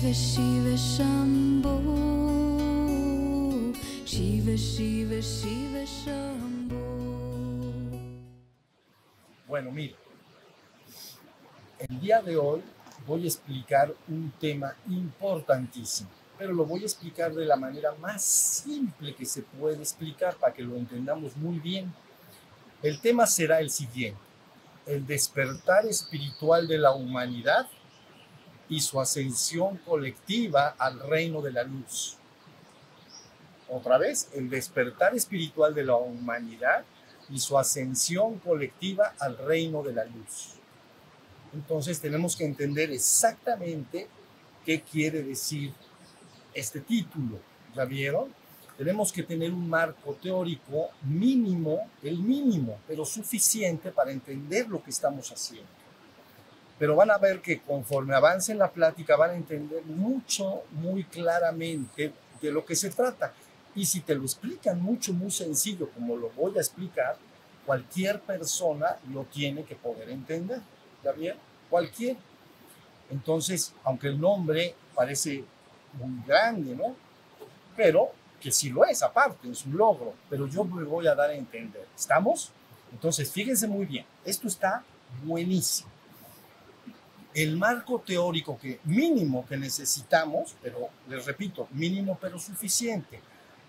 Shiva 0.00 0.14
Shiva 0.14 0.76
Shambho 0.76 1.76
Shiva 4.06 4.56
Shiva 4.56 5.20
Shiva 5.20 5.84
Shambho 5.84 6.80
Bueno, 9.46 9.70
mira, 9.70 9.94
el 11.80 12.00
día 12.00 12.22
de 12.22 12.38
hoy 12.38 12.62
voy 13.06 13.24
a 13.24 13.26
explicar 13.26 13.94
un 14.08 14.32
tema 14.40 14.74
importantísimo, 14.88 16.08
pero 16.38 16.54
lo 16.54 16.64
voy 16.64 16.80
a 16.80 16.86
explicar 16.86 17.34
de 17.34 17.44
la 17.44 17.56
manera 17.56 17.94
más 18.00 18.22
simple 18.22 19.14
que 19.14 19.26
se 19.26 19.42
puede 19.42 19.80
explicar 19.80 20.34
para 20.36 20.54
que 20.54 20.62
lo 20.62 20.76
entendamos 20.76 21.36
muy 21.36 21.58
bien. 21.58 21.92
El 22.82 23.02
tema 23.02 23.26
será 23.26 23.60
el 23.60 23.68
siguiente, 23.68 24.18
el 24.86 25.06
despertar 25.06 25.84
espiritual 25.84 26.66
de 26.66 26.78
la 26.78 26.94
humanidad 26.94 27.68
y 28.70 28.80
su 28.80 29.00
ascensión 29.00 29.78
colectiva 29.78 30.76
al 30.78 31.00
reino 31.00 31.42
de 31.42 31.52
la 31.52 31.64
luz. 31.64 32.16
Otra 33.68 33.98
vez, 33.98 34.30
el 34.32 34.48
despertar 34.48 35.14
espiritual 35.14 35.74
de 35.74 35.84
la 35.84 35.96
humanidad 35.96 36.84
y 37.28 37.38
su 37.38 37.58
ascensión 37.58 38.38
colectiva 38.38 39.14
al 39.18 39.36
reino 39.36 39.82
de 39.82 39.92
la 39.92 40.04
luz. 40.04 40.54
Entonces 41.52 42.00
tenemos 42.00 42.36
que 42.36 42.44
entender 42.44 42.90
exactamente 42.92 44.08
qué 44.64 44.80
quiere 44.80 45.22
decir 45.22 45.72
este 46.54 46.80
título. 46.80 47.38
¿Ya 47.74 47.84
vieron? 47.84 48.32
Tenemos 48.76 49.12
que 49.12 49.24
tener 49.24 49.52
un 49.52 49.68
marco 49.68 50.14
teórico 50.14 50.90
mínimo, 51.02 51.90
el 52.02 52.18
mínimo, 52.18 52.78
pero 52.86 53.04
suficiente 53.04 53.90
para 53.90 54.12
entender 54.12 54.68
lo 54.68 54.82
que 54.82 54.90
estamos 54.90 55.30
haciendo. 55.30 55.79
Pero 56.80 56.96
van 56.96 57.10
a 57.10 57.18
ver 57.18 57.42
que 57.42 57.60
conforme 57.60 58.14
avance 58.14 58.54
la 58.54 58.70
plática 58.70 59.14
van 59.14 59.32
a 59.32 59.34
entender 59.34 59.84
mucho, 59.84 60.62
muy 60.70 61.04
claramente 61.04 62.10
de 62.40 62.50
lo 62.50 62.64
que 62.64 62.74
se 62.74 62.88
trata. 62.88 63.34
Y 63.74 63.84
si 63.84 64.00
te 64.00 64.14
lo 64.14 64.22
explican 64.22 64.80
mucho, 64.80 65.12
muy 65.12 65.30
sencillo, 65.30 65.90
como 65.90 66.16
lo 66.16 66.30
voy 66.30 66.56
a 66.56 66.62
explicar, 66.62 67.18
cualquier 67.66 68.22
persona 68.22 68.96
lo 69.12 69.24
tiene 69.24 69.64
que 69.64 69.76
poder 69.76 70.08
entender. 70.08 70.62
¿Ya 71.04 71.12
bien? 71.12 71.36
Cualquier. 71.68 72.16
Entonces, 73.10 73.74
aunque 73.84 74.08
el 74.08 74.18
nombre 74.18 74.74
parece 74.94 75.44
muy 75.92 76.24
grande, 76.26 76.74
¿no? 76.74 76.96
Pero 77.76 78.10
que 78.40 78.50
sí 78.50 78.70
lo 78.70 78.86
es, 78.86 79.02
aparte, 79.02 79.50
es 79.50 79.66
un 79.66 79.76
logro. 79.76 80.14
Pero 80.30 80.46
yo 80.46 80.64
me 80.64 80.82
voy 80.84 81.06
a 81.08 81.14
dar 81.14 81.28
a 81.28 81.34
entender. 81.34 81.86
¿Estamos? 81.94 82.52
Entonces, 82.90 83.30
fíjense 83.30 83.68
muy 83.68 83.84
bien. 83.84 84.06
Esto 84.24 84.48
está 84.48 84.82
buenísimo. 85.22 85.99
El 87.32 87.56
marco 87.56 88.00
teórico 88.00 88.58
que 88.58 88.80
mínimo 88.84 89.46
que 89.46 89.56
necesitamos, 89.56 90.56
pero 90.62 90.88
les 91.08 91.24
repito, 91.24 91.68
mínimo 91.70 92.18
pero 92.20 92.38
suficiente, 92.38 93.20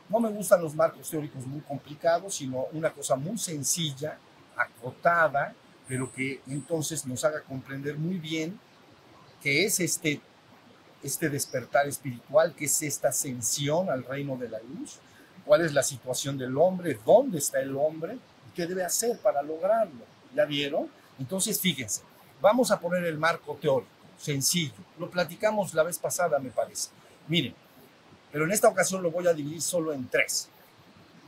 no 0.09 0.19
me 0.19 0.29
gustan 0.29 0.61
los 0.61 0.75
marcos 0.75 1.09
teóricos 1.09 1.45
muy 1.45 1.61
complicados, 1.61 2.35
sino 2.35 2.65
una 2.73 2.91
cosa 2.91 3.15
muy 3.15 3.37
sencilla, 3.37 4.17
acotada, 4.57 5.53
pero 5.87 6.11
que 6.11 6.41
entonces 6.47 7.05
nos 7.05 7.23
haga 7.23 7.41
comprender 7.41 7.97
muy 7.97 8.17
bien 8.17 8.59
qué 9.41 9.65
es 9.65 9.79
este, 9.79 10.21
este 11.01 11.29
despertar 11.29 11.87
espiritual, 11.87 12.53
qué 12.55 12.65
es 12.65 12.81
esta 12.81 13.09
ascensión 13.09 13.89
al 13.89 14.03
reino 14.03 14.37
de 14.37 14.49
la 14.49 14.59
luz, 14.59 14.99
cuál 15.45 15.65
es 15.65 15.73
la 15.73 15.83
situación 15.83 16.37
del 16.37 16.57
hombre, 16.57 16.99
dónde 17.05 17.37
está 17.37 17.59
el 17.59 17.75
hombre 17.75 18.15
y 18.15 18.55
qué 18.55 18.65
debe 18.65 18.83
hacer 18.83 19.17
para 19.19 19.41
lograrlo. 19.41 20.05
¿Ya 20.35 20.45
vieron? 20.45 20.89
Entonces, 21.19 21.59
fíjense, 21.59 22.01
vamos 22.41 22.71
a 22.71 22.79
poner 22.79 23.05
el 23.05 23.17
marco 23.17 23.55
teórico, 23.61 23.91
sencillo. 24.17 24.73
Lo 24.97 25.09
platicamos 25.09 25.73
la 25.73 25.83
vez 25.83 25.97
pasada, 25.99 26.39
me 26.39 26.49
parece. 26.49 26.89
Miren, 27.27 27.53
pero 28.31 28.45
en 28.45 28.51
esta 28.51 28.67
ocasión 28.67 29.03
lo 29.03 29.11
voy 29.11 29.27
a 29.27 29.33
dividir 29.33 29.61
solo 29.61 29.93
en 29.93 30.07
tres. 30.07 30.49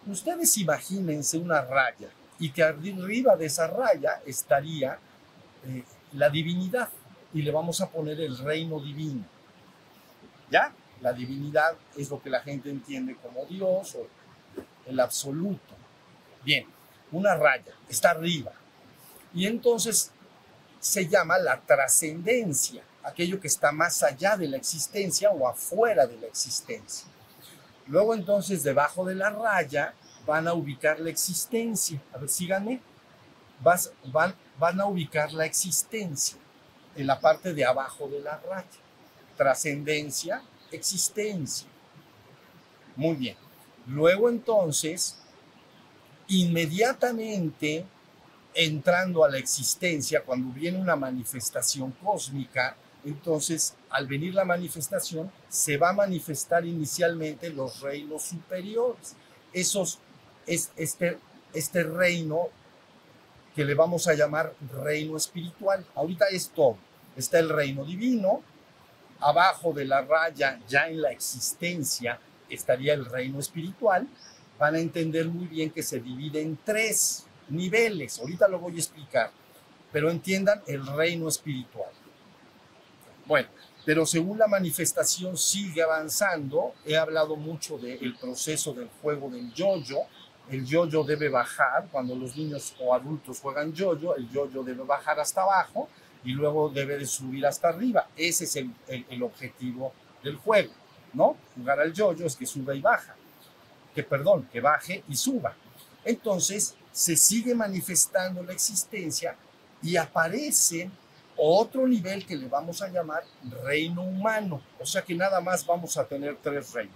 Ustedes 0.08 0.58
imagínense 0.58 1.38
una 1.38 1.62
raya 1.62 2.10
y 2.40 2.50
que 2.52 2.64
arriba 2.64 3.36
de 3.36 3.46
esa 3.46 3.68
raya 3.68 4.22
estaría 4.26 5.00
eh, 5.66 5.84
la 6.14 6.30
divinidad 6.30 6.90
y 7.34 7.42
le 7.42 7.52
vamos 7.52 7.80
a 7.82 7.90
poner 7.90 8.20
el 8.20 8.38
reino 8.38 8.80
divino. 8.80 9.24
¿Ya? 10.50 10.74
La 11.02 11.14
divinidad 11.14 11.76
es 11.96 12.10
lo 12.10 12.22
que 12.22 12.30
la 12.30 12.42
gente 12.42 12.70
entiende 12.70 13.16
como 13.16 13.46
Dios 13.46 13.96
o 13.96 14.08
el 14.86 15.00
absoluto. 15.00 15.74
Bien, 16.44 16.66
una 17.12 17.36
raya 17.36 17.74
está 17.88 18.12
arriba. 18.12 18.52
Y 19.34 19.48
entonces 19.48 20.12
se 20.84 21.08
llama 21.08 21.38
la 21.38 21.62
trascendencia 21.62 22.84
aquello 23.04 23.40
que 23.40 23.48
está 23.48 23.72
más 23.72 24.02
allá 24.02 24.38
de 24.38 24.48
la 24.48 24.58
existencia 24.58 25.30
o 25.32 25.48
afuera 25.48 26.08
de 26.08 26.18
la 26.18 26.28
existencia. 26.28 27.08
Luego 27.88 28.14
entonces 28.14 28.64
debajo 28.64 29.06
de 29.06 29.16
la 29.16 29.30
raya 29.30 29.94
van 30.26 30.48
a 30.48 30.54
ubicar 30.54 31.00
la 31.00 31.10
existencia. 31.10 32.02
A 32.14 32.18
ver, 32.18 32.30
síganme. 32.30 32.82
Van, 33.62 34.36
van 34.58 34.82
a 34.82 34.86
ubicar 34.86 35.34
la 35.34 35.46
existencia 35.46 36.38
en 36.96 37.08
la 37.08 37.20
parte 37.20 37.54
de 37.54 37.66
abajo 37.66 38.08
de 38.08 38.22
la 38.22 38.38
raya. 38.40 38.68
Trascendencia, 39.38 40.42
existencia. 40.72 41.68
Muy 42.96 43.16
bien. 43.16 43.38
Luego 43.88 44.30
entonces, 44.30 45.18
inmediatamente 46.28 47.86
entrando 48.54 49.24
a 49.24 49.30
la 49.30 49.38
existencia, 49.38 50.24
cuando 50.24 50.54
viene 50.54 50.80
una 50.80 50.96
manifestación 50.96 51.92
cósmica, 52.04 52.76
entonces, 53.06 53.76
al 53.90 54.08
venir 54.08 54.34
la 54.34 54.46
manifestación, 54.46 55.32
se 55.50 55.78
va 55.78 55.90
a 55.90 55.94
manifestar 55.94 56.66
inicialmente 56.66 57.50
los 57.50 57.82
reinos 57.82 58.24
superiores. 58.24 59.16
Esos, 59.52 60.00
es, 60.48 60.72
este, 60.78 61.20
este 61.54 61.84
reino 61.84 62.48
que 63.56 63.66
le 63.66 63.74
vamos 63.74 64.08
a 64.08 64.14
llamar 64.14 64.54
reino 64.82 65.18
espiritual. 65.18 65.86
Ahorita 65.96 66.26
es 66.32 66.50
todo. 66.50 66.78
Está 67.16 67.40
el 67.40 67.50
reino 67.50 67.84
divino, 67.84 68.42
abajo 69.20 69.74
de 69.74 69.86
la 69.86 70.02
raya, 70.02 70.60
ya 70.68 70.88
en 70.88 71.02
la 71.02 71.12
existencia, 71.12 72.20
estaría 72.50 72.94
el 72.94 73.06
reino 73.06 73.40
espiritual. 73.40 74.08
Van 74.58 74.76
a 74.76 74.80
entender 74.80 75.28
muy 75.28 75.48
bien 75.48 75.72
que 75.72 75.84
se 75.84 76.00
divide 76.00 76.42
en 76.42 76.58
tres 76.64 77.26
niveles. 77.50 78.20
Ahorita 78.20 78.48
lo 78.48 78.60
voy 78.60 78.76
a 78.76 78.80
explicar. 78.80 79.32
Pero 79.92 80.10
entiendan 80.10 80.62
el 80.68 80.86
reino 80.86 81.28
espiritual. 81.28 81.92
Bueno, 83.26 83.48
pero 83.86 84.06
según 84.06 84.38
la 84.38 84.48
manifestación 84.48 85.38
sigue 85.38 85.82
avanzando, 85.82 86.74
he 86.86 86.98
hablado 86.98 87.36
mucho 87.36 87.78
del 87.78 88.16
proceso 88.16 88.74
del 88.74 88.90
juego 89.02 89.30
del 89.30 89.54
yoyo. 89.54 90.00
El 90.50 90.66
yoyo 90.66 91.04
debe 91.04 91.30
bajar, 91.30 91.88
cuando 91.92 92.16
los 92.16 92.36
niños 92.36 92.76
o 92.80 92.94
adultos 92.94 93.40
juegan 93.40 93.74
yoyo, 93.74 94.16
el 94.16 94.30
yoyo 94.30 94.64
debe 94.64 94.84
bajar 94.84 95.20
hasta 95.20 95.44
abajo 95.44 95.90
y 96.24 96.32
luego 96.32 96.70
debe 96.70 96.98
de 96.98 97.06
subir 97.06 97.46
hasta 97.46 97.70
arriba. 97.70 98.08
Ese 98.16 98.46
es 98.46 98.56
el, 98.56 98.74
el 98.88 99.24
objetivo 99.24 99.94
del 100.24 100.38
juego, 100.38 100.74
¿no? 101.14 101.38
Jugar 101.56 101.82
al 101.82 101.94
yoyo 101.94 102.26
es 102.26 102.36
que 102.36 102.46
suba 102.46 102.74
y 102.74 102.82
baja. 102.82 103.16
Que 103.94 104.04
perdón, 104.04 104.48
que 104.52 104.62
baje 104.62 105.04
y 105.08 105.16
suba. 105.16 105.56
Entonces 106.06 106.76
se 106.94 107.18
sigue 107.18 107.56
manifestando 107.56 108.44
la 108.44 108.54
existencia 108.54 109.36
y 109.82 109.98
aparecen 109.98 110.92
otro 111.36 111.88
nivel 111.88 112.26
que 112.26 112.36
le 112.36 112.48
vamos 112.48 112.82
a 112.84 112.88
llamar 112.88 113.24
reino 113.64 114.04
humano. 114.04 114.62
O 114.80 114.86
sea 114.86 115.02
que 115.02 115.16
nada 115.16 115.42
más 115.42 115.66
vamos 115.66 115.98
a 115.98 116.06
tener 116.06 116.38
tres 116.42 116.72
reinos. 116.72 116.96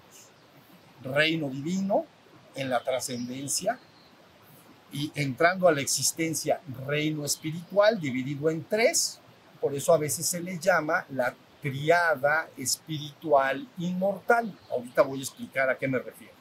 Reino 1.03 1.50
divino 1.50 2.06
en 2.55 2.70
la 2.70 2.84
trascendencia 2.84 3.79
y 4.91 5.11
entrando 5.16 5.67
a 5.67 5.72
la 5.72 5.82
existencia 5.82 6.61
reino 6.85 7.26
espiritual 7.26 8.00
dividido 8.00 8.50
en 8.52 8.64
tres. 8.64 9.20
Por 9.59 9.73
eso 9.73 9.93
a 9.93 9.97
veces 9.97 10.28
se 10.28 10.40
le 10.40 10.59
llama 10.59 11.05
la 11.09 11.35
triada 11.61 12.47
espiritual 12.55 13.67
inmortal. 13.79 14.55
Ahorita 14.70 15.02
voy 15.02 15.20
a 15.20 15.23
explicar 15.23 15.70
a 15.72 15.78
qué 15.78 15.88
me 15.88 15.97
refiero. 15.97 16.34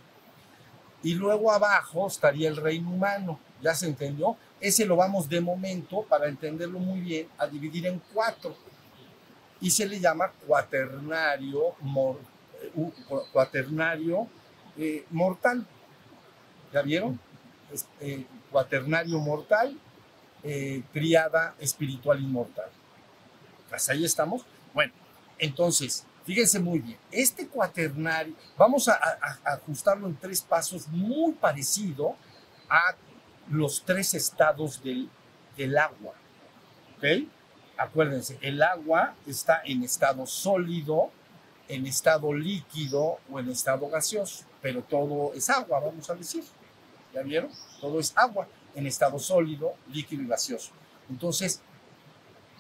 Y 1.03 1.15
luego 1.15 1.53
abajo 1.53 2.07
estaría 2.07 2.49
el 2.49 2.57
reino 2.57 2.91
humano. 2.91 3.39
¿Ya 3.63 3.75
se 3.75 3.87
entendió? 3.87 4.37
Ese 4.61 4.85
lo 4.85 4.97
vamos 4.97 5.29
de 5.29 5.41
momento, 5.41 6.03
para 6.03 6.29
entenderlo 6.29 6.79
muy 6.79 7.01
bien, 7.01 7.29
a 7.39 7.47
dividir 7.47 7.87
en 7.87 8.01
cuatro. 8.13 8.57
Y 9.61 9.71
se 9.71 9.87
le 9.87 9.99
llama 9.99 10.31
cuaternario, 10.47 11.75
eh, 12.63 12.93
cuaternario 13.33 14.29
eh, 14.77 15.05
mortal. 15.11 15.67
¿Ya 16.73 16.83
vieron? 16.83 17.19
Eh, 18.01 18.27
cuaternario 18.51 19.19
mortal, 19.19 19.79
triada 20.93 21.55
espiritual 21.59 22.21
inmortal. 22.21 22.71
Pues 23.69 23.89
ahí 23.89 24.05
estamos. 24.05 24.43
Bueno, 24.73 24.93
entonces, 25.39 26.07
fíjense 26.25 26.61
muy 26.61 26.79
bien. 26.79 26.99
Este 27.11 27.49
cuaternario, 27.49 28.35
vamos 28.57 28.89
a, 28.89 28.95
a 28.95 29.55
ajustarlo 29.55 30.07
en 30.07 30.17
tres 30.17 30.41
pasos 30.43 30.87
muy 30.89 31.33
parecido 31.33 32.15
a 32.69 32.95
los 33.51 33.83
tres 33.83 34.15
estados 34.15 34.83
del, 34.83 35.09
del 35.57 35.79
agua. 35.79 36.15
¿Ok? 36.97 37.29
Acuérdense, 37.79 38.39
el 38.41 38.63
agua 38.63 39.15
está 39.27 39.61
en 39.65 39.83
estado 39.83 40.27
sólido, 40.27 41.11
en 41.69 41.87
estado 41.87 42.33
líquido 42.33 43.19
o 43.31 43.39
en 43.39 43.51
estado 43.51 43.89
gaseoso, 43.89 44.45
pero 44.63 44.83
todo 44.83 45.35
es 45.35 45.51
agua, 45.51 45.81
vamos 45.81 46.09
a 46.09 46.15
decir. 46.15 46.45
¿Ya 47.13 47.23
vieron? 47.23 47.51
Todo 47.81 48.01
es 48.01 48.13
agua 48.17 48.49
en 48.75 48.87
estado 48.87 49.19
sólido, 49.19 49.75
líquido 49.93 50.23
y 50.23 50.27
gaseoso. 50.27 50.73
Entonces, 51.11 51.61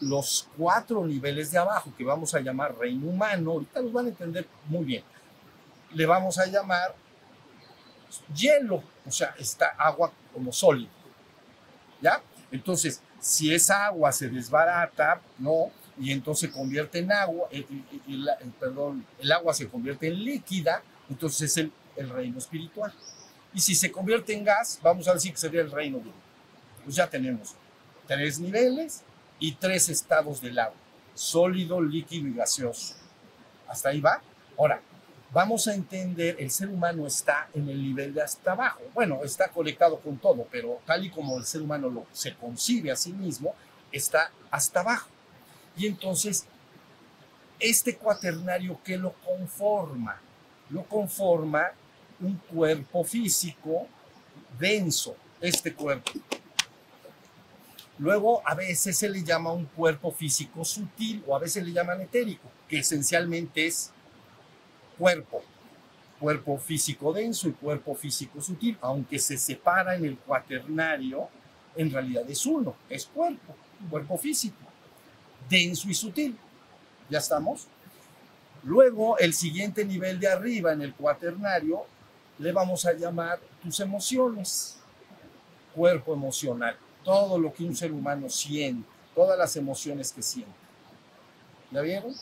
los 0.00 0.48
cuatro 0.56 1.04
niveles 1.06 1.50
de 1.50 1.58
abajo 1.58 1.92
que 1.96 2.04
vamos 2.04 2.34
a 2.34 2.40
llamar 2.40 2.76
reino 2.76 3.06
humano, 3.06 3.52
ahorita 3.52 3.80
los 3.80 3.92
van 3.92 4.06
a 4.06 4.08
entender 4.10 4.46
muy 4.66 4.84
bien, 4.84 5.04
le 5.94 6.06
vamos 6.06 6.38
a 6.38 6.46
llamar 6.46 6.94
hielo, 8.34 8.82
o 9.04 9.10
sea, 9.10 9.34
está 9.38 9.68
agua 9.78 10.12
como 10.32 10.52
sólido. 10.52 10.90
¿Ya? 12.00 12.20
Entonces, 12.50 13.00
si 13.20 13.52
esa 13.52 13.86
agua 13.86 14.12
se 14.12 14.28
desbarata, 14.28 15.20
¿no? 15.38 15.70
Y 15.98 16.12
entonces 16.12 16.50
se 16.50 16.56
convierte 16.56 16.98
en 16.98 17.10
agua, 17.10 17.48
el, 17.50 17.66
el, 18.06 18.28
el, 18.28 18.50
perdón, 18.60 19.06
el 19.18 19.32
agua 19.32 19.54
se 19.54 19.68
convierte 19.68 20.08
en 20.08 20.22
líquida, 20.22 20.82
entonces 21.08 21.50
es 21.50 21.70
el, 21.96 22.10
reino 22.10 22.38
espiritual. 22.38 22.92
Y 23.54 23.60
si 23.60 23.74
se 23.74 23.90
convierte 23.90 24.34
en 24.34 24.44
gas, 24.44 24.78
vamos 24.82 25.08
a 25.08 25.14
decir 25.14 25.32
que 25.32 25.38
sería 25.38 25.62
el 25.62 25.70
reino 25.70 25.96
divino. 25.98 26.14
Pues 26.84 26.94
ya 26.94 27.08
tenemos 27.08 27.54
tres 28.06 28.38
niveles 28.38 29.02
y 29.38 29.52
tres 29.52 29.88
estados 29.88 30.42
del 30.42 30.58
agua, 30.58 30.76
sólido, 31.14 31.80
líquido 31.80 32.28
y 32.28 32.34
gaseoso. 32.34 32.94
Hasta 33.66 33.88
ahí 33.88 34.00
va. 34.00 34.20
Ahora, 34.58 34.82
vamos 35.32 35.66
a 35.68 35.74
entender, 35.74 36.36
el 36.38 36.50
ser 36.50 36.68
humano 36.68 37.06
está 37.06 37.48
en 37.54 37.68
el 37.68 37.82
nivel 37.82 38.14
de 38.14 38.22
hasta 38.22 38.52
abajo. 38.52 38.80
Bueno, 38.94 39.20
está 39.24 39.48
conectado 39.48 39.98
con 39.98 40.18
todo, 40.18 40.46
pero 40.50 40.80
tal 40.86 41.04
y 41.04 41.10
como 41.10 41.36
el 41.38 41.44
ser 41.44 41.62
humano 41.62 41.88
lo, 41.88 42.06
se 42.12 42.34
concibe 42.34 42.90
a 42.90 42.96
sí 42.96 43.12
mismo, 43.12 43.54
está 43.92 44.30
hasta 44.50 44.80
abajo. 44.80 45.08
Y 45.76 45.86
entonces, 45.86 46.46
este 47.58 47.96
cuaternario 47.96 48.80
que 48.82 48.96
lo 48.96 49.12
conforma, 49.24 50.20
lo 50.70 50.84
conforma 50.84 51.70
un 52.20 52.36
cuerpo 52.36 53.04
físico 53.04 53.86
denso, 54.58 55.16
este 55.40 55.74
cuerpo. 55.74 56.12
Luego, 57.98 58.42
a 58.46 58.54
veces 58.54 58.96
se 58.98 59.08
le 59.08 59.22
llama 59.22 59.52
un 59.52 59.66
cuerpo 59.66 60.12
físico 60.12 60.64
sutil 60.64 61.24
o 61.26 61.34
a 61.34 61.38
veces 61.38 61.64
le 61.64 61.72
llaman 61.72 62.00
etérico, 62.02 62.48
que 62.68 62.78
esencialmente 62.78 63.66
es 63.66 63.90
cuerpo, 64.98 65.42
cuerpo 66.18 66.58
físico 66.58 67.12
denso 67.12 67.48
y 67.48 67.52
cuerpo 67.52 67.94
físico 67.94 68.40
sutil, 68.40 68.78
aunque 68.80 69.18
se 69.18 69.36
separa 69.36 69.96
en 69.96 70.04
el 70.04 70.18
cuaternario, 70.18 71.28
en 71.76 71.90
realidad 71.90 72.24
es 72.28 72.46
uno, 72.46 72.74
es 72.88 73.06
cuerpo, 73.06 73.54
cuerpo 73.90 74.16
físico, 74.16 74.56
denso 75.48 75.88
y 75.88 75.94
sutil. 75.94 76.36
¿Ya 77.08 77.18
estamos? 77.18 77.68
Luego, 78.64 79.16
el 79.18 79.32
siguiente 79.32 79.84
nivel 79.84 80.18
de 80.18 80.28
arriba 80.28 80.72
en 80.72 80.82
el 80.82 80.92
cuaternario 80.94 81.84
le 82.38 82.52
vamos 82.52 82.84
a 82.84 82.92
llamar 82.92 83.38
tus 83.62 83.78
emociones, 83.80 84.78
cuerpo 85.74 86.14
emocional, 86.14 86.76
todo 87.04 87.38
lo 87.38 87.52
que 87.52 87.64
un 87.64 87.76
ser 87.76 87.92
humano 87.92 88.28
siente, 88.28 88.88
todas 89.14 89.38
las 89.38 89.54
emociones 89.56 90.12
que 90.12 90.22
siente. 90.22 90.50
¿Ya 91.70 91.80
vieron? 91.80 92.14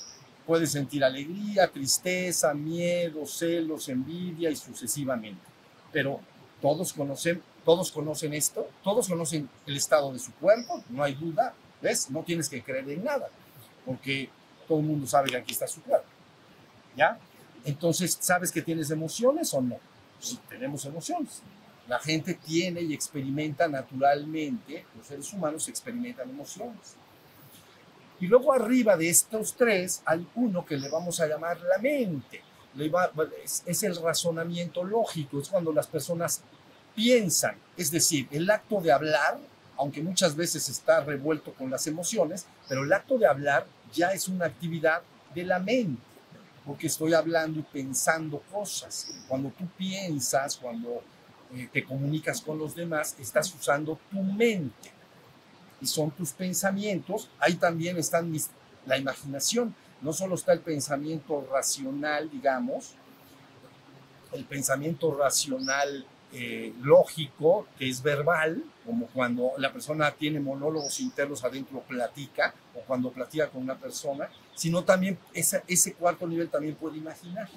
Puede 0.46 0.66
sentir 0.66 1.02
alegría, 1.02 1.70
tristeza, 1.70 2.52
miedo, 2.52 3.26
celos, 3.26 3.88
envidia 3.88 4.50
y 4.50 4.56
sucesivamente. 4.56 5.40
Pero 5.92 6.20
todos 6.60 6.92
conocen, 6.92 7.42
todos 7.64 7.90
conocen 7.90 8.34
esto, 8.34 8.68
todos 8.82 9.08
conocen 9.08 9.48
el 9.66 9.76
estado 9.76 10.12
de 10.12 10.18
su 10.18 10.32
cuerpo, 10.34 10.82
no 10.90 11.02
hay 11.02 11.14
duda, 11.14 11.54
¿ves? 11.80 12.10
No 12.10 12.22
tienes 12.22 12.48
que 12.48 12.62
creer 12.62 12.88
en 12.90 13.04
nada, 13.04 13.28
porque 13.86 14.28
todo 14.68 14.80
el 14.80 14.84
mundo 14.84 15.06
sabe 15.06 15.30
que 15.30 15.36
aquí 15.36 15.52
está 15.52 15.66
su 15.66 15.82
cuerpo. 15.82 16.06
¿Ya? 16.96 17.18
Entonces, 17.64 18.16
¿sabes 18.20 18.52
que 18.52 18.62
tienes 18.62 18.90
emociones 18.90 19.52
o 19.54 19.60
no? 19.60 19.78
Sí, 20.20 20.38
tenemos 20.48 20.84
emociones. 20.84 21.42
La 21.88 21.98
gente 21.98 22.34
tiene 22.34 22.80
y 22.82 22.94
experimenta 22.94 23.68
naturalmente, 23.68 24.86
los 24.96 25.06
seres 25.06 25.32
humanos 25.32 25.68
experimentan 25.68 26.30
emociones. 26.30 26.96
Y 28.20 28.26
luego 28.26 28.52
arriba 28.52 28.96
de 28.96 29.08
estos 29.08 29.54
tres 29.54 30.02
hay 30.04 30.26
uno 30.36 30.64
que 30.64 30.76
le 30.76 30.88
vamos 30.88 31.20
a 31.20 31.26
llamar 31.26 31.60
la 31.60 31.78
mente. 31.78 32.42
es, 33.66 33.82
el 33.82 33.96
razonamiento 33.96 34.84
lógico, 34.84 35.40
es 35.40 35.48
cuando 35.48 35.72
las 35.72 35.86
personas 35.86 36.42
piensan, 36.94 37.56
es 37.76 37.90
decir, 37.90 38.28
el 38.30 38.48
acto 38.50 38.80
de 38.80 38.92
hablar, 38.92 39.38
aunque 39.76 40.00
muchas 40.00 40.36
veces 40.36 40.68
está 40.68 41.00
revuelto 41.00 41.52
con 41.52 41.70
las 41.70 41.86
emociones, 41.86 42.46
pero 42.68 42.84
el 42.84 42.92
acto 42.92 43.18
de 43.18 43.26
hablar 43.26 43.66
ya 43.92 44.12
es 44.12 44.28
una 44.28 44.46
actividad 44.46 45.02
de 45.34 45.44
la 45.44 45.58
mente, 45.58 46.00
porque 46.64 46.86
estoy 46.86 47.14
hablando 47.14 47.58
y 47.60 47.64
pensando 47.64 48.40
cosas. 48.52 49.08
Cuando 49.26 49.50
tú 49.50 49.66
piensas, 49.76 50.56
cuando 50.56 51.02
eh, 51.52 51.68
te 51.72 51.84
comunicas 51.84 52.40
con 52.40 52.58
los 52.58 52.76
demás, 52.76 53.16
estás 53.18 53.52
usando 53.52 53.98
tu 54.10 54.22
mente 54.22 54.93
y 55.84 55.86
son 55.86 56.10
tus 56.12 56.32
pensamientos, 56.32 57.28
ahí 57.38 57.56
también 57.56 57.98
está 57.98 58.24
la 58.86 58.96
imaginación. 58.96 59.74
No 60.00 60.14
solo 60.14 60.34
está 60.34 60.54
el 60.54 60.60
pensamiento 60.60 61.46
racional, 61.52 62.30
digamos, 62.30 62.94
el 64.32 64.46
pensamiento 64.46 65.14
racional 65.14 66.06
eh, 66.32 66.72
lógico, 66.80 67.66
que 67.78 67.86
es 67.86 68.02
verbal, 68.02 68.64
como 68.86 69.08
cuando 69.08 69.50
la 69.58 69.70
persona 69.74 70.10
tiene 70.12 70.40
monólogos 70.40 71.00
internos 71.00 71.44
adentro, 71.44 71.80
platica, 71.82 72.54
o 72.74 72.80
cuando 72.80 73.12
platica 73.12 73.50
con 73.50 73.60
una 73.60 73.76
persona, 73.76 74.30
sino 74.54 74.84
también 74.84 75.18
ese 75.34 75.92
cuarto 75.92 76.26
nivel 76.26 76.48
también 76.48 76.76
puede 76.76 76.96
imaginar. 76.96 77.50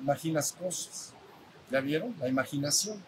Imaginas 0.00 0.50
cosas. 0.52 1.14
¿Ya 1.70 1.80
vieron? 1.80 2.16
La 2.18 2.28
imaginación. 2.28 3.00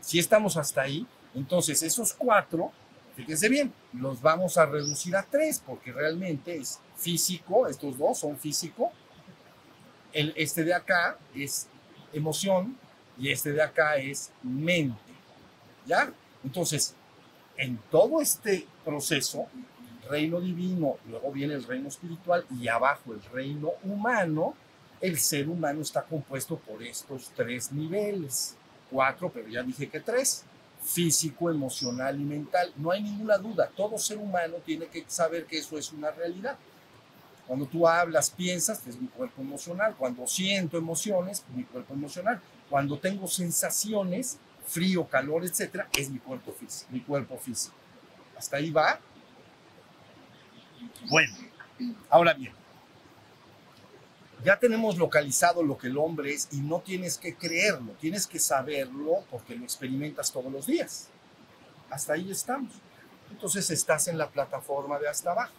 Si 0.00 0.20
estamos 0.20 0.56
hasta 0.56 0.82
ahí, 0.82 1.08
entonces 1.34 1.82
esos 1.82 2.12
cuatro 2.12 2.70
Fíjense 3.14 3.48
bien, 3.48 3.72
los 3.92 4.20
vamos 4.20 4.58
a 4.58 4.66
reducir 4.66 5.14
a 5.14 5.22
tres 5.22 5.62
porque 5.64 5.92
realmente 5.92 6.56
es 6.56 6.80
físico, 6.96 7.68
estos 7.68 7.96
dos 7.96 8.18
son 8.18 8.36
físico. 8.36 8.90
El, 10.12 10.32
este 10.36 10.64
de 10.64 10.74
acá 10.74 11.18
es 11.34 11.68
emoción 12.12 12.76
y 13.16 13.30
este 13.30 13.52
de 13.52 13.62
acá 13.62 13.96
es 13.96 14.32
mente. 14.42 14.98
¿Ya? 15.86 16.12
Entonces, 16.42 16.94
en 17.56 17.78
todo 17.90 18.20
este 18.20 18.66
proceso, 18.84 19.46
reino 20.08 20.40
divino, 20.40 20.96
luego 21.08 21.30
viene 21.30 21.54
el 21.54 21.64
reino 21.64 21.88
espiritual 21.88 22.44
y 22.50 22.66
abajo 22.66 23.12
el 23.12 23.22
reino 23.32 23.70
humano, 23.84 24.54
el 25.00 25.18
ser 25.18 25.48
humano 25.48 25.82
está 25.82 26.02
compuesto 26.02 26.58
por 26.58 26.82
estos 26.82 27.30
tres 27.36 27.70
niveles. 27.70 28.56
Cuatro, 28.90 29.30
pero 29.32 29.48
ya 29.48 29.62
dije 29.62 29.88
que 29.88 30.00
tres 30.00 30.44
físico, 30.84 31.50
emocional 31.50 32.20
y 32.20 32.24
mental. 32.24 32.72
No 32.76 32.90
hay 32.90 33.02
ninguna 33.02 33.38
duda, 33.38 33.70
todo 33.74 33.98
ser 33.98 34.18
humano 34.18 34.56
tiene 34.64 34.86
que 34.86 35.04
saber 35.08 35.46
que 35.46 35.58
eso 35.58 35.78
es 35.78 35.92
una 35.92 36.10
realidad. 36.10 36.56
Cuando 37.46 37.66
tú 37.66 37.86
hablas, 37.86 38.30
piensas, 38.30 38.86
es 38.86 39.00
mi 39.00 39.08
cuerpo 39.08 39.42
emocional. 39.42 39.94
Cuando 39.96 40.26
siento 40.26 40.78
emociones, 40.78 41.44
mi 41.54 41.64
cuerpo 41.64 41.92
emocional. 41.92 42.40
Cuando 42.70 42.98
tengo 42.98 43.26
sensaciones, 43.26 44.38
frío, 44.66 45.06
calor, 45.06 45.44
etcétera, 45.44 45.88
es 45.92 46.08
mi 46.08 46.18
cuerpo 46.18 46.52
físico, 46.52 46.90
mi 46.90 47.00
cuerpo 47.00 47.36
físico. 47.36 47.74
Hasta 48.36 48.56
ahí 48.56 48.70
va. 48.70 48.98
Bueno, 51.10 51.34
ahora 52.08 52.32
bien, 52.32 52.54
ya 54.44 54.58
tenemos 54.58 54.98
localizado 54.98 55.62
lo 55.62 55.78
que 55.78 55.86
el 55.86 55.96
hombre 55.96 56.34
es 56.34 56.48
y 56.52 56.58
no 56.58 56.80
tienes 56.80 57.16
que 57.16 57.34
creerlo, 57.34 57.92
tienes 57.98 58.26
que 58.26 58.38
saberlo 58.38 59.24
porque 59.30 59.54
lo 59.54 59.64
experimentas 59.64 60.30
todos 60.30 60.52
los 60.52 60.66
días. 60.66 61.08
Hasta 61.88 62.12
ahí 62.12 62.30
estamos. 62.30 62.72
Entonces 63.30 63.70
estás 63.70 64.06
en 64.08 64.18
la 64.18 64.28
plataforma 64.28 64.98
de 64.98 65.08
hasta 65.08 65.30
abajo. 65.30 65.54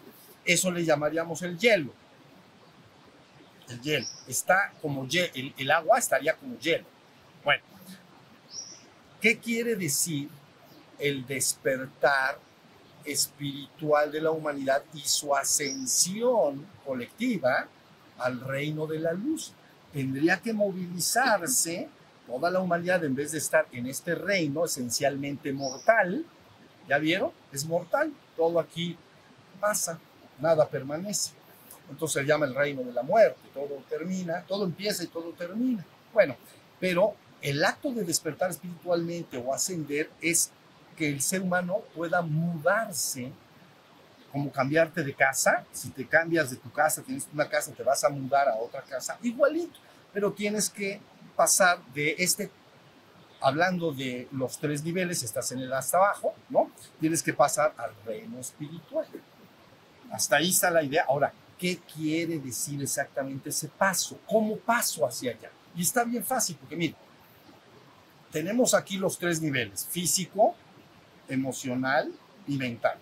Eso 0.45 0.69
le 0.71 0.85
llamaríamos 0.85 1.41
el 1.41 1.57
hielo. 1.57 1.93
El 3.69 3.81
hielo. 3.81 4.05
Está 4.27 4.71
como 4.81 5.07
hielo, 5.07 5.31
el, 5.33 5.53
el 5.57 5.71
agua 5.71 5.97
estaría 5.97 6.35
como 6.35 6.59
hielo. 6.59 6.85
Bueno, 7.43 7.63
¿qué 9.19 9.39
quiere 9.39 9.75
decir 9.75 10.29
el 10.99 11.25
despertar 11.25 12.37
espiritual 13.03 14.11
de 14.11 14.21
la 14.21 14.29
humanidad 14.29 14.83
y 14.93 15.01
su 15.01 15.35
ascensión 15.35 16.67
colectiva? 16.85 17.67
Al 18.17 18.39
reino 18.41 18.87
de 18.87 18.99
la 18.99 19.13
luz. 19.13 19.53
Tendría 19.93 20.39
que 20.41 20.53
movilizarse 20.53 21.87
toda 22.27 22.49
la 22.49 22.59
humanidad 22.59 23.03
en 23.03 23.15
vez 23.15 23.31
de 23.31 23.37
estar 23.37 23.67
en 23.71 23.87
este 23.87 24.15
reino 24.15 24.65
esencialmente 24.65 25.53
mortal. 25.53 26.25
¿Ya 26.87 26.97
vieron? 26.97 27.31
Es 27.51 27.65
mortal. 27.65 28.11
Todo 28.35 28.59
aquí 28.59 28.97
pasa, 29.59 29.99
nada 30.39 30.67
permanece. 30.67 31.31
Entonces 31.89 32.21
se 32.21 32.27
llama 32.27 32.45
el 32.45 32.55
reino 32.55 32.81
de 32.83 32.93
la 32.93 33.03
muerte. 33.03 33.39
Todo 33.53 33.81
termina, 33.89 34.43
todo 34.47 34.65
empieza 34.65 35.03
y 35.03 35.07
todo 35.07 35.31
termina. 35.31 35.85
Bueno, 36.13 36.35
pero 36.79 37.15
el 37.41 37.63
acto 37.63 37.91
de 37.91 38.03
despertar 38.03 38.49
espiritualmente 38.49 39.37
o 39.37 39.53
ascender 39.53 40.09
es 40.21 40.51
que 40.97 41.09
el 41.09 41.21
ser 41.21 41.41
humano 41.41 41.81
pueda 41.93 42.21
mudarse 42.21 43.31
como 44.35 44.51
cambiarte 44.51 45.01
de 45.01 45.13
casa, 45.13 45.63
si 45.71 45.91
te 45.91 46.05
cambias 46.05 46.49
de 46.49 46.57
tu 46.57 46.69
casa, 46.69 47.01
tienes 47.01 47.25
una 47.33 47.47
casa, 47.47 47.71
te 47.71 47.83
vas 47.83 48.03
a 48.03 48.09
mudar 48.09 48.49
a 48.49 48.57
otra 48.57 48.81
casa, 48.81 49.17
igualito, 49.21 49.79
pero 50.11 50.33
tienes 50.33 50.69
que 50.69 50.99
pasar 51.37 51.81
de 51.93 52.15
este, 52.17 52.51
hablando 53.39 53.93
de 53.93 54.27
los 54.33 54.57
tres 54.57 54.83
niveles, 54.83 55.23
estás 55.23 55.53
en 55.53 55.59
el 55.59 55.71
hasta 55.71 55.95
abajo, 55.95 56.35
¿no? 56.49 56.69
Tienes 56.99 57.23
que 57.23 57.31
pasar 57.31 57.73
al 57.77 57.91
reino 58.05 58.37
espiritual. 58.37 59.07
Hasta 60.11 60.35
ahí 60.35 60.49
está 60.49 60.69
la 60.69 60.83
idea. 60.83 61.05
Ahora, 61.07 61.31
¿qué 61.57 61.79
quiere 61.95 62.37
decir 62.37 62.81
exactamente 62.81 63.51
ese 63.51 63.69
paso? 63.69 64.19
¿Cómo 64.27 64.57
paso 64.57 65.07
hacia 65.07 65.31
allá? 65.31 65.49
Y 65.73 65.81
está 65.81 66.03
bien 66.03 66.25
fácil, 66.25 66.57
porque 66.59 66.75
mira, 66.75 66.97
tenemos 68.33 68.73
aquí 68.73 68.97
los 68.97 69.17
tres 69.17 69.41
niveles, 69.41 69.87
físico, 69.89 70.55
emocional 71.29 72.11
y 72.45 72.57
mental. 72.57 72.99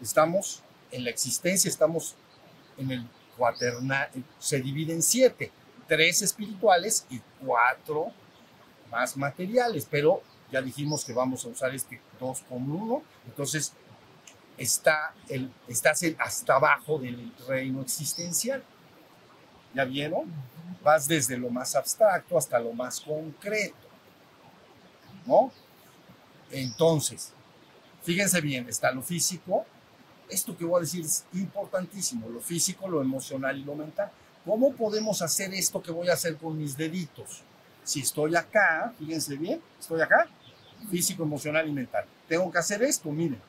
Estamos 0.00 0.62
en 0.90 1.04
la 1.04 1.10
existencia, 1.10 1.68
estamos 1.68 2.14
en 2.78 2.90
el 2.90 3.08
cuaternal, 3.36 4.08
se 4.38 4.60
divide 4.60 4.92
en 4.92 5.02
siete, 5.02 5.50
tres 5.86 6.22
espirituales 6.22 7.06
y 7.10 7.20
cuatro 7.44 8.12
más 8.90 9.16
materiales, 9.16 9.86
pero 9.90 10.22
ya 10.50 10.62
dijimos 10.62 11.04
que 11.04 11.12
vamos 11.12 11.44
a 11.44 11.48
usar 11.48 11.74
este 11.74 12.00
dos 12.20 12.40
con 12.48 12.70
uno, 12.70 13.02
entonces 13.26 13.72
está 14.56 15.14
el, 15.28 15.52
estás 15.68 16.02
hasta 16.18 16.56
abajo 16.56 16.98
del 16.98 17.32
reino 17.46 17.82
existencial. 17.82 18.62
¿Ya 19.74 19.84
vieron? 19.84 20.32
Vas 20.82 21.06
desde 21.06 21.36
lo 21.36 21.50
más 21.50 21.74
abstracto 21.76 22.38
hasta 22.38 22.58
lo 22.58 22.72
más 22.72 23.00
concreto. 23.00 23.76
¿No? 25.26 25.52
Entonces, 26.50 27.32
fíjense 28.02 28.40
bien, 28.40 28.68
está 28.68 28.92
lo 28.92 29.02
físico. 29.02 29.66
Esto 30.28 30.56
que 30.56 30.64
voy 30.64 30.78
a 30.78 30.80
decir 30.80 31.04
es 31.04 31.24
importantísimo, 31.34 32.28
lo 32.28 32.40
físico, 32.40 32.88
lo 32.88 33.00
emocional 33.00 33.56
y 33.56 33.64
lo 33.64 33.74
mental. 33.74 34.10
¿Cómo 34.44 34.72
podemos 34.72 35.22
hacer 35.22 35.52
esto 35.54 35.82
que 35.82 35.90
voy 35.90 36.08
a 36.08 36.14
hacer 36.14 36.36
con 36.36 36.56
mis 36.56 36.76
deditos? 36.76 37.42
Si 37.84 38.00
estoy 38.00 38.34
acá, 38.34 38.92
fíjense 38.98 39.36
bien, 39.36 39.60
estoy 39.78 40.00
acá, 40.00 40.28
físico, 40.90 41.22
emocional 41.22 41.68
y 41.68 41.72
mental. 41.72 42.04
Tengo 42.28 42.50
que 42.50 42.58
hacer 42.58 42.82
esto, 42.82 43.10
miren. 43.10 43.40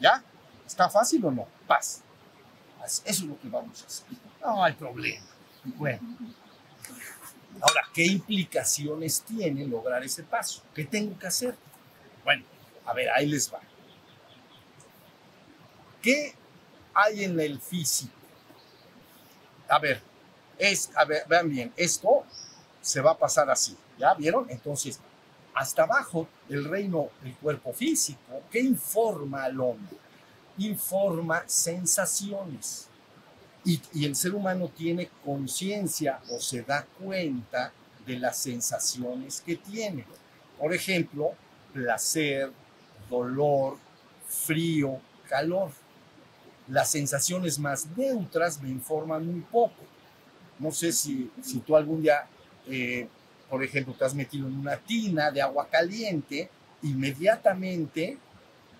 ¿Ya? 0.00 0.22
¿Está 0.66 0.88
fácil 0.88 1.24
o 1.24 1.30
no? 1.30 1.46
Paz. 1.66 2.02
Eso 2.84 3.02
es 3.04 3.22
lo 3.22 3.38
que 3.38 3.48
vamos 3.48 3.82
a 3.82 3.86
hacer. 3.86 4.06
No 4.40 4.62
hay 4.62 4.72
problema. 4.72 5.26
Bueno. 5.64 6.00
Ahora, 7.60 7.82
¿qué 7.92 8.06
implicaciones 8.06 9.22
tiene 9.22 9.66
lograr 9.66 10.02
ese 10.04 10.22
paso? 10.22 10.62
¿Qué 10.74 10.84
tengo 10.84 11.18
que 11.18 11.26
hacer? 11.26 11.56
Bueno, 12.24 12.44
a 12.86 12.92
ver, 12.92 13.10
ahí 13.10 13.26
les 13.26 13.52
va. 13.52 13.60
¿Qué 16.02 16.34
hay 16.94 17.24
en 17.24 17.38
el 17.40 17.60
físico? 17.60 18.12
A 19.68 19.78
ver, 19.78 20.00
es, 20.56 20.90
a 20.96 21.04
ver, 21.04 21.24
vean 21.28 21.48
bien, 21.48 21.72
esto 21.76 22.24
se 22.80 23.00
va 23.00 23.12
a 23.12 23.18
pasar 23.18 23.50
así, 23.50 23.76
¿ya 23.98 24.14
vieron? 24.14 24.46
Entonces, 24.48 25.00
hasta 25.54 25.82
abajo 25.82 26.28
el 26.48 26.64
reino 26.64 27.10
del 27.22 27.34
cuerpo 27.36 27.72
físico, 27.72 28.42
¿qué 28.50 28.60
informa 28.60 29.44
al 29.44 29.60
hombre? 29.60 29.96
Informa 30.58 31.42
sensaciones. 31.46 32.86
Y, 33.64 33.82
y 33.92 34.06
el 34.06 34.14
ser 34.14 34.34
humano 34.34 34.70
tiene 34.74 35.10
conciencia 35.24 36.20
o 36.30 36.40
se 36.40 36.62
da 36.62 36.86
cuenta 36.98 37.72
de 38.06 38.18
las 38.18 38.38
sensaciones 38.38 39.42
que 39.44 39.56
tiene. 39.56 40.04
Por 40.58 40.72
ejemplo, 40.72 41.32
placer, 41.72 42.50
dolor, 43.10 43.76
frío, 44.26 45.00
calor. 45.28 45.70
Las 46.68 46.90
sensaciones 46.90 47.58
más 47.58 47.86
neutras 47.96 48.60
me 48.60 48.68
informan 48.68 49.26
muy 49.26 49.40
poco. 49.40 49.82
No 50.58 50.70
sé 50.70 50.92
si, 50.92 51.30
si 51.42 51.60
tú 51.60 51.76
algún 51.76 52.02
día 52.02 52.26
eh, 52.66 53.08
por 53.48 53.64
ejemplo, 53.64 53.94
te 53.94 54.04
has 54.04 54.14
metido 54.14 54.46
en 54.46 54.58
una 54.58 54.76
tina 54.76 55.30
de 55.30 55.40
agua 55.40 55.68
caliente, 55.68 56.50
inmediatamente 56.82 58.18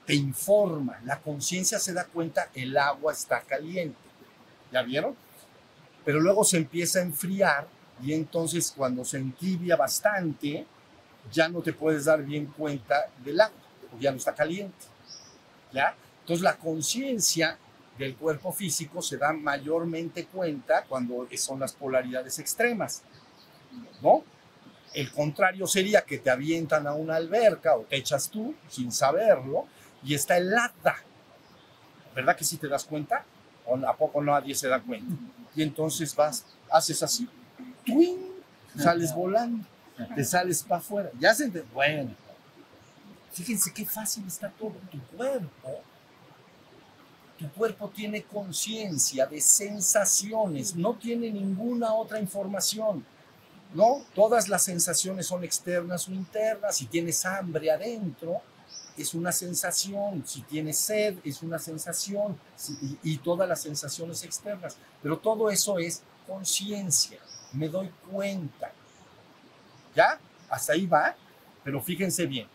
te 0.05 0.15
informa, 0.15 1.01
la 1.05 1.21
conciencia 1.21 1.79
se 1.79 1.93
da 1.93 2.05
cuenta, 2.05 2.51
el 2.55 2.77
agua 2.77 3.13
está 3.13 3.41
caliente. 3.41 3.99
¿Ya 4.71 4.83
vieron? 4.83 5.17
Pero 6.05 6.21
luego 6.21 6.45
se 6.45 6.59
empieza 6.59 6.99
a 6.99 7.03
enfriar 7.03 7.67
y 8.03 8.13
entonces 8.13 8.73
cuando 8.77 9.05
se 9.05 9.19
entibia 9.19 9.77
bastante, 9.77 10.67
ya 11.33 11.49
no 11.49 11.61
te 11.63 11.73
puedes 11.73 12.05
dar 12.05 12.23
bien 12.23 12.47
cuenta 12.47 13.11
del 13.25 13.41
agua, 13.41 13.57
porque 13.91 14.05
ya 14.05 14.11
no 14.11 14.19
está 14.19 14.35
caliente. 14.35 14.87
¿Ya? 15.73 15.95
Entonces 16.21 16.43
la 16.43 16.57
conciencia 16.57 17.59
del 17.99 18.17
cuerpo 18.17 18.53
físico 18.53 19.03
se 19.03 19.17
da 19.17 19.33
mayormente 19.33 20.27
cuenta 20.27 20.85
cuando 20.89 21.27
son 21.37 21.61
las 21.61 21.73
polaridades 21.73 22.39
extremas. 22.39 23.03
¿No? 24.03 24.23
El 24.95 25.13
contrario 25.13 25.67
sería 25.67 26.03
que 26.03 26.19
te 26.19 26.31
avientan 26.31 26.87
a 26.87 26.95
una 26.95 27.17
alberca 27.17 27.77
o 27.77 27.83
te 27.83 27.97
echas 27.97 28.31
tú 28.31 28.55
sin 28.69 28.91
saberlo 28.91 29.67
y 30.03 30.15
está 30.15 30.37
helada. 30.37 30.97
¿Verdad 32.15 32.37
que 32.37 32.45
si 32.45 32.57
te 32.57 32.69
das 32.69 32.85
cuenta? 32.85 33.25
¿O 33.67 33.77
a 33.77 33.97
poco 33.97 34.23
nadie 34.23 34.55
se 34.55 34.69
da 34.69 34.81
cuenta? 34.81 35.15
Y 35.55 35.63
entonces 35.63 36.15
vas, 36.15 36.47
haces 36.71 37.03
así, 37.03 37.29
¡twing! 37.85 38.39
sales 38.77 39.15
volando, 39.15 39.67
te 40.15 40.25
sales 40.25 40.63
para 40.63 40.81
afuera. 40.81 41.11
Ya 41.19 41.35
se 41.35 41.51
te... 41.51 41.63
Bueno, 41.73 42.15
fíjense 43.33 43.73
qué 43.73 43.85
fácil 43.85 44.27
está 44.27 44.49
todo. 44.51 44.75
Tu 44.91 45.01
cuerpo, 45.17 45.83
tu 47.39 47.51
cuerpo 47.53 47.91
tiene 47.95 48.25
conciencia 48.25 49.27
de 49.27 49.41
sensaciones, 49.41 50.75
no 50.75 50.95
tiene 50.95 51.31
ninguna 51.31 51.95
otra 51.95 52.21
información 52.21 53.05
¿no? 53.75 54.03
Todas 54.15 54.49
las 54.49 54.63
sensaciones 54.63 55.27
son 55.27 55.45
externas 55.45 56.09
o 56.09 56.13
internas. 56.13 56.77
Si 56.77 56.87
tienes 56.87 57.25
hambre 57.27 57.71
adentro, 57.71 58.41
es 58.97 59.15
una 59.15 59.33
sensación. 59.33 60.25
Si 60.27 60.43
tienes 60.43 60.79
sed, 60.79 61.19
es 61.25 61.43
una 61.43 61.59
sensación. 61.59 62.39
y, 63.03 63.13
y 63.13 63.19
todas 63.19 63.49
las 63.49 63.61
sensaciones 63.63 64.23
externas. 64.25 64.77
Pero 65.03 65.19
todo 65.19 65.51
eso 65.51 65.79
es 65.79 66.03
conciencia. 66.27 67.19
Me 67.53 67.69
doy 67.69 67.91
cuenta. 68.11 68.73
¿Ya? 69.95 70.19
Hasta 70.49 70.73
ahí 70.73 70.87
va. 70.87 71.15
Pero 71.65 71.83
fíjense 71.83 72.27
bien. 72.27 72.49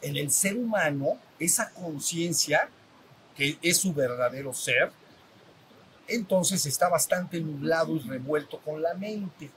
En 0.00 0.16
el 0.16 0.30
ser 0.30 0.56
humano, 0.56 1.18
esa 1.38 1.70
conciencia, 1.70 2.68
que 3.34 3.58
es 3.62 3.78
su 3.78 3.92
verdadero 3.92 4.52
ser, 4.52 4.92
entonces 6.06 6.66
está 6.66 6.88
bastante 6.88 7.40
nublado 7.40 7.96
y 7.96 8.00
revuelto 8.00 8.60
con 8.60 8.82
la 8.82 8.94
mente. 8.94 9.50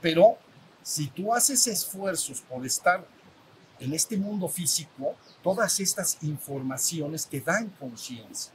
Pero 0.00 0.38
si 0.82 1.08
tú 1.08 1.34
haces 1.34 1.66
esfuerzos 1.66 2.40
por 2.40 2.64
estar 2.64 3.04
en 3.78 3.92
este 3.92 4.16
mundo 4.16 4.48
físico, 4.48 5.14
todas 5.42 5.80
estas 5.80 6.18
informaciones 6.22 7.26
te 7.26 7.40
dan 7.40 7.68
conciencia. 7.70 8.52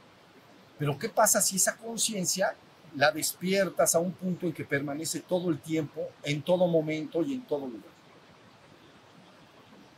Pero 0.78 0.98
¿qué 0.98 1.08
pasa 1.08 1.40
si 1.40 1.56
esa 1.56 1.76
conciencia 1.76 2.54
la 2.96 3.12
despiertas 3.12 3.94
a 3.94 4.00
un 4.00 4.12
punto 4.12 4.46
en 4.46 4.52
que 4.52 4.64
permanece 4.64 5.20
todo 5.20 5.50
el 5.50 5.60
tiempo, 5.60 6.08
en 6.24 6.42
todo 6.42 6.66
momento 6.66 7.22
y 7.22 7.34
en 7.34 7.46
todo 7.46 7.66
lugar? 7.66 7.92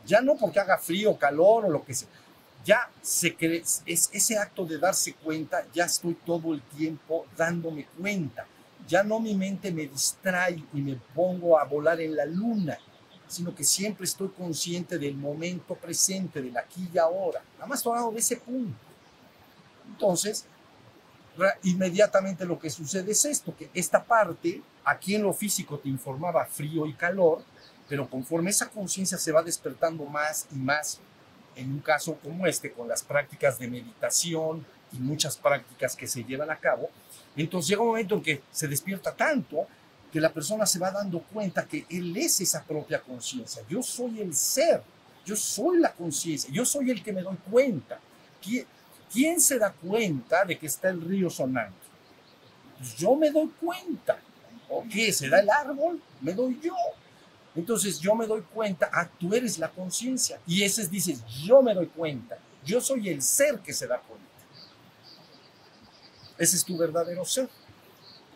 Ya 0.05 0.21
no 0.21 0.35
porque 0.35 0.59
haga 0.59 0.77
frío, 0.77 1.17
calor 1.17 1.65
o 1.65 1.69
lo 1.69 1.83
que 1.83 1.95
sea. 1.95 2.09
Ya 2.65 2.89
es 3.01 3.83
ese 3.85 4.37
acto 4.37 4.65
de 4.65 4.77
darse 4.77 5.13
cuenta, 5.13 5.65
ya 5.73 5.85
estoy 5.85 6.15
todo 6.25 6.53
el 6.53 6.61
tiempo 6.61 7.25
dándome 7.37 7.85
cuenta 7.97 8.45
ya 8.87 9.03
no 9.03 9.19
mi 9.19 9.33
mente 9.33 9.71
me 9.71 9.87
distrae 9.87 10.63
y 10.73 10.81
me 10.81 10.95
pongo 11.13 11.59
a 11.59 11.63
volar 11.65 11.99
en 12.01 12.15
la 12.15 12.25
luna, 12.25 12.77
sino 13.27 13.53
que 13.55 13.63
siempre 13.63 14.05
estoy 14.05 14.29
consciente 14.29 14.97
del 14.97 15.15
momento 15.15 15.75
presente, 15.75 16.41
del 16.41 16.55
aquí 16.57 16.89
y 16.93 16.97
ahora. 16.97 17.41
Nada 17.55 17.67
más 17.67 17.85
hablando 17.85 18.11
de 18.11 18.19
ese 18.19 18.37
punto. 18.37 18.77
Entonces, 19.87 20.45
inmediatamente 21.63 22.45
lo 22.45 22.59
que 22.59 22.69
sucede 22.69 23.11
es 23.11 23.25
esto, 23.25 23.55
que 23.55 23.69
esta 23.73 24.03
parte, 24.03 24.61
aquí 24.83 25.15
en 25.15 25.23
lo 25.23 25.33
físico 25.33 25.79
te 25.79 25.89
informaba 25.89 26.45
frío 26.45 26.85
y 26.85 26.93
calor, 26.93 27.43
pero 27.87 28.09
conforme 28.09 28.51
esa 28.51 28.69
conciencia 28.69 29.17
se 29.17 29.31
va 29.31 29.43
despertando 29.43 30.05
más 30.05 30.47
y 30.51 30.55
más, 30.55 30.99
en 31.55 31.71
un 31.71 31.79
caso 31.79 32.17
como 32.23 32.47
este, 32.47 32.71
con 32.71 32.87
las 32.87 33.03
prácticas 33.03 33.57
de 33.59 33.67
meditación 33.67 34.65
y 34.91 34.97
muchas 34.97 35.37
prácticas 35.37 35.95
que 35.95 36.07
se 36.07 36.23
llevan 36.23 36.49
a 36.49 36.57
cabo, 36.57 36.89
entonces 37.35 37.69
llega 37.69 37.81
un 37.81 37.89
momento 37.89 38.15
en 38.15 38.21
que 38.21 38.41
se 38.51 38.67
despierta 38.67 39.13
tanto 39.13 39.67
que 40.11 40.21
la 40.21 40.31
persona 40.31 40.65
se 40.65 40.79
va 40.79 40.91
dando 40.91 41.19
cuenta 41.19 41.65
que 41.65 41.85
él 41.89 42.15
es 42.15 42.39
esa 42.39 42.63
propia 42.63 43.01
conciencia. 43.01 43.63
Yo 43.67 43.83
soy 43.83 44.21
el 44.21 44.33
ser, 44.33 44.81
yo 45.25 45.35
soy 45.35 45.79
la 45.79 45.91
conciencia, 45.91 46.49
yo 46.53 46.63
soy 46.63 46.91
el 46.91 47.03
que 47.03 47.11
me 47.11 47.21
doy 47.21 47.35
cuenta. 47.51 47.99
¿Quién, 49.11 49.41
se 49.41 49.59
da 49.59 49.73
cuenta 49.73 50.45
de 50.45 50.57
que 50.57 50.67
está 50.67 50.89
el 50.89 51.01
río 51.01 51.29
sonando? 51.29 51.75
Pues 52.77 52.95
yo 52.95 53.15
me 53.15 53.29
doy 53.29 53.51
cuenta. 53.59 54.19
¿O 54.69 54.85
qué? 54.89 55.11
¿Se 55.11 55.27
da 55.27 55.39
el 55.39 55.49
árbol? 55.49 56.01
Me 56.21 56.33
doy 56.33 56.59
yo. 56.63 56.75
Entonces 57.55 57.99
yo 57.99 58.15
me 58.15 58.27
doy 58.27 58.41
cuenta, 58.41 58.89
ah, 58.91 59.09
tú 59.19 59.33
eres 59.33 59.57
la 59.57 59.69
conciencia. 59.69 60.39
Y 60.45 60.63
ese 60.63 60.87
dices, 60.87 61.23
yo 61.43 61.61
me 61.61 61.73
doy 61.73 61.87
cuenta. 61.87 62.37
Yo 62.65 62.81
soy 62.81 63.09
el 63.09 63.21
ser 63.21 63.59
que 63.59 63.73
se 63.73 63.87
da 63.87 63.99
cuenta. 63.99 64.25
Ese 66.37 66.57
es 66.57 66.65
tu 66.65 66.77
verdadero 66.77 67.23
ser. 67.23 67.47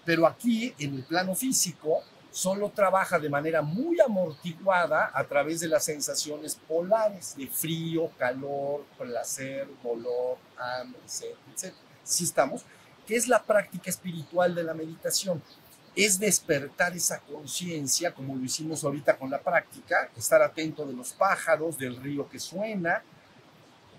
Pero 0.06 0.26
aquí, 0.26 0.74
en 0.80 0.96
el 0.96 1.04
plano 1.04 1.36
físico, 1.36 2.02
solo 2.32 2.70
trabaja 2.70 3.20
de 3.20 3.30
manera 3.30 3.62
muy 3.62 4.00
amortiguada 4.00 5.12
a 5.14 5.24
través 5.26 5.60
de 5.60 5.68
las 5.68 5.84
sensaciones 5.84 6.56
polares 6.56 7.36
de 7.36 7.48
frío, 7.48 8.10
calor, 8.18 8.86
placer, 8.98 9.68
dolor, 9.84 10.38
hambre, 10.58 11.00
etc. 11.08 11.74
Si 12.04 12.24
estamos, 12.24 12.64
¿qué 13.06 13.18
es 13.18 13.28
la 13.28 13.44
práctica 13.44 13.90
espiritual 13.90 14.56
de 14.56 14.64
la 14.64 14.74
meditación? 14.74 15.42
Es 15.96 16.20
despertar 16.20 16.96
esa 16.96 17.20
conciencia, 17.20 18.14
como 18.14 18.36
lo 18.36 18.44
hicimos 18.44 18.84
ahorita 18.84 19.18
con 19.18 19.30
la 19.30 19.42
práctica, 19.42 20.10
estar 20.16 20.42
atento 20.42 20.86
de 20.86 20.94
los 20.94 21.12
pájaros, 21.12 21.78
del 21.78 21.98
río 21.98 22.30
que 22.30 22.40
suena, 22.40 23.04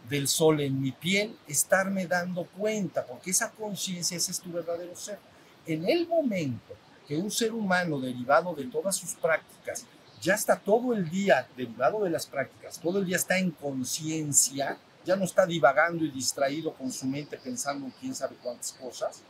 del 0.09 0.27
sol 0.29 0.61
en 0.61 0.81
mi 0.81 0.93
piel, 0.93 1.37
estarme 1.47 2.07
dando 2.07 2.45
cuenta, 2.45 3.05
porque 3.07 3.31
esa 3.31 3.51
conciencia, 3.51 4.17
ese 4.17 4.33
es 4.33 4.41
tu 4.41 4.51
verdadero 4.53 4.95
ser. 4.97 5.19
En 5.67 5.89
el 5.89 6.09
momento 6.09 6.75
que 7.07 7.17
un 7.17 7.31
ser 7.31 7.53
humano 7.53 8.01
derivado 8.01 8.55
de 8.55 8.65
todas 8.65 8.97
sus 8.97 9.15
prácticas 9.15 9.87
ya 10.21 10.35
está 10.35 10.59
todo 10.59 10.95
el 10.95 11.09
día, 11.09 11.49
derivado 11.57 12.05
de 12.05 12.11
las 12.11 12.27
prácticas, 12.27 12.79
todo 12.79 12.99
el 12.99 13.07
día 13.07 13.17
está 13.17 13.39
en 13.39 13.53
conciencia, 13.53 14.79
ya 15.05 15.17
no 15.17 15.25
está 15.25 15.47
divagando 15.47 16.05
y 16.05 16.11
distraído 16.11 16.75
con 16.75 16.93
su 16.93 17.07
mente 17.07 17.39
pensando 17.39 17.87
en 17.87 17.93
quién 17.93 18.15
sabe 18.15 18.37
cuántas 18.43 18.73
cosas, 18.73 19.23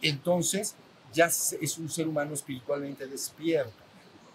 entonces 0.00 0.74
ya 1.12 1.26
es 1.26 1.78
un 1.78 1.88
ser 1.88 2.08
humano 2.08 2.34
espiritualmente 2.34 3.06
despierto. 3.06 3.72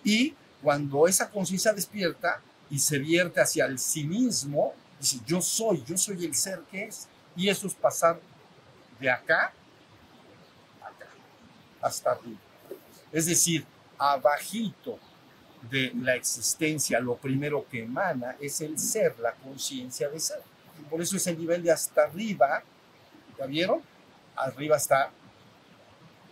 Y 0.04 0.34
cuando 0.62 1.08
esa 1.08 1.30
conciencia 1.30 1.74
despierta 1.74 2.42
y 2.70 2.80
se 2.80 3.00
vierte 3.00 3.42
hacia 3.42 3.66
el 3.66 3.80
sí 3.80 4.04
mismo, 4.04 4.74
dice, 5.00 5.20
yo 5.26 5.42
soy, 5.42 5.84
yo 5.86 5.98
soy 5.98 6.26
el 6.26 6.36
ser 6.36 6.60
que 6.72 6.86
es. 6.86 7.08
Y 7.36 7.50
eso 7.50 7.68
es 7.68 7.74
pasar 7.74 8.20
de 9.00 9.10
acá, 9.10 9.54
hasta 11.82 12.12
arriba. 12.12 12.40
Es 13.12 13.28
decir, 13.28 13.66
abajito 13.98 14.98
de 15.70 15.92
la 16.02 16.16
existencia, 16.16 17.00
lo 17.00 17.16
primero 17.16 17.66
que 17.70 17.84
emana 17.84 18.36
es 18.40 18.62
el 18.62 18.78
ser, 18.80 19.18
la 19.20 19.34
conciencia 19.34 20.10
de 20.10 20.20
ser. 20.20 20.42
Por 20.90 21.02
eso 21.02 21.18
es 21.18 21.28
el 21.28 21.38
nivel 21.38 21.64
de 21.64 21.72
hasta 21.72 22.04
arriba, 22.04 22.64
¿ya 23.38 23.46
vieron? 23.46 23.82
Arriba 24.36 24.78
está 24.78 25.12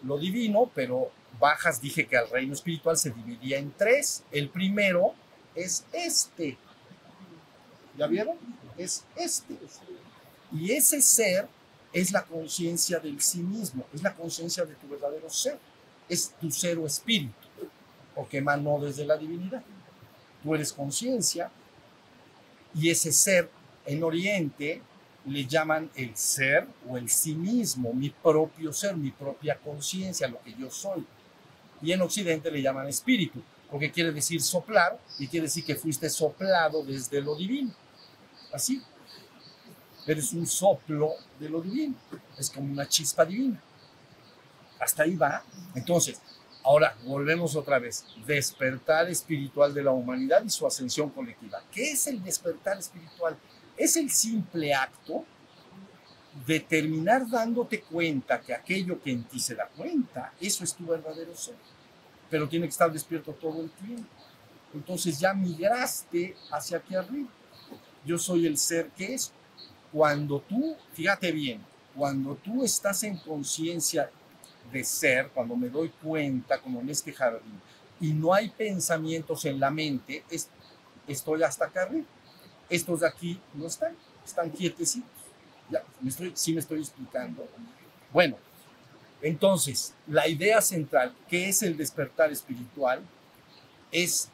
lo 0.03 0.17
divino, 0.17 0.69
pero 0.73 1.11
bajas 1.39 1.81
dije 1.81 2.07
que 2.07 2.15
el 2.15 2.29
reino 2.29 2.53
espiritual 2.53 2.97
se 2.97 3.11
dividía 3.11 3.57
en 3.57 3.71
tres. 3.71 4.23
El 4.31 4.49
primero 4.49 5.13
es 5.55 5.85
este. 5.91 6.57
¿Ya 7.97 8.07
vieron? 8.07 8.37
Es 8.77 9.05
este. 9.15 9.57
Y 10.51 10.71
ese 10.71 11.01
ser 11.01 11.47
es 11.91 12.11
la 12.11 12.23
conciencia 12.23 12.99
del 12.99 13.21
sí 13.21 13.39
mismo, 13.39 13.85
es 13.93 14.01
la 14.01 14.15
conciencia 14.15 14.65
de 14.65 14.73
tu 14.75 14.87
verdadero 14.87 15.29
ser, 15.29 15.59
es 16.09 16.33
tu 16.41 16.49
ser 16.49 16.79
o 16.79 16.87
espíritu, 16.87 17.33
porque 18.15 18.37
emanó 18.37 18.79
desde 18.79 19.05
la 19.05 19.15
divinidad. 19.15 19.63
Tú 20.41 20.55
eres 20.55 20.73
conciencia 20.73 21.51
y 22.73 22.89
ese 22.89 23.11
ser 23.11 23.49
en 23.85 24.03
Oriente 24.03 24.81
le 25.25 25.45
llaman 25.45 25.89
el 25.95 26.15
ser 26.15 26.67
o 26.87 26.97
el 26.97 27.09
sí 27.09 27.33
mismo, 27.33 27.93
mi 27.93 28.09
propio 28.09 28.73
ser, 28.73 28.95
mi 28.97 29.11
propia 29.11 29.57
conciencia, 29.57 30.27
lo 30.27 30.41
que 30.41 30.53
yo 30.53 30.69
soy. 30.69 31.05
Y 31.81 31.91
en 31.91 32.01
Occidente 32.01 32.51
le 32.51 32.61
llaman 32.61 32.87
espíritu, 32.87 33.41
porque 33.69 33.91
quiere 33.91 34.11
decir 34.11 34.41
soplar 34.41 34.99
y 35.19 35.27
quiere 35.27 35.45
decir 35.45 35.65
que 35.65 35.75
fuiste 35.75 36.09
soplado 36.09 36.83
desde 36.83 37.21
lo 37.21 37.35
divino. 37.35 37.71
Así. 38.51 38.81
Eres 40.05 40.33
un 40.33 40.45
soplo 40.45 41.13
de 41.39 41.49
lo 41.49 41.61
divino. 41.61 41.95
Es 42.37 42.49
como 42.49 42.71
una 42.71 42.87
chispa 42.87 43.25
divina. 43.25 43.61
Hasta 44.79 45.03
ahí 45.03 45.15
va. 45.15 45.43
Entonces, 45.75 46.21
ahora 46.63 46.95
volvemos 47.05 47.55
otra 47.55 47.79
vez. 47.79 48.05
Despertar 48.25 49.09
espiritual 49.09 49.73
de 49.73 49.83
la 49.83 49.91
humanidad 49.91 50.43
y 50.43 50.49
su 50.49 50.67
ascensión 50.67 51.09
colectiva. 51.09 51.63
¿Qué 51.71 51.91
es 51.91 52.05
el 52.07 52.21
despertar 52.21 52.77
espiritual? 52.77 53.37
Es 53.77 53.97
el 53.97 54.09
simple 54.09 54.73
acto 54.73 55.25
de 56.45 56.59
terminar 56.59 57.29
dándote 57.29 57.81
cuenta 57.81 58.41
que 58.41 58.53
aquello 58.53 59.01
que 59.01 59.11
en 59.11 59.23
ti 59.23 59.39
se 59.39 59.55
da 59.55 59.67
cuenta, 59.67 60.33
eso 60.39 60.63
es 60.63 60.73
tu 60.73 60.85
verdadero 60.85 61.35
ser. 61.35 61.55
Pero 62.29 62.49
tiene 62.49 62.65
que 62.65 62.71
estar 62.71 62.91
despierto 62.91 63.33
todo 63.33 63.61
el 63.61 63.69
tiempo. 63.71 64.09
Entonces 64.73 65.19
ya 65.19 65.33
migraste 65.33 66.35
hacia 66.51 66.77
aquí 66.77 66.95
arriba. 66.95 67.29
Yo 68.05 68.17
soy 68.17 68.47
el 68.47 68.57
ser 68.57 68.89
que 68.89 69.13
es. 69.13 69.31
Cuando 69.91 70.39
tú, 70.41 70.75
fíjate 70.93 71.31
bien, 71.31 71.63
cuando 71.95 72.35
tú 72.35 72.63
estás 72.63 73.03
en 73.03 73.17
conciencia 73.17 74.09
de 74.71 74.83
ser, 74.83 75.29
cuando 75.29 75.55
me 75.55 75.69
doy 75.69 75.89
cuenta, 76.01 76.59
como 76.59 76.81
en 76.81 76.89
este 76.89 77.13
jardín, 77.13 77.61
y 78.01 78.11
no 78.11 78.33
hay 78.33 78.49
pensamientos 78.49 79.45
en 79.45 79.59
la 79.59 79.69
mente, 79.69 80.23
es, 80.29 80.49
estoy 81.07 81.43
hasta 81.43 81.65
acá 81.65 81.83
arriba. 81.83 82.05
Estos 82.73 83.01
de 83.01 83.07
aquí 83.07 83.39
no 83.53 83.67
están, 83.67 83.95
están 84.25 84.49
quietecitos. 84.49 85.07
Ya, 85.69 85.83
me 86.01 86.09
estoy, 86.09 86.31
sí 86.33 86.53
me 86.53 86.59
estoy 86.59 86.79
explicando. 86.79 87.47
Bueno, 88.11 88.35
entonces, 89.21 89.93
la 90.07 90.27
idea 90.27 90.59
central, 90.59 91.15
que 91.29 91.49
es 91.49 91.61
el 91.61 91.77
despertar 91.77 92.31
espiritual, 92.31 93.01
es 93.91 94.29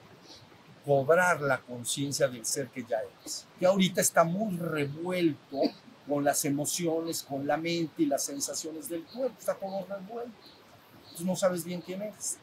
cobrar 0.85 1.41
la 1.41 1.59
conciencia 1.59 2.29
del 2.29 2.45
ser 2.45 2.69
que 2.69 2.85
ya 2.89 2.99
eres, 2.99 3.45
que 3.59 3.65
ahorita 3.65 3.99
está 3.99 4.23
muy 4.23 4.55
revuelto 4.55 5.59
con 6.07 6.23
las 6.23 6.45
emociones, 6.45 7.23
con 7.23 7.45
la 7.45 7.57
mente 7.57 8.03
y 8.03 8.05
las 8.05 8.23
sensaciones 8.23 8.87
del 8.87 9.03
cuerpo, 9.03 9.35
está 9.37 9.53
todo 9.53 9.85
revuelto. 9.85 10.31
Entonces 11.03 11.25
no 11.25 11.35
sabes 11.35 11.65
bien 11.65 11.81
quién 11.81 12.01
eres. 12.01 12.37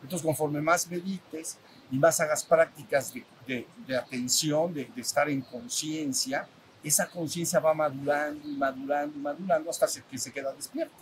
Entonces 0.00 0.24
conforme 0.24 0.60
más 0.60 0.88
medites 0.88 1.58
y 1.90 1.98
más 1.98 2.20
hagas 2.20 2.44
prácticas 2.44 3.12
de, 3.46 3.66
de, 3.86 3.96
atención, 3.96 4.72
de, 4.72 4.86
de 4.94 5.00
estar 5.00 5.28
en 5.28 5.40
conciencia, 5.42 6.46
esa 6.82 7.08
conciencia 7.08 7.60
va 7.60 7.74
madurando 7.74 8.48
y 8.48 8.56
madurando 8.56 9.16
y 9.16 9.20
madurando 9.20 9.70
hasta 9.70 9.86
que 10.10 10.18
se 10.18 10.32
queda 10.32 10.52
despierta. 10.52 10.94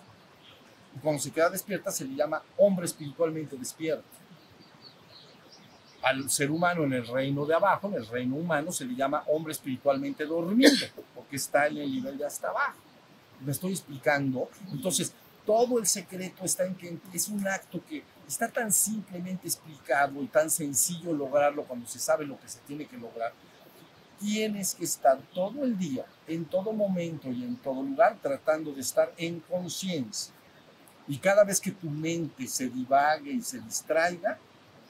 Y 0.96 0.98
cuando 1.00 1.20
se 1.20 1.30
queda 1.30 1.50
despierta 1.50 1.90
se 1.90 2.04
le 2.04 2.14
llama 2.14 2.42
hombre 2.56 2.86
espiritualmente 2.86 3.56
despierto 3.56 4.04
al 6.02 6.28
ser 6.28 6.50
humano 6.50 6.84
en 6.84 6.92
el 6.92 7.06
reino 7.06 7.46
de 7.46 7.54
abajo, 7.54 7.88
en 7.88 7.94
el 7.94 8.06
reino 8.06 8.36
humano, 8.36 8.72
se 8.72 8.84
le 8.84 8.94
llama 8.94 9.22
hombre 9.28 9.52
espiritualmente 9.52 10.26
dormido, 10.26 10.72
porque 11.14 11.36
está 11.36 11.68
en 11.68 11.78
el 11.78 11.90
nivel 11.90 12.18
de 12.18 12.26
hasta 12.26 12.48
abajo. 12.48 12.78
Me 13.40 13.52
estoy 13.52 13.72
explicando. 13.72 14.50
Entonces, 14.72 15.14
todo 15.44 15.78
el 15.78 15.86
secreto 15.86 16.44
está 16.44 16.64
en 16.64 16.74
que 16.74 16.98
es 17.12 17.28
un 17.28 17.46
acto 17.46 17.82
que 17.84 18.02
está 18.26 18.48
tan 18.48 18.72
simplemente 18.72 19.46
explicado 19.46 20.22
y 20.22 20.26
tan 20.26 20.50
sencillo 20.50 21.12
lograrlo 21.12 21.64
cuando 21.64 21.86
se 21.86 21.98
sabe 21.98 22.24
lo 22.24 22.38
que 22.38 22.48
se 22.48 22.60
tiene 22.60 22.86
que 22.86 22.96
lograr. 22.96 23.32
Tienes 24.18 24.74
que 24.74 24.84
estar 24.84 25.18
todo 25.34 25.64
el 25.64 25.76
día, 25.76 26.06
en 26.28 26.44
todo 26.44 26.72
momento 26.72 27.28
y 27.28 27.42
en 27.42 27.56
todo 27.56 27.82
lugar, 27.82 28.16
tratando 28.22 28.72
de 28.72 28.80
estar 28.80 29.12
en 29.16 29.40
conciencia. 29.40 30.32
Y 31.08 31.18
cada 31.18 31.42
vez 31.42 31.60
que 31.60 31.72
tu 31.72 31.90
mente 31.90 32.46
se 32.46 32.68
divague 32.68 33.32
y 33.32 33.42
se 33.42 33.58
distraiga, 33.60 34.38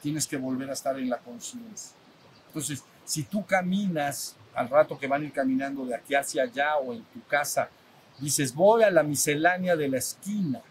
tienes 0.01 0.27
que 0.27 0.37
volver 0.37 0.69
a 0.69 0.73
estar 0.73 0.97
en 0.99 1.09
la 1.09 1.17
conciencia. 1.17 1.95
Entonces, 2.47 2.83
si 3.03 3.23
tú 3.23 3.43
caminas 3.45 4.35
al 4.53 4.69
rato 4.69 4.99
que 4.99 5.07
van 5.07 5.23
a 5.23 5.25
ir 5.25 5.33
caminando 5.33 5.85
de 5.85 5.95
aquí 5.95 6.13
hacia 6.13 6.43
allá 6.43 6.77
o 6.77 6.93
en 6.93 7.03
tu 7.05 7.23
casa, 7.25 7.69
dices, 8.19 8.53
voy 8.53 8.83
a 8.83 8.91
la 8.91 9.03
miscelánea 9.03 9.75
de 9.75 9.87
la 9.87 9.97
esquina 9.97 10.61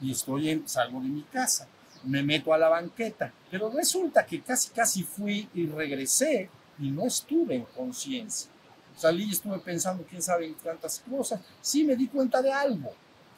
y 0.00 0.12
estoy 0.12 0.50
en, 0.50 0.68
salgo 0.68 1.00
de 1.00 1.08
mi 1.08 1.22
casa, 1.22 1.68
me 2.04 2.22
meto 2.22 2.52
a 2.52 2.58
la 2.58 2.68
banqueta, 2.68 3.32
pero 3.50 3.70
resulta 3.70 4.24
que 4.24 4.40
casi 4.42 4.70
casi 4.70 5.02
fui 5.02 5.48
y 5.54 5.66
regresé 5.66 6.48
y 6.78 6.90
no 6.90 7.06
estuve 7.06 7.56
en 7.56 7.64
conciencia. 7.64 8.50
Salí 8.96 9.24
y 9.24 9.32
estuve 9.32 9.58
pensando 9.60 10.04
quién 10.08 10.22
sabe 10.22 10.52
cuántas 10.62 11.00
cosas. 11.08 11.40
Sí 11.60 11.84
me 11.84 11.94
di 11.94 12.08
cuenta 12.08 12.42
de 12.42 12.52
algo, 12.52 12.92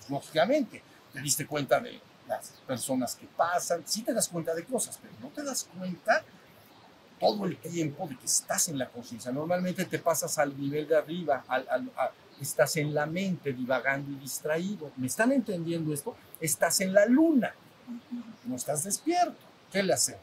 lógicamente. 0.09 0.83
Te 1.13 1.21
diste 1.21 1.47
cuenta 1.47 1.81
de 1.81 2.01
las 2.27 2.53
personas 2.67 3.15
que 3.15 3.27
pasan, 3.27 3.83
sí 3.85 4.03
te 4.03 4.15
das 4.15 4.29
cuenta 4.29 4.55
de 4.55 4.65
cosas, 4.65 4.99
pero 5.03 5.13
no 5.21 5.29
te 5.29 5.43
das 5.43 5.69
cuenta 5.77 6.25
todo 7.19 7.45
el 7.45 7.59
tiempo 7.59 8.07
de 8.09 8.17
que 8.17 8.27
estás 8.27 8.69
en 8.69 8.79
la 8.79 8.89
conciencia. 8.89 9.31
Normalmente 9.31 9.85
te 9.85 9.99
pasas 9.99 10.39
al 10.39 10.59
nivel 10.59 10.89
de 10.89 10.97
arriba, 10.97 11.45
al, 11.47 11.93
estás 12.41 12.77
en 12.77 12.95
la 12.95 13.07
mente 13.07 13.53
divagando 13.53 14.11
y 14.13 14.17
distraído. 14.17 14.91
¿Me 14.97 15.07
están 15.07 15.33
entendiendo 15.33 15.93
esto? 15.93 16.17
Estás 16.41 16.81
en 16.81 16.93
la 16.93 17.07
luna, 17.07 17.55
no 18.45 18.57
estás 18.57 18.85
despierto. 18.85 19.39
¿Qué 19.71 19.83
le 19.83 19.93
hacemos? 19.93 20.23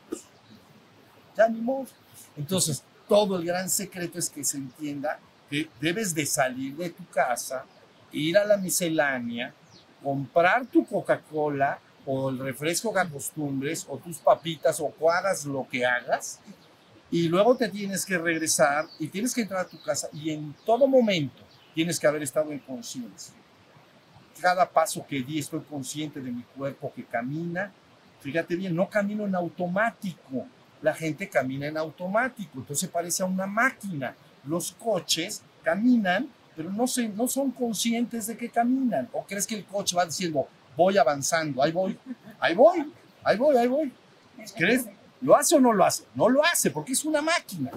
Ya 1.35 1.47
ni 1.47 1.61
modo. 1.61 1.87
Entonces, 2.35 2.83
todo 3.07 3.37
el 3.37 3.45
gran 3.45 3.69
secreto 3.69 4.19
es 4.19 4.29
que 4.29 4.43
se 4.43 4.57
entienda 4.57 5.19
que 5.49 5.69
debes 5.79 6.13
de 6.13 6.25
salir 6.25 6.75
de 6.75 6.89
tu 6.89 7.05
casa, 7.07 7.65
ir 8.11 8.37
a 8.37 8.45
la 8.45 8.57
miscelánea, 8.57 9.53
comprar 10.03 10.65
tu 10.65 10.85
Coca-Cola 10.85 11.79
o 12.05 12.29
el 12.29 12.39
refresco 12.39 12.93
que 12.93 12.99
acostumbres, 12.99 13.85
o 13.89 13.97
tus 13.97 14.17
papitas, 14.17 14.79
o 14.79 15.11
hagas 15.11 15.45
lo 15.45 15.67
que 15.69 15.85
hagas, 15.85 16.39
y 17.11 17.27
luego 17.27 17.55
te 17.55 17.69
tienes 17.69 18.05
que 18.05 18.17
regresar 18.17 18.85
y 18.99 19.07
tienes 19.07 19.33
que 19.33 19.41
entrar 19.41 19.61
a 19.61 19.67
tu 19.67 19.81
casa 19.81 20.09
y 20.11 20.31
en 20.31 20.53
todo 20.65 20.87
momento 20.87 21.43
tienes 21.77 21.99
que 21.99 22.07
haber 22.07 22.23
estado 22.23 22.51
en 22.51 22.57
conciencia. 22.57 23.35
Cada 24.41 24.67
paso 24.67 25.05
que 25.05 25.21
di 25.21 25.37
estoy 25.37 25.59
consciente 25.59 26.19
de 26.19 26.31
mi 26.31 26.41
cuerpo 26.41 26.91
que 26.91 27.05
camina. 27.05 27.71
Fíjate 28.19 28.55
bien, 28.55 28.75
no 28.75 28.89
camino 28.89 29.27
en 29.27 29.35
automático. 29.35 30.47
La 30.81 30.95
gente 30.95 31.29
camina 31.29 31.67
en 31.67 31.77
automático, 31.77 32.57
entonces 32.57 32.89
parece 32.89 33.21
a 33.21 33.27
una 33.27 33.45
máquina. 33.45 34.15
Los 34.45 34.71
coches 34.71 35.43
caminan, 35.61 36.27
pero 36.55 36.71
no, 36.71 36.87
son 36.87 37.51
conscientes 37.51 38.25
de 38.25 38.35
que 38.35 38.49
caminan. 38.49 39.07
¿O 39.13 39.23
crees 39.23 39.45
que 39.45 39.53
el 39.53 39.63
coche 39.63 39.95
va 39.95 40.07
diciendo, 40.07 40.47
voy 40.75 40.97
avanzando, 40.97 41.61
ahí 41.61 41.71
voy, 41.71 41.95
ahí 42.39 42.55
voy, 42.55 42.91
ahí 43.23 43.37
voy, 43.37 43.55
ahí 43.55 43.67
voy? 43.67 43.93
¿Crees? 44.55 44.87
¿Lo 45.21 45.35
hace 45.35 45.53
o 45.53 45.59
no 45.59 45.71
lo 45.73 45.85
hace? 45.85 46.05
No 46.15 46.27
lo 46.27 46.43
hace 46.43 46.71
porque 46.71 46.93
es 46.93 47.05
una 47.05 47.21
máquina. 47.21 47.69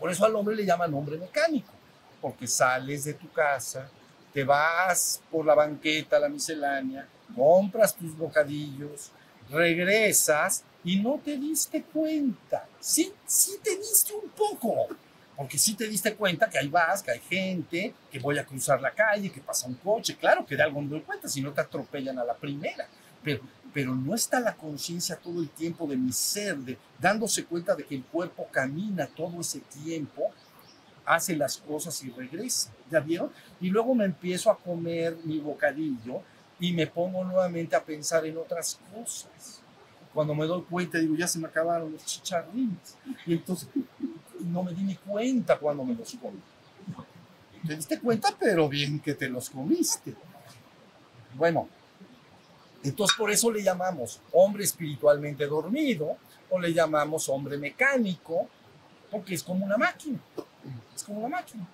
Por 0.00 0.10
eso 0.10 0.24
al 0.24 0.34
hombre 0.34 0.56
le 0.56 0.64
llaman 0.64 0.94
hombre 0.94 1.18
mecánico, 1.18 1.72
porque 2.20 2.46
sales 2.46 3.04
de 3.04 3.14
tu 3.14 3.30
casa, 3.30 3.90
te 4.32 4.44
vas 4.44 5.20
por 5.30 5.44
la 5.46 5.54
banqueta, 5.54 6.18
la 6.18 6.28
miscelánea, 6.28 7.08
compras 7.34 7.94
tus 7.94 8.16
bocadillos, 8.16 9.10
regresas 9.50 10.64
y 10.84 11.00
no 11.00 11.20
te 11.22 11.36
diste 11.36 11.82
cuenta. 11.82 12.66
Sí, 12.80 13.12
sí 13.26 13.58
te 13.62 13.76
diste 13.76 14.12
un 14.14 14.30
poco, 14.30 14.88
porque 15.36 15.58
sí 15.58 15.74
te 15.74 15.86
diste 15.86 16.14
cuenta 16.14 16.48
que 16.48 16.58
ahí 16.58 16.68
vas, 16.68 17.02
que 17.02 17.12
hay 17.12 17.20
gente, 17.20 17.94
que 18.10 18.18
voy 18.18 18.38
a 18.38 18.44
cruzar 18.44 18.80
la 18.80 18.92
calle, 18.92 19.30
que 19.30 19.40
pasa 19.40 19.66
un 19.66 19.74
coche. 19.74 20.16
Claro 20.16 20.44
que 20.44 20.56
de 20.56 20.62
algo 20.62 20.82
no 20.82 20.88
doy 20.88 21.02
cuenta, 21.02 21.28
si 21.28 21.40
no 21.40 21.52
te 21.52 21.60
atropellan 21.60 22.18
a 22.18 22.24
la 22.24 22.34
primera. 22.34 22.88
Pero, 23.22 23.42
pero 23.72 23.94
no 23.94 24.14
está 24.14 24.40
la 24.40 24.54
conciencia 24.54 25.16
todo 25.16 25.40
el 25.40 25.50
tiempo 25.50 25.86
de 25.86 25.96
mi 25.96 26.12
ser, 26.12 26.56
de 26.58 26.78
dándose 26.98 27.44
cuenta 27.44 27.74
de 27.74 27.84
que 27.84 27.94
el 27.94 28.04
cuerpo 28.04 28.48
camina 28.50 29.06
todo 29.06 29.40
ese 29.40 29.60
tiempo, 29.60 30.30
hace 31.08 31.34
las 31.34 31.56
cosas 31.56 32.02
y 32.04 32.10
regresa. 32.10 32.70
¿Ya 32.90 33.00
vieron? 33.00 33.30
Y 33.60 33.70
luego 33.70 33.94
me 33.94 34.04
empiezo 34.04 34.50
a 34.50 34.58
comer 34.58 35.16
mi 35.24 35.38
bocadillo 35.38 36.22
y 36.60 36.72
me 36.72 36.86
pongo 36.86 37.24
nuevamente 37.24 37.74
a 37.74 37.82
pensar 37.82 38.26
en 38.26 38.36
otras 38.36 38.78
cosas. 38.94 39.62
Cuando 40.12 40.34
me 40.34 40.46
doy 40.46 40.62
cuenta, 40.62 40.98
digo, 40.98 41.14
ya 41.16 41.26
se 41.26 41.38
me 41.38 41.48
acabaron 41.48 41.92
los 41.92 42.04
chicharrines. 42.04 42.96
Y 43.26 43.34
entonces 43.34 43.68
no 44.40 44.62
me 44.62 44.72
di 44.72 44.82
ni 44.82 44.96
cuenta 44.96 45.58
cuando 45.58 45.84
me 45.84 45.94
los 45.94 46.14
comí. 46.16 46.40
Te 47.66 47.74
diste 47.74 47.98
cuenta, 47.98 48.34
pero 48.38 48.68
bien 48.68 49.00
que 49.00 49.14
te 49.14 49.28
los 49.28 49.50
comiste. 49.50 50.14
Bueno, 51.34 51.68
entonces 52.82 53.16
por 53.16 53.30
eso 53.30 53.50
le 53.50 53.62
llamamos 53.62 54.20
hombre 54.32 54.64
espiritualmente 54.64 55.46
dormido 55.46 56.16
o 56.50 56.58
le 56.58 56.72
llamamos 56.72 57.28
hombre 57.28 57.58
mecánico, 57.58 58.48
porque 59.10 59.34
es 59.34 59.42
como 59.42 59.64
una 59.64 59.76
máquina. 59.76 60.18
Es 60.94 61.04
como 61.04 61.20
una 61.20 61.36
máquina. 61.36 61.66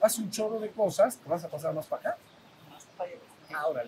Hace 0.00 0.20
un 0.20 0.30
chorro 0.30 0.58
de 0.58 0.70
cosas, 0.70 1.16
te 1.16 1.28
vas 1.28 1.44
a 1.44 1.48
pasar 1.48 1.74
más 1.74 1.86
para 1.86 2.10
acá. 2.10 2.18
Ahora, 3.54 3.84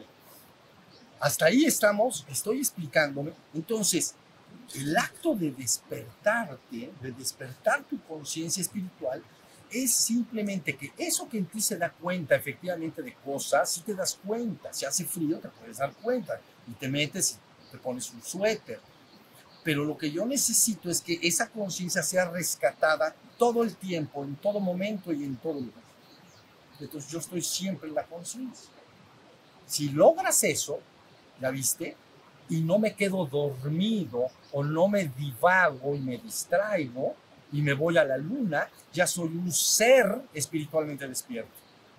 hasta 1.20 1.46
ahí 1.46 1.64
estamos, 1.64 2.24
estoy 2.28 2.58
explicándome. 2.58 3.32
Entonces, 3.54 4.14
el 4.74 4.96
acto 4.96 5.34
de 5.34 5.50
despertarte, 5.50 6.92
de 7.00 7.12
despertar 7.12 7.82
tu 7.84 8.00
conciencia 8.02 8.60
espiritual, 8.60 9.22
es 9.70 9.92
simplemente 9.92 10.76
que 10.76 10.92
eso 10.96 11.28
que 11.28 11.38
en 11.38 11.46
ti 11.46 11.60
se 11.60 11.76
da 11.76 11.90
cuenta 11.90 12.36
efectivamente 12.36 13.02
de 13.02 13.14
cosas, 13.14 13.72
si 13.72 13.80
te 13.80 13.94
das 13.94 14.18
cuenta, 14.24 14.72
si 14.72 14.84
hace 14.84 15.04
frío 15.04 15.38
te 15.38 15.48
puedes 15.48 15.78
dar 15.78 15.92
cuenta 15.94 16.40
y 16.68 16.72
te 16.72 16.88
metes 16.88 17.38
y 17.68 17.72
te 17.72 17.78
pones 17.78 18.10
un 18.10 18.22
suéter. 18.22 18.80
Pero 19.64 19.84
lo 19.84 19.96
que 19.96 20.10
yo 20.10 20.26
necesito 20.26 20.90
es 20.90 21.00
que 21.00 21.18
esa 21.22 21.48
conciencia 21.48 22.02
sea 22.02 22.30
rescatada 22.30 23.16
todo 23.38 23.62
el 23.62 23.76
tiempo, 23.76 24.24
en 24.24 24.36
todo 24.36 24.60
momento 24.60 25.12
y 25.12 25.24
en 25.24 25.36
todo 25.36 25.54
lugar. 25.54 25.84
Entonces 26.80 27.10
yo 27.10 27.18
estoy 27.18 27.42
siempre 27.42 27.88
en 27.88 27.94
la 27.94 28.04
conciencia. 28.04 28.70
Si 29.66 29.90
logras 29.90 30.42
eso, 30.44 30.78
¿ya 31.40 31.50
viste? 31.50 31.96
Y 32.48 32.60
no 32.60 32.78
me 32.78 32.94
quedo 32.94 33.24
dormido 33.26 34.26
o 34.52 34.62
no 34.62 34.88
me 34.88 35.08
divago 35.08 35.94
y 35.94 36.00
me 36.00 36.18
distraigo, 36.18 37.14
y 37.54 37.62
me 37.62 37.72
voy 37.72 37.96
a 37.96 38.04
la 38.04 38.16
luna, 38.16 38.68
ya 38.92 39.06
soy 39.06 39.28
un 39.28 39.52
ser 39.52 40.22
espiritualmente 40.34 41.06
despierto. 41.06 41.52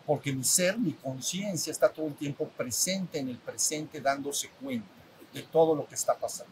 Porque 0.05 0.33
mi 0.33 0.43
ser, 0.43 0.77
mi 0.77 0.91
conciencia 0.91 1.71
está 1.71 1.87
todo 1.87 2.07
el 2.07 2.15
tiempo 2.15 2.47
presente 2.49 3.19
en 3.19 3.29
el 3.29 3.37
presente, 3.37 4.01
dándose 4.01 4.49
cuenta 4.61 4.85
de 5.33 5.43
todo 5.43 5.73
lo 5.73 5.87
que 5.87 5.95
está 5.95 6.13
pasando. 6.13 6.51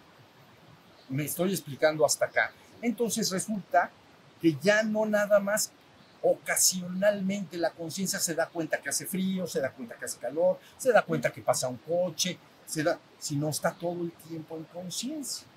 Me 1.10 1.26
estoy 1.26 1.52
explicando 1.52 2.06
hasta 2.06 2.26
acá. 2.26 2.54
Entonces 2.82 3.30
resulta 3.30 3.92
que 4.44 4.58
ya 4.62 4.84
no 4.84 5.06
nada 5.06 5.40
más 5.40 5.72
ocasionalmente 6.22 7.58
la 7.58 7.72
conciencia 7.72 8.20
se 8.20 8.36
da 8.36 8.50
cuenta 8.50 8.82
que 8.82 8.90
hace 8.90 9.06
frío, 9.06 9.48
se 9.48 9.62
da 9.62 9.72
cuenta 9.72 9.96
que 9.96 10.04
hace 10.04 10.20
calor, 10.20 10.60
se 10.78 10.92
da 10.92 11.02
cuenta 11.02 11.32
que 11.32 11.42
pasa 11.42 11.70
un 11.70 11.78
coche, 11.78 12.38
se 12.66 12.84
da, 12.84 13.00
sino 13.18 13.48
está 13.48 13.72
todo 13.72 14.02
el 14.02 14.12
tiempo 14.12 14.58
en 14.58 14.66
conciencia. 14.66 15.48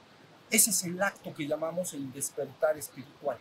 Ese 0.49 0.71
es 0.71 0.85
el 0.85 1.03
acto 1.03 1.35
que 1.35 1.49
llamamos 1.49 1.95
el 1.95 2.13
despertar 2.13 2.79
espiritual. 2.79 3.39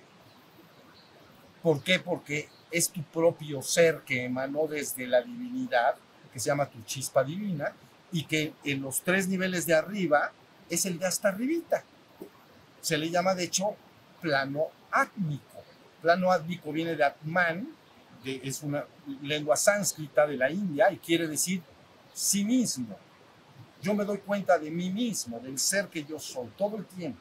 ¿Por 1.62 1.84
qué? 1.84 1.99
Porque 1.99 2.49
es 2.71 2.89
tu 2.89 3.03
propio 3.03 3.62
ser 3.62 4.01
que 4.01 4.23
emanó 4.23 4.65
desde 4.65 5.05
la 5.05 5.21
divinidad, 5.21 5.93
que 6.34 6.39
se 6.39 6.47
llama 6.47 6.71
tu 6.71 6.81
chispa 6.81 7.23
divina, 7.23 7.71
y 8.12 8.25
que 8.25 8.55
en 8.63 8.81
los 8.81 9.03
tres 9.03 9.27
niveles 9.27 9.67
de 9.67 9.75
arriba 9.75 10.31
es 10.71 10.88
el 10.88 10.97
de 10.97 11.05
hasta 11.05 11.29
arribita. 11.29 11.84
Se 12.81 12.97
le 12.97 13.12
llama, 13.12 13.36
de 13.36 13.43
hecho, 13.43 13.75
plano 14.21 14.69
átmico. 15.01 15.63
Plano 16.01 16.31
átmico 16.31 16.71
viene 16.71 16.95
de 16.95 17.03
Atman, 17.03 17.67
que 18.23 18.41
es 18.43 18.63
una 18.63 18.86
lengua 19.21 19.55
sánscrita 19.55 20.25
de 20.25 20.38
la 20.38 20.49
India, 20.49 20.91
y 20.91 20.97
quiere 20.97 21.27
decir 21.27 21.62
sí 22.13 22.43
mismo 22.43 22.97
yo 23.86 23.93
me 23.93 24.03
doy 24.03 24.17
cuenta 24.17 24.58
de 24.58 24.71
mí 24.71 24.89
mismo, 24.89 25.39
del 25.39 25.60
ser 25.60 25.88
que 25.88 26.03
yo 26.03 26.19
soy, 26.19 26.47
todo 26.58 26.77
el 26.77 26.86
tiempo. 26.86 27.19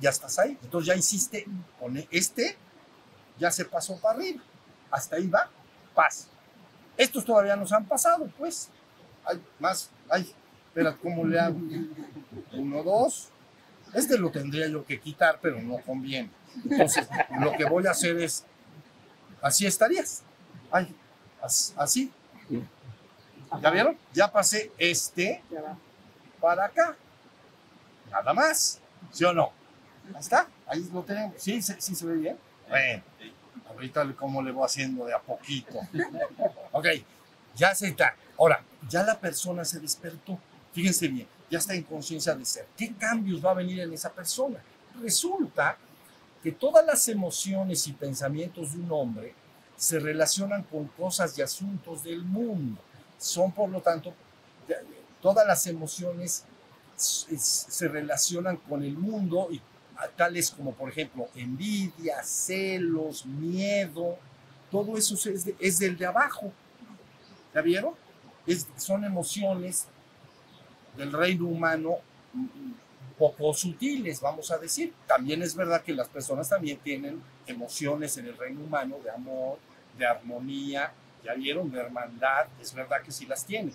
Ya 0.00 0.08
estás 0.08 0.38
ahí. 0.38 0.58
Entonces 0.62 0.86
ya 0.86 0.94
hiciste 0.94 1.44
con 1.78 1.94
este, 2.10 2.56
ya 3.38 3.50
se 3.50 3.66
pasó 3.66 4.00
para 4.00 4.18
arriba. 4.18 4.42
Hasta 4.90 5.16
ahí 5.16 5.28
va, 5.28 5.50
paz. 5.94 6.28
Estos 6.96 7.22
todavía 7.24 7.54
nos 7.54 7.70
han 7.70 7.84
pasado, 7.84 8.30
pues. 8.38 8.70
Hay 9.24 9.42
más, 9.58 9.90
ay, 10.08 10.34
espera, 10.68 10.96
¿cómo 10.96 11.26
le 11.26 11.38
hago? 11.38 11.58
Uno, 12.52 12.82
dos. 12.82 13.28
Este 13.94 14.18
lo 14.18 14.30
tendría 14.30 14.68
yo 14.68 14.84
que 14.84 15.00
quitar, 15.00 15.38
pero 15.40 15.60
no 15.60 15.78
conviene. 15.78 16.30
Entonces, 16.64 17.08
lo 17.40 17.52
que 17.52 17.64
voy 17.64 17.86
a 17.86 17.90
hacer 17.92 18.18
es, 18.18 18.44
así 19.42 19.66
estarías. 19.66 20.22
Ay, 20.70 20.94
así. 21.76 22.12
¿Ya 23.62 23.70
vieron? 23.70 23.96
Ya 24.12 24.30
pasé 24.30 24.70
este 24.78 25.42
para 26.40 26.66
acá. 26.66 26.96
Nada 28.10 28.34
más. 28.34 28.80
¿Sí 29.10 29.24
o 29.24 29.32
no? 29.32 29.52
Ahí 30.14 30.20
está. 30.20 30.48
Ahí 30.66 30.88
lo 30.92 31.02
tenemos. 31.02 31.34
¿Sí, 31.40 31.62
sí, 31.62 31.94
se 31.94 32.06
ve 32.06 32.16
bien? 32.16 32.38
Bueno, 32.68 33.02
ahorita 33.70 34.14
cómo 34.16 34.42
le 34.42 34.52
voy 34.52 34.64
haciendo 34.64 35.06
de 35.06 35.14
a 35.14 35.18
poquito. 35.18 35.78
Ok, 36.72 36.86
ya 37.54 37.74
se 37.74 37.88
está. 37.88 38.14
Ahora, 38.38 38.62
ya 38.88 39.02
la 39.02 39.18
persona 39.18 39.64
se 39.64 39.80
despertó. 39.80 40.38
Fíjense 40.72 41.08
bien, 41.08 41.26
ya 41.50 41.58
está 41.58 41.74
en 41.74 41.82
conciencia 41.82 42.34
de 42.34 42.44
ser. 42.44 42.66
¿Qué 42.76 42.94
cambios 42.94 43.44
va 43.44 43.52
a 43.52 43.54
venir 43.54 43.80
en 43.80 43.92
esa 43.92 44.12
persona? 44.12 44.62
Resulta 45.00 45.76
que 46.42 46.52
todas 46.52 46.84
las 46.84 47.08
emociones 47.08 47.86
y 47.86 47.92
pensamientos 47.92 48.72
de 48.72 48.80
un 48.80 48.92
hombre 48.92 49.34
se 49.76 49.98
relacionan 49.98 50.62
con 50.64 50.88
cosas 50.88 51.36
y 51.38 51.42
asuntos 51.42 52.02
del 52.02 52.22
mundo 52.22 52.80
son 53.18 53.52
por 53.52 53.68
lo 53.68 53.80
tanto, 53.80 54.14
todas 55.20 55.46
las 55.46 55.66
emociones 55.66 56.44
se 56.96 57.88
relacionan 57.88 58.56
con 58.56 58.82
el 58.82 58.96
mundo 58.96 59.48
y 59.50 59.60
tales 60.16 60.50
como 60.50 60.72
por 60.72 60.88
ejemplo 60.88 61.28
envidia, 61.34 62.22
celos, 62.22 63.26
miedo, 63.26 64.16
todo 64.70 64.96
eso 64.96 65.16
es, 65.58 65.78
del 65.78 65.96
de 65.96 66.06
abajo. 66.06 66.52
¿Ya 67.54 67.60
vieron? 67.60 67.94
son 68.76 69.04
emociones 69.04 69.86
del 70.98 71.12
reino 71.12 71.46
humano 71.46 71.98
poco 73.18 73.54
sutiles, 73.54 74.20
vamos 74.20 74.50
a 74.50 74.58
decir. 74.58 74.92
También 75.06 75.42
es 75.42 75.54
verdad 75.54 75.82
que 75.82 75.94
las 75.94 76.08
personas 76.08 76.48
también 76.48 76.78
tienen 76.78 77.22
emociones 77.46 78.16
en 78.18 78.26
el 78.26 78.36
reino 78.36 78.60
humano 78.60 78.96
de 79.02 79.10
amor, 79.10 79.58
de 79.96 80.06
armonía, 80.06 80.92
ya 81.24 81.34
vieron, 81.34 81.70
de 81.70 81.80
hermandad, 81.80 82.46
es 82.60 82.72
verdad 82.74 83.02
que 83.02 83.10
sí 83.10 83.26
las 83.26 83.44
tiene, 83.44 83.72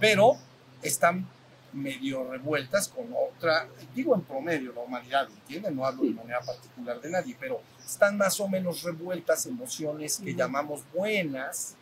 pero 0.00 0.36
están 0.82 1.26
medio 1.72 2.24
revueltas 2.30 2.88
con 2.88 3.06
otra, 3.12 3.66
digo 3.94 4.14
en 4.14 4.22
promedio, 4.22 4.72
la 4.72 4.80
humanidad, 4.80 5.28
¿entienden? 5.28 5.76
No 5.76 5.86
hablo 5.86 6.02
de 6.02 6.10
manera 6.10 6.40
particular 6.40 7.00
de 7.00 7.10
nadie, 7.10 7.36
pero 7.38 7.60
están 7.84 8.16
más 8.16 8.38
o 8.40 8.48
menos 8.48 8.82
revueltas 8.82 9.46
emociones 9.46 10.20
que 10.22 10.34
llamamos 10.34 10.82
buenas 10.94 11.76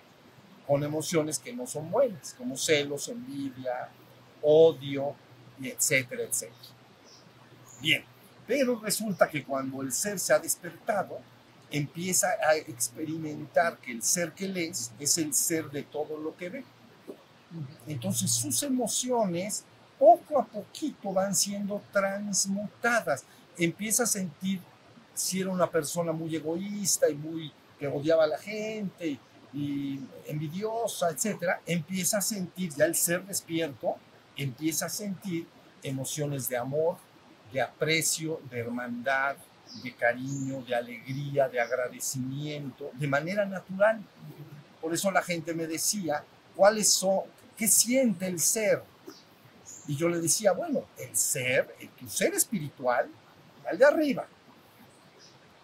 con 0.67 0.85
emociones 0.85 1.39
que 1.39 1.53
no 1.53 1.67
son 1.67 1.91
buenas, 1.91 2.35
como 2.35 2.57
celos, 2.57 3.09
envidia, 3.09 3.89
odio, 4.43 5.15
etcétera, 5.63 6.23
etcétera. 6.23 6.75
Bien, 7.81 8.05
pero 8.47 8.79
resulta 8.81 9.29
que 9.29 9.45
cuando 9.45 9.83
el 9.83 9.93
ser 9.93 10.19
se 10.19 10.33
ha 10.33 10.39
despertado, 10.39 11.19
empieza 11.71 12.29
a 12.49 12.57
experimentar 12.57 13.79
que 13.79 13.93
el 13.93 14.03
ser 14.03 14.33
que 14.33 14.49
lees 14.49 14.93
es 14.99 15.19
el 15.19 15.33
ser 15.33 15.71
de 15.71 15.83
todo 15.85 16.19
lo 16.19 16.37
que 16.37 16.49
ve. 16.49 16.65
Entonces 17.87 18.31
sus 18.31 18.63
emociones 18.63 19.65
poco 19.99 20.41
a 20.41 20.45
poquito 20.45 21.13
van 21.13 21.35
siendo 21.35 21.83
transmutadas. 21.93 23.25
Empieza 23.57 24.05
a 24.05 24.07
sentir 24.07 24.61
si 25.15 25.41
era 25.41 25.51
una 25.51 25.71
persona 25.71 26.13
muy 26.13 26.35
egoísta 26.35 27.09
y 27.09 27.15
muy 27.15 27.53
que 27.79 27.87
odiaba 27.87 28.25
a 28.25 28.29
la 28.29 28.39
gente 28.39 29.19
y 29.53 30.01
envidiosa, 30.27 31.11
etcétera, 31.11 31.61
empieza 31.67 32.19
a 32.19 32.21
sentir 32.21 32.73
ya 32.75 32.85
el 32.85 32.95
ser 32.95 33.25
despierto, 33.27 33.97
empieza 34.37 34.87
a 34.87 34.89
sentir 34.89 35.47
emociones 35.83 36.49
de 36.49 36.57
amor, 36.57 36.97
de 37.53 37.61
aprecio, 37.61 38.41
de 38.51 38.61
hermandad, 38.61 39.37
de 39.83 39.95
cariño, 39.95 40.63
de 40.63 40.75
alegría, 40.75 41.49
de 41.49 41.61
agradecimiento, 41.61 42.91
de 42.95 43.07
manera 43.07 43.45
natural. 43.45 44.01
Por 44.81 44.93
eso 44.95 45.11
la 45.11 45.23
gente 45.23 45.55
me 45.55 45.67
decía, 45.67 46.25
¿cuáles 46.57 46.93
son, 46.93 47.21
qué 47.57 47.69
siente 47.69 48.27
el 48.27 48.41
ser? 48.41 48.83
Y 49.87 49.97
yo 49.97 50.09
le 50.09 50.21
decía, 50.21 50.53
bueno, 50.53 50.85
el 50.99 51.17
ser, 51.17 51.75
el, 51.81 51.89
tu 51.91 52.09
ser 52.09 52.35
espiritual, 52.35 53.09
al 53.69 53.79
de 53.79 53.85
arriba, 53.85 54.27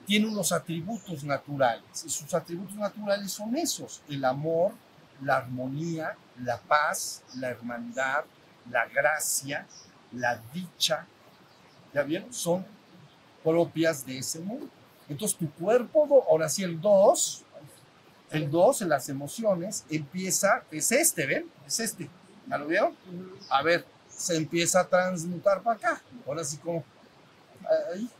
tiene 0.07 0.29
unos 0.29 0.53
atributos 0.53 1.25
naturales. 1.25 2.05
Y 2.05 2.11
sus 2.11 2.33
atributos 2.33 2.77
naturales 2.77 3.33
son 3.33 3.57
esos, 3.57 4.03
el 4.09 4.25
amor, 4.25 4.73
la 5.23 5.39
armonía, 5.39 6.17
la 6.43 6.61
paz, 6.61 7.23
la 7.35 7.51
hermandad, 7.51 8.25
la 8.71 8.87
gracia, 8.87 9.67
la 10.13 10.41
dicha. 10.53 11.07
¿Ya 11.93 12.03
vieron? 12.03 12.33
Son 12.33 12.65
propias 13.43 14.05
de 14.05 14.19
ese 14.19 14.41
mundo. 14.41 14.69
Entonces 15.09 15.37
tu 15.39 15.51
cuerpo, 15.53 16.25
ahora 16.29 16.49
sí 16.49 16.63
el 16.63 16.81
2, 16.81 17.45
el 18.31 18.51
2 18.51 18.83
en 18.83 18.89
las 18.89 19.09
emociones 19.09 19.85
empieza, 19.89 20.65
es 20.71 20.91
este, 20.93 21.27
¿ven? 21.27 21.51
Es 21.67 21.81
este. 21.81 22.11
¿Ya 22.49 22.59
lo 22.59 22.67
vieron? 22.67 22.97
A 23.51 23.63
ver, 23.63 23.85
se 24.09 24.37
empieza 24.37 24.81
a 24.81 24.89
transmutar 24.89 25.63
para 25.63 25.77
acá. 25.77 26.03
Ahora 26.27 26.45
sí 26.45 26.57
como 26.59 26.85
ahí. 27.93 28.11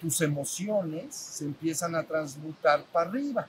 tus 0.00 0.20
emociones 0.20 1.14
se 1.14 1.44
empiezan 1.44 1.94
a 1.94 2.02
transmutar 2.02 2.84
para 2.84 3.10
arriba 3.10 3.48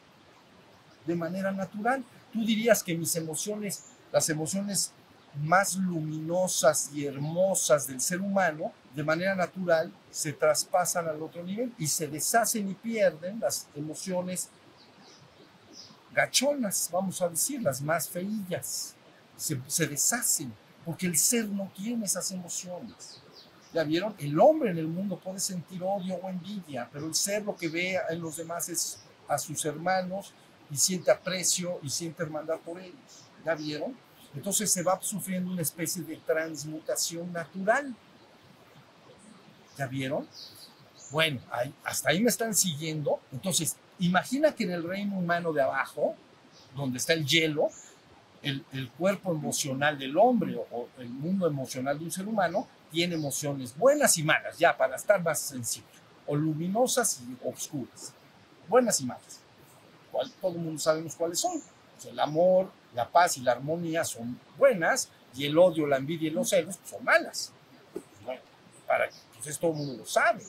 de 1.06 1.16
manera 1.16 1.52
natural. 1.52 2.04
Tú 2.32 2.46
dirías 2.46 2.84
que 2.84 2.96
mis 2.96 3.16
emociones, 3.16 3.86
las 4.12 4.30
emociones 4.30 4.94
más 5.36 5.76
luminosas 5.76 6.90
y 6.94 7.06
hermosas 7.06 7.88
del 7.88 8.02
ser 8.02 8.22
humano, 8.22 8.72
de 8.96 9.04
manera 9.04 9.36
natural 9.36 9.94
se 10.10 10.34
traspasan 10.34 11.08
al 11.08 11.22
otro 11.22 11.44
nivel 11.44 11.74
y 11.78 11.88
se 11.88 12.08
deshacen 12.08 12.70
y 12.70 12.74
pierden 12.74 13.40
las 13.40 13.68
emociones 13.76 14.50
gachonas, 16.14 16.90
vamos 16.92 17.22
a 17.22 17.30
decir, 17.30 17.62
las 17.62 17.82
más 17.82 18.10
feillas. 18.10 18.96
Se, 19.38 19.88
deshacen 19.88 20.54
porque 20.84 21.08
el 21.08 21.18
ser 21.18 21.48
no 21.48 21.72
tiene 21.76 22.06
esas 22.06 22.32
emociones. 22.32 23.22
¿Ya 23.74 23.84
vieron? 23.84 24.16
El 24.18 24.40
hombre 24.40 24.72
en 24.72 24.80
el 24.80 24.88
mundo 24.88 25.20
puede 25.20 25.40
sentir 25.40 25.82
odio 25.84 26.16
o 26.16 26.30
envidia, 26.30 26.90
pero 26.92 27.06
el 27.06 27.14
ser 27.14 27.44
lo 27.44 27.56
que 27.56 27.70
ve 27.70 28.00
en 28.10 28.20
los 28.20 28.38
demás 28.38 28.68
es 28.68 29.00
a 29.28 29.38
sus 29.38 29.64
hermanos 29.64 30.34
y 30.72 30.76
siente 30.76 31.12
aprecio 31.12 31.80
y 31.84 31.90
siente 31.90 32.24
hermandad 32.24 32.58
por 32.60 32.80
ellos. 32.80 33.26
¿Ya 33.46 33.56
vieron? 33.56 33.96
Entonces 34.36 34.72
se 34.72 34.84
va 34.84 35.00
sufriendo 35.02 35.52
una 35.52 35.62
especie 35.62 36.04
de 36.04 36.18
transmutación 36.18 37.32
natural. 37.34 37.96
¿Ya 39.78 39.88
vieron? 39.88 40.28
Bueno, 41.12 41.40
hasta 41.84 42.10
ahí 42.10 42.22
me 42.22 42.30
están 42.30 42.54
siguiendo. 42.54 43.20
Entonces, 43.32 43.78
imagina 44.00 44.54
que 44.54 44.66
en 44.66 44.72
el 44.72 44.84
reino 44.84 45.18
humano 45.18 45.52
de 45.52 45.62
abajo, 45.62 46.16
donde 46.76 47.00
está 47.00 47.14
el 47.14 47.26
hielo, 47.26 47.70
el, 48.42 48.90
cuerpo 48.98 49.32
emocional 49.32 49.98
del 49.98 50.18
hombre 50.18 50.56
o, 50.72 50.88
el 50.98 51.10
mundo 51.10 51.48
emocional 51.48 51.98
de 51.98 52.06
un 52.06 52.12
ser 52.12 52.28
humano 52.28 52.68
tiene 52.92 53.16
emociones 53.16 53.76
buenas 53.78 54.18
y 54.18 54.24
malas, 54.24 54.58
ya 54.58 54.76
para 54.78 54.96
estar 54.96 55.22
más 55.22 55.40
sencillo, 55.40 55.86
o 56.26 56.36
luminosas 56.36 57.22
y 57.22 57.48
oscuras, 57.48 58.14
buenas 58.68 59.02
y 59.02 59.06
malas. 59.06 59.42
¿Cuál, 60.12 60.32
todo 60.42 60.54
el 60.54 60.60
mundo 60.60 60.80
sabemos 60.80 61.16
cuáles 61.16 61.40
son. 61.40 61.62
Pues 62.00 62.14
el 62.14 62.20
amor, 62.20 62.72
la 62.96 63.10
paz 63.10 63.38
y 63.38 63.42
la 63.42 63.52
armonía 63.52 64.06
son 64.06 64.40
buenas 64.58 65.10
y 65.36 65.46
el 65.46 65.58
odio, 65.58 65.86
la 65.86 65.98
envidia 65.98 66.30
y 66.30 66.32
los 66.32 66.50
celos 66.50 66.78
pues, 66.78 66.92
son 66.92 67.04
malas. 67.04 67.52
Bueno, 68.24 68.42
para 68.88 69.10
pues 69.44 69.60
todo 69.60 69.72
el 69.72 69.78
mundo 69.78 69.98
lo 69.98 70.06
sabe. 70.06 70.44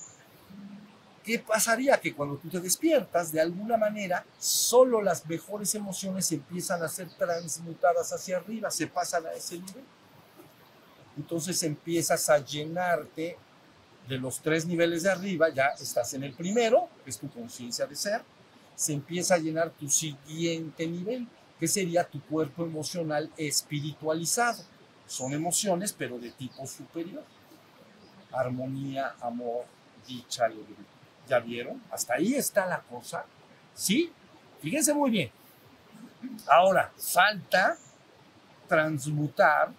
¿Qué 1.25 1.41
pasaría? 1.41 2.01
Que 2.01 2.15
cuando 2.15 2.37
tú 2.37 2.49
te 2.49 2.61
despiertas, 2.61 3.33
de 3.33 3.41
alguna 3.41 3.77
manera, 3.77 4.25
solo 4.39 5.03
las 5.03 5.27
mejores 5.27 5.75
emociones 5.75 6.31
empiezan 6.31 6.83
a 6.83 6.89
ser 6.89 7.11
transmutadas 7.11 8.13
hacia 8.13 8.37
arriba, 8.37 8.71
se 8.71 8.87
pasan 8.87 9.27
a 9.27 9.33
ese 9.33 9.57
nivel. 9.57 9.85
Entonces 11.17 11.63
empiezas 11.65 12.31
a 12.31 12.39
llenarte 12.39 13.37
de 14.09 14.19
los 14.19 14.41
tres 14.41 14.67
niveles 14.67 15.03
de 15.03 15.11
arriba, 15.11 15.49
ya 15.51 15.69
estás 15.81 16.15
en 16.15 16.23
el 16.23 16.33
primero, 16.33 16.89
que 17.05 17.11
es 17.11 17.19
tu 17.19 17.29
conciencia 17.29 17.87
de 17.87 17.97
ser, 17.97 18.23
se 18.75 18.95
empieza 18.95 19.35
a 19.35 19.39
llenar 19.39 19.71
tu 19.71 19.91
siguiente 19.91 20.87
nivel, 20.87 21.29
que 21.61 21.69
sería 21.69 22.05
tu 22.05 22.21
cuerpo 22.23 22.65
emocional 22.65 23.31
espiritualizado. 23.37 24.65
Son 25.07 25.35
emociones, 25.35 25.93
pero 25.93 26.19
de 26.19 26.31
tipo 26.31 26.67
superior. 26.67 27.23
Armonía, 28.33 29.15
amor, 29.21 29.67
dicha, 30.09 30.47
alegría. 30.47 30.87
¿Ya 31.29 31.39
vieron? 31.39 31.83
Hasta 31.91 32.15
ahí 32.15 32.35
está 32.35 32.65
la 32.65 32.81
cosa. 32.81 33.27
¿Sí? 33.75 34.11
Fíjense 34.63 34.95
muy 34.95 35.11
bien. 35.11 35.31
Ahora, 36.49 36.93
falta 36.97 37.77
transmutar 38.67 39.73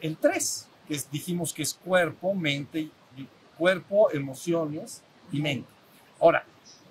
el 0.00 0.16
3, 0.16 0.68
que 0.88 1.00
dijimos 1.12 1.52
que 1.52 1.62
es 1.62 1.74
cuerpo, 1.74 2.34
mente, 2.34 2.90
cuerpo, 3.56 4.10
emociones 4.10 5.02
y 5.30 5.40
mente. 5.40 5.68
Ahora, 6.20 6.44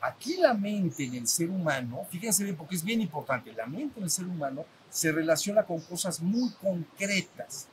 aquí 0.06 0.38
la 0.38 0.54
mente 0.54 1.04
en 1.04 1.16
el 1.16 1.28
ser 1.28 1.50
humano, 1.50 2.06
fíjense 2.10 2.44
bien 2.44 2.56
porque 2.56 2.76
es 2.76 2.84
bien 2.84 3.02
importante, 3.02 3.52
la 3.54 3.66
mente 3.66 4.00
en 4.00 4.06
el 4.06 4.10
ser 4.10 4.26
humano 4.26 4.66
se 4.90 5.12
relaciona 5.12 5.64
con 5.64 5.82
cosas 5.82 6.22
muy 6.22 6.52
concretas. 6.62 7.68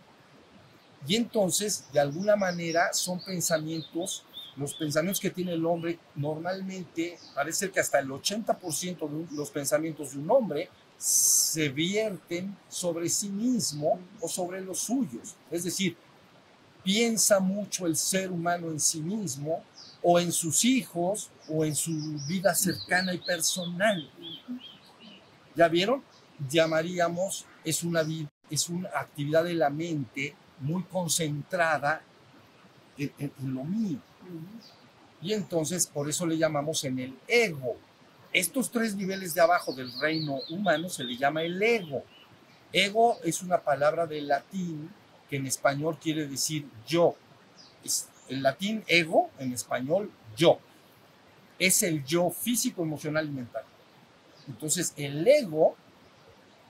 Y 1.07 1.16
entonces, 1.16 1.85
de 1.92 2.01
alguna 2.01 2.37
manera, 2.37 2.92
son 2.92 3.21
pensamientos 3.21 4.25
los 4.57 4.75
pensamientos 4.75 5.21
que 5.21 5.31
tiene 5.31 5.55
el 5.55 5.64
hombre 5.64 5.99
normalmente, 6.14 7.18
parece 7.35 7.71
que 7.71 7.81
hasta 7.81 7.99
el 7.99 8.09
80% 8.09 9.09
de 9.09 9.37
los 9.37 9.51
pensamientos 9.51 10.12
de 10.12 10.18
un 10.18 10.31
hombre 10.31 10.68
se 10.99 11.68
vierten 11.71 12.57
sobre 12.68 13.09
sí 13.09 13.29
mismo 13.29 13.99
o 14.21 14.29
sobre 14.29 14.61
los 14.61 14.79
suyos. 14.79 15.35
Es 15.51 15.64
decir, 15.64 15.97
piensa 16.85 17.40
mucho 17.40 17.87
el 17.87 17.97
ser 17.97 18.31
humano 18.31 18.68
en 18.68 18.79
sí 18.79 19.01
mismo 19.01 19.64
o 20.03 20.19
en 20.19 20.33
sus 20.33 20.65
hijos 20.65 21.31
o 21.49 21.65
en 21.65 21.75
su 21.77 21.93
vida 22.27 22.55
cercana 22.55 23.15
y 23.15 23.19
personal. 23.19 24.11
¿Ya 25.55 25.69
vieron? 25.69 26.03
Llamaríamos, 26.49 27.47
es 27.65 27.83
una, 27.85 28.05
es 28.51 28.69
una 28.69 28.88
actividad 28.95 29.45
de 29.45 29.55
la 29.55 29.71
mente 29.71 30.35
muy 30.61 30.83
concentrada 30.85 32.03
en 32.99 33.33
lo 33.38 33.65
mío. 33.65 33.99
Y 35.21 35.33
entonces 35.33 35.87
por 35.87 36.09
eso 36.09 36.27
le 36.27 36.37
llamamos 36.37 36.85
en 36.85 36.99
el 36.99 37.19
ego. 37.29 37.77
Estos 38.33 38.71
tres 38.71 38.97
niveles 38.97 39.35
de 39.35 39.41
abajo 39.41 39.73
del 39.73 39.93
reino 40.01 40.41
humano 40.51 40.88
se 40.88 41.05
le 41.05 41.17
llama 41.17 41.43
el 41.43 41.62
ego. 41.62 42.03
Ego 42.73 43.19
es 43.23 43.43
una 43.43 43.61
palabra 43.61 44.07
del 44.07 44.29
latín 44.29 44.91
que 45.29 45.37
en 45.37 45.47
español 45.47 45.99
quiere 46.01 46.27
decir 46.27 46.67
yo. 46.87 47.15
El 48.33 48.42
latín 48.42 48.85
ego, 48.87 49.31
en 49.38 49.53
español 49.53 50.11
yo. 50.37 50.59
Es 51.59 51.83
el 51.83 52.05
yo 52.05 52.31
físico, 52.31 52.83
emocional 52.83 53.27
y 53.27 53.31
mental. 53.31 53.64
Entonces 54.49 54.92
el 54.97 55.27
ego 55.27 55.77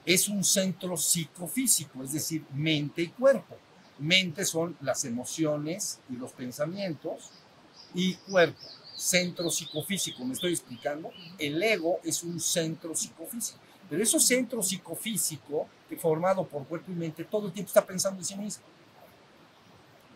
es 0.05 0.27
un 0.27 0.43
centro 0.43 0.97
psicofísico, 0.97 2.03
es 2.03 2.13
decir, 2.13 2.45
mente 2.53 3.01
y 3.03 3.07
cuerpo. 3.07 3.57
Mente 3.99 4.45
son 4.45 4.75
las 4.81 5.05
emociones 5.05 5.99
y 6.09 6.15
los 6.15 6.31
pensamientos 6.31 7.31
y 7.93 8.15
cuerpo, 8.15 8.59
centro 8.95 9.49
psicofísico, 9.49 10.25
me 10.25 10.33
estoy 10.33 10.51
explicando, 10.51 11.11
el 11.37 11.61
ego 11.61 11.99
es 12.03 12.23
un 12.23 12.39
centro 12.39 12.95
psicofísico. 12.95 13.59
Pero 13.89 14.01
ese 14.01 14.19
centro 14.19 14.63
psicofísico, 14.63 15.67
formado 15.99 16.45
por 16.45 16.65
cuerpo 16.65 16.91
y 16.91 16.95
mente, 16.95 17.23
todo 17.23 17.47
el 17.47 17.53
tiempo 17.53 17.67
está 17.67 17.85
pensando 17.85 18.19
en 18.19 18.25
sí 18.25 18.35
mismo. 18.35 18.63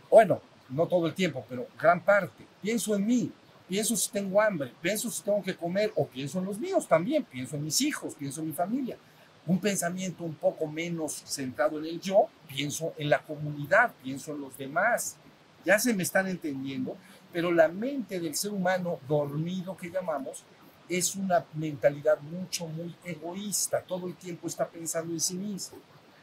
Bueno, 0.09 0.41
no 0.69 0.87
todo 0.87 1.07
el 1.07 1.13
tiempo, 1.13 1.45
pero 1.47 1.67
gran 1.79 2.01
parte. 2.01 2.45
Pienso 2.61 2.95
en 2.95 3.05
mí, 3.05 3.31
pienso 3.67 3.95
si 3.95 4.09
tengo 4.09 4.41
hambre, 4.41 4.73
pienso 4.81 5.09
si 5.09 5.23
tengo 5.23 5.41
que 5.41 5.55
comer, 5.55 5.91
o 5.95 6.07
pienso 6.07 6.39
en 6.39 6.45
los 6.45 6.59
míos 6.59 6.87
también, 6.87 7.23
pienso 7.23 7.55
en 7.55 7.63
mis 7.63 7.81
hijos, 7.81 8.15
pienso 8.15 8.41
en 8.41 8.47
mi 8.47 8.53
familia. 8.53 8.97
Un 9.45 9.59
pensamiento 9.59 10.23
un 10.23 10.35
poco 10.35 10.67
menos 10.67 11.23
centrado 11.25 11.79
en 11.79 11.85
el 11.85 12.01
yo, 12.01 12.27
pienso 12.47 12.93
en 12.97 13.09
la 13.09 13.19
comunidad, 13.19 13.93
pienso 14.03 14.33
en 14.33 14.41
los 14.41 14.57
demás. 14.57 15.15
Ya 15.63 15.79
se 15.79 15.93
me 15.93 16.03
están 16.03 16.27
entendiendo. 16.27 16.97
Pero 17.31 17.51
la 17.51 17.67
mente 17.67 18.19
del 18.19 18.35
ser 18.35 18.51
humano 18.51 18.99
dormido 19.07 19.77
que 19.77 19.89
llamamos 19.89 20.43
es 20.89 21.15
una 21.15 21.45
mentalidad 21.53 22.19
mucho, 22.21 22.67
muy 22.67 22.95
egoísta. 23.03 23.81
Todo 23.81 24.07
el 24.07 24.15
tiempo 24.15 24.47
está 24.47 24.67
pensando 24.67 25.13
en 25.13 25.19
sí 25.19 25.35
mismo. 25.35 25.77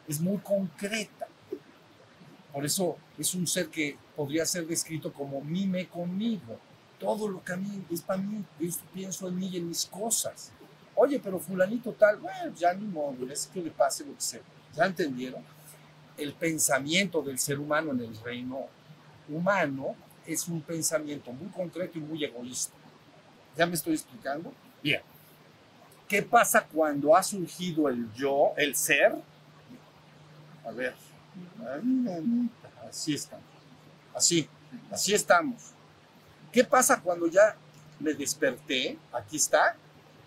Es 0.08 0.20
muy 0.20 0.38
concreta. 0.38 1.26
Por 2.52 2.64
eso 2.64 2.96
es 3.18 3.34
un 3.34 3.46
ser 3.46 3.68
que 3.68 3.96
podría 4.16 4.46
ser 4.46 4.66
descrito 4.66 5.12
como 5.12 5.40
mime 5.40 5.88
conmigo. 5.88 6.58
Todo 6.98 7.28
lo 7.28 7.42
que 7.44 7.52
a 7.52 7.56
mí 7.56 7.84
es 7.90 8.00
para 8.00 8.20
mí. 8.20 8.44
Yo 8.58 8.68
pienso 8.92 9.28
en 9.28 9.38
mí 9.38 9.48
y 9.48 9.56
en 9.56 9.68
mis 9.68 9.84
cosas. 9.86 10.52
Oye, 10.94 11.18
pero 11.18 11.38
fulanito 11.38 11.92
tal, 11.92 12.18
bueno, 12.18 12.54
ya 12.54 12.72
ni 12.72 12.86
modo, 12.86 13.28
es 13.30 13.48
que 13.52 13.60
le 13.60 13.70
pase 13.70 14.04
lo 14.04 14.14
que 14.14 14.20
sea. 14.20 14.40
¿Ya 14.74 14.86
entendieron? 14.86 15.42
El 16.16 16.32
pensamiento 16.34 17.20
del 17.22 17.38
ser 17.38 17.58
humano 17.58 17.90
en 17.90 18.00
el 18.00 18.16
reino 18.22 18.66
humano 19.28 19.96
es 20.26 20.46
un 20.46 20.60
pensamiento 20.60 21.32
muy 21.32 21.48
concreto 21.48 21.98
y 21.98 22.02
muy 22.02 22.24
egoísta. 22.24 22.74
¿Ya 23.56 23.66
me 23.66 23.74
estoy 23.74 23.94
explicando? 23.94 24.52
Bien. 24.82 25.02
¿Qué 26.08 26.22
pasa 26.22 26.64
cuando 26.64 27.16
ha 27.16 27.22
surgido 27.22 27.88
el 27.88 28.12
yo, 28.12 28.52
el 28.56 28.76
ser? 28.76 29.14
A 30.64 30.70
ver. 30.70 30.94
Así 32.88 33.14
estamos. 33.14 33.53
Así. 34.14 34.48
Así 34.90 35.14
estamos. 35.14 35.72
¿Qué 36.52 36.64
pasa 36.64 37.00
cuando 37.00 37.26
ya 37.26 37.56
me 38.00 38.14
desperté? 38.14 38.98
Aquí 39.12 39.36
está. 39.36 39.76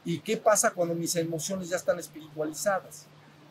¿Y 0.05 0.19
qué 0.19 0.37
pasa 0.37 0.71
cuando 0.71 0.93
mis 0.93 1.15
emociones 1.15 1.69
ya 1.69 1.77
están 1.77 1.99
espiritualizadas? 1.99 3.05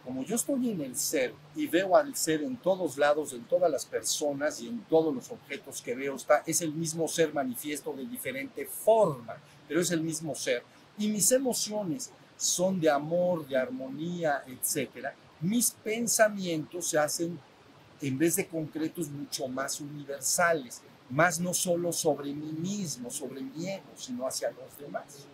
Como 0.04 0.22
yo 0.22 0.36
estoy 0.36 0.70
en 0.70 0.80
el 0.82 0.96
ser 0.96 1.34
y 1.56 1.66
veo 1.66 1.96
al 1.96 2.14
ser 2.14 2.42
en 2.42 2.56
todos 2.56 2.96
lados, 2.96 3.32
en 3.32 3.44
todas 3.44 3.70
las 3.70 3.84
personas 3.84 4.60
y 4.60 4.68
en 4.68 4.80
todos 4.84 5.12
los 5.12 5.30
objetos 5.32 5.82
que 5.82 5.94
veo, 5.94 6.14
está, 6.14 6.44
es 6.46 6.60
el 6.60 6.72
mismo 6.72 7.08
ser 7.08 7.34
manifiesto 7.34 7.92
de 7.92 8.06
diferente 8.06 8.64
forma 8.66 9.36
pero 9.68 9.80
es 9.80 9.90
el 9.90 10.00
mismo 10.00 10.34
ser. 10.34 10.62
Y 10.98 11.08
mis 11.08 11.30
emociones 11.32 12.10
son 12.36 12.80
de 12.80 12.90
amor, 12.90 13.46
de 13.46 13.56
armonía, 13.56 14.42
etc. 14.46 15.08
Mis 15.40 15.70
pensamientos 15.70 16.88
se 16.88 16.98
hacen, 16.98 17.38
en 18.00 18.18
vez 18.18 18.36
de 18.36 18.46
concretos, 18.46 19.08
mucho 19.08 19.48
más 19.48 19.80
universales, 19.80 20.82
más 21.10 21.38
no 21.40 21.54
solo 21.54 21.92
sobre 21.92 22.32
mí 22.32 22.52
mismo, 22.52 23.10
sobre 23.10 23.40
mi 23.40 23.68
ego, 23.68 23.90
sino 23.96 24.26
hacia 24.26 24.50
los 24.50 24.76
demás. 24.78 25.26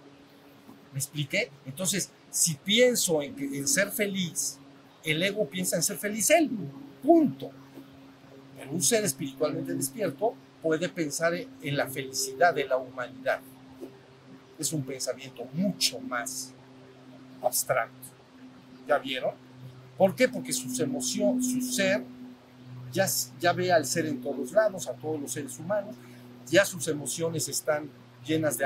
¿Me 0.93 0.99
expliqué? 0.99 1.51
Entonces, 1.65 2.11
si 2.31 2.55
pienso 2.55 3.23
en, 3.23 3.67
ser 3.67 3.91
feliz, 3.91 4.59
el 5.03 5.23
ego 5.23 5.49
piensa 5.49 5.77
en 5.77 5.83
ser 5.83 5.97
feliz 5.97 6.31
él, 6.31 6.51
punto. 7.03 7.51
Pero 8.57 8.71
un 8.71 8.83
ser 8.83 9.05
espiritualmente 9.05 9.75
despierto 9.75 10.35
puede 10.63 10.89
pensar 10.89 11.35
en 11.35 11.77
la 11.77 11.89
felicidad 11.89 12.55
de 12.55 12.65
la 12.67 12.77
humanidad 12.77 13.41
es 14.63 14.73
un 14.73 14.83
pensamiento 14.83 15.45
mucho 15.53 16.01
más 16.01 16.53
abstracto. 17.43 18.09
¿Ya 18.87 18.99
vieron? 18.99 19.35
¿Por 19.99 20.15
qué? 20.15 20.29
Porque 20.29 20.53
sus 20.53 20.79
emociones, 20.81 21.51
su 21.51 21.61
ser, 21.61 22.03
ya, 22.93 23.53
ve 23.53 23.73
al 23.73 23.87
ser 23.87 24.07
en 24.07 24.21
todos 24.21 24.53
lados, 24.53 24.87
a 24.87 24.93
todos 24.93 25.21
los 25.21 25.33
seres 25.33 25.59
humanos, 25.59 25.97
ya 26.47 26.65
sus 26.65 26.87
emociones 26.89 27.49
están 27.49 27.91
llenas 28.25 28.59
de, 28.59 28.65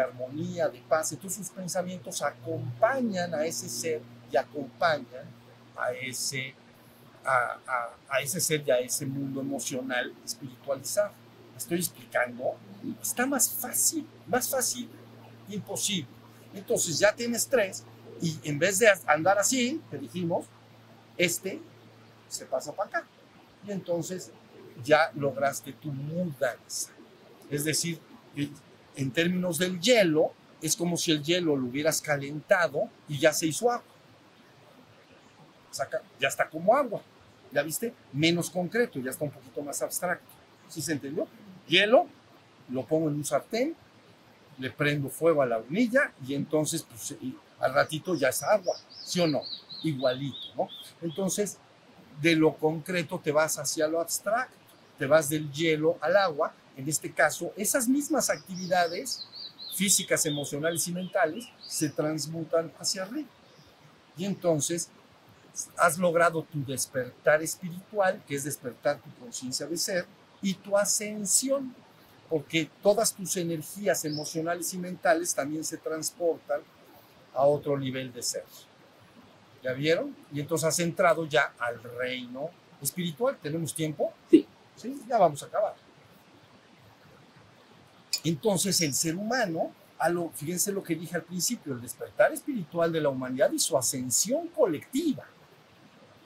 armonía, 0.00 0.68
de 0.68 0.80
paz, 0.80 1.12
entonces 1.12 1.46
sus 1.46 1.54
pensamientos 1.54 2.22
acompañan 2.22 3.34
a 3.34 3.44
ese 3.44 3.68
ser 3.68 4.00
y 4.30 4.36
acompañan 4.36 5.24
a 5.76 5.92
ese, 5.92 6.54
a 7.24 8.20
ese 8.22 8.40
ser 8.40 8.62
y 8.66 8.70
a 8.70 8.78
ese 8.78 9.06
mundo 9.06 9.40
emocional 9.40 10.12
espiritualizado. 10.24 11.12
¿Estoy 11.56 11.78
explicando? 11.78 12.56
Está 13.00 13.26
más 13.26 13.48
fácil, 13.50 14.06
más 14.26 14.48
fácil 14.48 14.88
imposible. 15.48 16.08
Entonces 16.52 16.98
ya 16.98 17.14
tienes 17.14 17.46
tres 17.46 17.84
y 18.20 18.38
en 18.44 18.58
vez 18.58 18.78
de 18.78 18.88
andar 19.06 19.38
así, 19.38 19.80
te 19.90 19.98
dijimos, 19.98 20.46
este 21.16 21.60
se 22.28 22.46
pasa 22.46 22.72
para 22.72 22.88
acá. 22.88 23.06
Y 23.66 23.72
entonces 23.72 24.30
ya 24.84 25.10
lograste 25.14 25.72
tu 25.72 25.92
mudanza. 25.92 26.90
Es 27.50 27.64
decir, 27.64 27.98
en 28.96 29.10
términos 29.10 29.58
del 29.58 29.80
hielo, 29.80 30.32
es 30.60 30.76
como 30.76 30.96
si 30.96 31.12
el 31.12 31.22
hielo 31.22 31.56
lo 31.56 31.66
hubieras 31.66 32.00
calentado 32.00 32.88
y 33.08 33.18
ya 33.18 33.32
se 33.32 33.46
hizo 33.46 33.70
agua. 33.70 33.84
ya 36.18 36.28
está 36.28 36.48
como 36.48 36.74
agua. 36.74 37.02
¿Ya 37.52 37.62
viste? 37.62 37.94
Menos 38.12 38.50
concreto, 38.50 38.98
ya 38.98 39.10
está 39.10 39.24
un 39.24 39.30
poquito 39.30 39.62
más 39.62 39.80
abstracto. 39.82 40.26
¿Sí 40.68 40.82
se 40.82 40.92
entendió? 40.92 41.28
Hielo, 41.68 42.06
lo 42.68 42.84
pongo 42.84 43.08
en 43.08 43.14
un 43.14 43.24
sartén, 43.24 43.76
le 44.58 44.70
prendo 44.70 45.08
fuego 45.08 45.42
a 45.42 45.46
la 45.46 45.58
hornilla 45.58 46.12
y 46.26 46.34
entonces 46.34 46.82
pues, 46.82 47.14
al 47.60 47.74
ratito 47.74 48.14
ya 48.14 48.28
es 48.28 48.42
agua, 48.42 48.76
¿sí 49.04 49.20
o 49.20 49.26
no? 49.26 49.42
Igualito, 49.82 50.54
¿no? 50.56 50.68
Entonces, 51.02 51.58
de 52.20 52.36
lo 52.36 52.56
concreto 52.56 53.20
te 53.22 53.32
vas 53.32 53.58
hacia 53.58 53.88
lo 53.88 54.00
abstracto, 54.00 54.56
te 54.98 55.06
vas 55.06 55.28
del 55.28 55.50
hielo 55.52 55.98
al 56.00 56.16
agua, 56.16 56.54
en 56.76 56.88
este 56.88 57.12
caso, 57.12 57.52
esas 57.56 57.88
mismas 57.88 58.30
actividades 58.30 59.26
físicas, 59.74 60.24
emocionales 60.26 60.86
y 60.88 60.92
mentales 60.92 61.48
se 61.66 61.88
transmutan 61.88 62.72
hacia 62.78 63.02
arriba. 63.02 63.28
Y 64.16 64.24
entonces 64.24 64.88
has 65.76 65.98
logrado 65.98 66.42
tu 66.42 66.64
despertar 66.64 67.42
espiritual, 67.42 68.22
que 68.26 68.34
es 68.34 68.44
despertar 68.44 69.00
tu 69.00 69.10
conciencia 69.20 69.66
de 69.66 69.76
ser, 69.76 70.06
y 70.42 70.54
tu 70.54 70.76
ascensión 70.76 71.74
porque 72.28 72.68
todas 72.82 73.14
tus 73.14 73.36
energías 73.36 74.04
emocionales 74.04 74.72
y 74.74 74.78
mentales 74.78 75.34
también 75.34 75.64
se 75.64 75.76
transportan 75.76 76.60
a 77.32 77.44
otro 77.44 77.78
nivel 77.78 78.12
de 78.12 78.22
ser. 78.22 78.44
¿Ya 79.64 79.72
vieron? 79.72 80.14
Y 80.30 80.40
entonces 80.40 80.68
has 80.68 80.78
entrado 80.80 81.24
ya 81.24 81.54
al 81.58 81.82
reino 81.82 82.50
espiritual. 82.82 83.38
¿Tenemos 83.40 83.74
tiempo? 83.74 84.12
Sí. 84.30 84.46
Sí, 84.76 85.02
ya 85.08 85.16
vamos 85.16 85.42
a 85.42 85.46
acabar. 85.46 85.74
Entonces 88.22 88.78
el 88.82 88.92
ser 88.92 89.16
humano, 89.16 89.72
a 89.98 90.10
lo, 90.10 90.28
fíjense 90.30 90.70
lo 90.70 90.82
que 90.82 90.94
dije 90.94 91.16
al 91.16 91.22
principio, 91.22 91.72
el 91.72 91.80
despertar 91.80 92.32
espiritual 92.32 92.92
de 92.92 93.00
la 93.00 93.08
humanidad 93.08 93.50
y 93.52 93.58
su 93.58 93.78
ascensión 93.78 94.48
colectiva. 94.48 95.24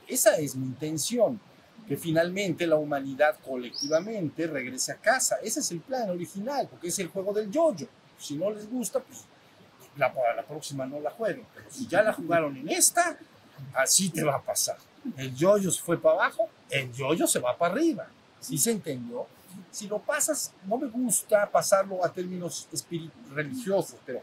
Esa 0.08 0.36
es 0.38 0.56
mi 0.56 0.66
intención 0.66 1.40
que 1.86 1.96
finalmente 1.96 2.66
la 2.66 2.76
humanidad 2.76 3.38
colectivamente 3.46 4.48
regrese 4.48 4.92
a 4.92 4.96
casa. 4.96 5.36
Ese 5.42 5.60
es 5.60 5.70
el 5.70 5.80
plan 5.80 6.10
original, 6.10 6.66
porque 6.68 6.88
es 6.88 6.98
el 6.98 7.08
juego 7.08 7.32
del 7.32 7.50
yoyo. 7.50 7.86
Si 8.18 8.34
no 8.36 8.50
les 8.50 8.68
gusta, 8.68 9.00
pues 9.00 9.24
la, 9.98 10.12
la 10.36 10.42
próxima 10.42 10.86
no 10.86 11.00
la 11.00 11.10
jueguen. 11.10 11.46
Pero 11.54 11.70
si 11.70 11.86
ya 11.86 12.02
la 12.02 12.12
jugaron 12.12 12.56
en 12.56 12.68
esta, 12.68 13.18
así 13.74 14.10
te 14.10 14.24
va 14.24 14.36
a 14.36 14.42
pasar. 14.42 14.78
El 15.16 15.34
yoyo 15.34 15.70
se 15.70 15.82
fue 15.82 16.00
para 16.00 16.14
abajo, 16.14 16.48
el 16.70 16.92
yoyo 16.92 17.26
se 17.26 17.38
va 17.38 17.56
para 17.56 17.74
arriba. 17.74 18.06
¿Sí 18.40 18.56
se 18.56 18.70
entendió? 18.70 19.26
Si 19.70 19.88
lo 19.88 19.98
pasas, 19.98 20.52
no 20.64 20.78
me 20.78 20.86
gusta 20.86 21.50
pasarlo 21.50 22.04
a 22.04 22.12
términos 22.12 22.68
religiosos, 23.32 23.96
pero 24.06 24.22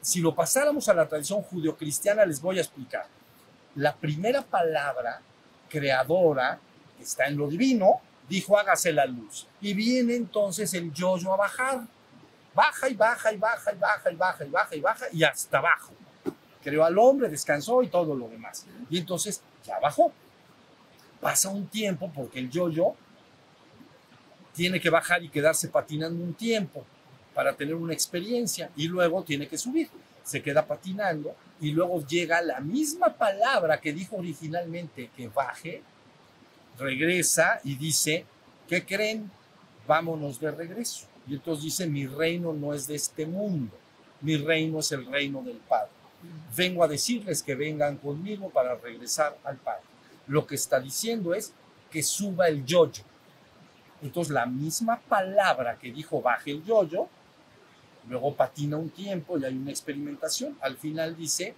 si 0.00 0.20
lo 0.20 0.34
pasáramos 0.34 0.88
a 0.88 0.94
la 0.94 1.06
tradición 1.06 1.42
judeocristiana, 1.42 2.24
les 2.24 2.40
voy 2.40 2.58
a 2.58 2.62
explicar. 2.62 3.06
La 3.76 3.94
primera 3.94 4.42
palabra 4.42 5.20
creadora 5.68 6.58
está 7.00 7.26
en 7.26 7.36
lo 7.36 7.48
divino, 7.48 8.00
dijo 8.28 8.58
hágase 8.58 8.92
la 8.92 9.06
luz. 9.06 9.46
Y 9.60 9.74
viene 9.74 10.16
entonces 10.16 10.72
el 10.74 10.92
yoyo 10.92 11.32
a 11.32 11.36
bajar. 11.36 11.86
Baja 12.54 12.88
y 12.88 12.94
baja 12.94 13.32
y 13.32 13.36
baja 13.36 13.72
y 13.72 13.76
baja 13.76 14.10
y 14.10 14.16
baja 14.16 14.44
y 14.44 14.48
baja 14.50 14.76
y 14.76 14.80
baja 14.80 15.06
y 15.12 15.24
hasta 15.24 15.58
abajo. 15.58 15.92
Creó 16.62 16.84
al 16.84 16.98
hombre, 16.98 17.28
descansó 17.28 17.82
y 17.82 17.88
todo 17.88 18.14
lo 18.14 18.28
demás. 18.28 18.66
Y 18.88 18.98
entonces 18.98 19.40
ya 19.64 19.78
bajó. 19.78 20.12
Pasa 21.20 21.48
un 21.48 21.66
tiempo 21.68 22.10
porque 22.14 22.38
el 22.38 22.50
yoyo 22.50 22.94
tiene 24.54 24.80
que 24.80 24.90
bajar 24.90 25.22
y 25.22 25.28
quedarse 25.28 25.68
patinando 25.68 26.22
un 26.22 26.34
tiempo 26.34 26.84
para 27.34 27.54
tener 27.54 27.74
una 27.74 27.92
experiencia 27.92 28.70
y 28.76 28.88
luego 28.88 29.22
tiene 29.22 29.48
que 29.48 29.56
subir. 29.56 29.88
Se 30.24 30.42
queda 30.42 30.66
patinando 30.66 31.34
y 31.60 31.72
luego 31.72 32.04
llega 32.06 32.42
la 32.42 32.60
misma 32.60 33.14
palabra 33.14 33.80
que 33.80 33.92
dijo 33.92 34.16
originalmente 34.16 35.10
que 35.16 35.28
baje, 35.28 35.82
regresa 36.78 37.60
y 37.64 37.76
dice, 37.76 38.24
¿qué 38.68 38.84
creen? 38.84 39.30
Vámonos 39.86 40.40
de 40.40 40.50
regreso. 40.50 41.09
Y 41.30 41.34
entonces 41.34 41.62
dice, 41.62 41.86
mi 41.86 42.08
reino 42.08 42.52
no 42.52 42.74
es 42.74 42.88
de 42.88 42.96
este 42.96 43.24
mundo, 43.24 43.72
mi 44.20 44.36
reino 44.36 44.80
es 44.80 44.90
el 44.90 45.06
reino 45.06 45.40
del 45.42 45.58
Padre. 45.58 45.92
Vengo 46.56 46.82
a 46.82 46.88
decirles 46.88 47.40
que 47.40 47.54
vengan 47.54 47.98
conmigo 47.98 48.50
para 48.50 48.74
regresar 48.74 49.38
al 49.44 49.56
Padre. 49.56 49.84
Lo 50.26 50.44
que 50.44 50.56
está 50.56 50.80
diciendo 50.80 51.32
es 51.32 51.52
que 51.88 52.02
suba 52.02 52.48
el 52.48 52.64
yoyo. 52.64 53.04
Entonces 54.02 54.32
la 54.32 54.44
misma 54.44 54.98
palabra 54.98 55.78
que 55.78 55.92
dijo 55.92 56.20
baje 56.20 56.50
el 56.50 56.64
yoyo, 56.64 57.06
luego 58.08 58.34
patina 58.34 58.76
un 58.76 58.90
tiempo 58.90 59.38
y 59.38 59.44
hay 59.44 59.56
una 59.56 59.70
experimentación, 59.70 60.58
al 60.60 60.76
final 60.78 61.16
dice 61.16 61.54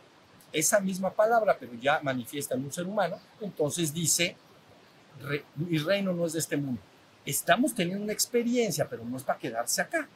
esa 0.53 0.81
misma 0.81 1.14
palabra, 1.14 1.57
pero 1.59 1.73
ya 1.81 1.99
manifiesta 2.03 2.57
en 2.57 2.64
un 2.64 2.73
ser 2.73 2.87
humano, 2.87 3.18
entonces 3.41 3.95
dice 3.95 4.37
mi 5.57 5.79
reino 5.79 6.12
no 6.12 6.27
es 6.27 6.35
de 6.35 6.41
este 6.41 6.59
mundo. 6.59 6.83
Estamos 7.25 7.75
teniendo 7.75 8.05
una 8.05 8.12
experiencia, 8.12 8.89
pero 8.89 9.05
no 9.05 9.16
es 9.16 9.23
para 9.23 9.39
quedarse 9.39 9.81
acá. 9.83 10.09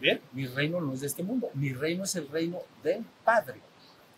¿Ven? 0.00 0.20
Mi 0.32 0.46
reino 0.46 0.80
no 0.80 0.92
es 0.92 1.00
de 1.00 1.06
este 1.06 1.22
mundo, 1.22 1.50
mi 1.54 1.72
reino 1.72 2.04
es 2.04 2.14
el 2.16 2.28
reino 2.28 2.58
del 2.82 3.04
Padre, 3.24 3.60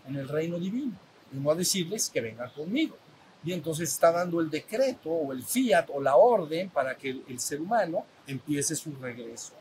en 0.06 0.16
el 0.16 0.28
reino 0.28 0.58
divino. 0.58 0.96
Y 1.32 1.36
no 1.36 1.50
a 1.50 1.54
decirles 1.54 2.08
que 2.08 2.20
vengan 2.20 2.50
conmigo. 2.50 2.96
Y 3.44 3.52
entonces 3.52 3.90
está 3.90 4.10
dando 4.10 4.40
el 4.40 4.50
decreto 4.50 5.10
o 5.10 5.32
el 5.32 5.44
fiat 5.44 5.88
o 5.90 6.00
la 6.00 6.16
orden 6.16 6.70
para 6.70 6.96
que 6.96 7.10
el, 7.10 7.24
el 7.28 7.38
ser 7.38 7.60
humano 7.60 8.06
empiece 8.26 8.74
su 8.74 8.94
regreso 8.96 9.52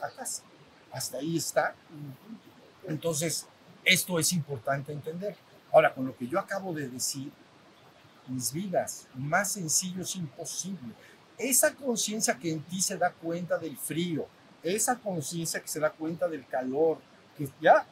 a 0.00 0.08
casa. 0.10 0.42
Hasta 0.90 1.18
ahí 1.18 1.36
está. 1.36 1.74
Entonces, 2.86 3.46
esto 3.84 4.18
es 4.18 4.32
importante 4.32 4.92
entender. 4.92 5.36
Ahora, 5.72 5.92
con 5.92 6.06
lo 6.06 6.16
que 6.16 6.26
yo 6.26 6.38
acabo 6.38 6.72
de 6.72 6.88
decir, 6.88 7.30
mis 8.28 8.52
vidas, 8.52 9.06
más 9.14 9.52
sencillo 9.52 10.02
es 10.02 10.16
imposible. 10.16 10.94
Esa 11.38 11.74
conciencia 11.74 12.38
que 12.38 12.52
en 12.52 12.62
ti 12.62 12.80
se 12.80 12.96
da 12.96 13.12
cuenta 13.12 13.58
del 13.58 13.76
frío, 13.76 14.26
esa 14.62 14.96
conciencia 14.96 15.60
que 15.60 15.68
se 15.68 15.80
da 15.80 15.90
cuenta 15.90 16.28
del 16.28 16.46
calor, 16.46 16.98
que 17.36 17.48
ya, 17.60 17.86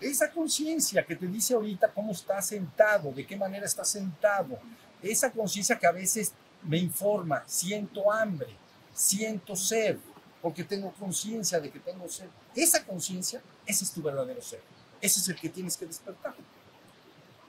esa 0.00 0.30
conciencia 0.30 1.04
que 1.04 1.16
te 1.16 1.26
dice 1.26 1.54
ahorita 1.54 1.92
cómo 1.92 2.12
estás 2.12 2.46
sentado, 2.46 3.12
de 3.12 3.26
qué 3.26 3.36
manera 3.36 3.66
estás 3.66 3.88
sentado, 3.88 4.58
esa 5.02 5.30
conciencia 5.30 5.78
que 5.78 5.86
a 5.86 5.92
veces 5.92 6.32
me 6.62 6.78
informa, 6.78 7.42
siento 7.46 8.12
hambre, 8.12 8.56
siento 8.94 9.56
sed, 9.56 9.96
porque 10.40 10.62
tengo 10.62 10.92
conciencia 10.92 11.58
de 11.58 11.70
que 11.70 11.80
tengo 11.80 12.08
sed. 12.08 12.28
Esa 12.54 12.84
conciencia, 12.84 13.42
ese 13.66 13.84
es 13.84 13.90
tu 13.90 14.02
verdadero 14.02 14.40
ser. 14.40 14.60
Ese 15.00 15.20
es 15.20 15.28
el 15.28 15.36
que 15.36 15.48
tienes 15.48 15.76
que 15.76 15.86
despertar. 15.86 16.34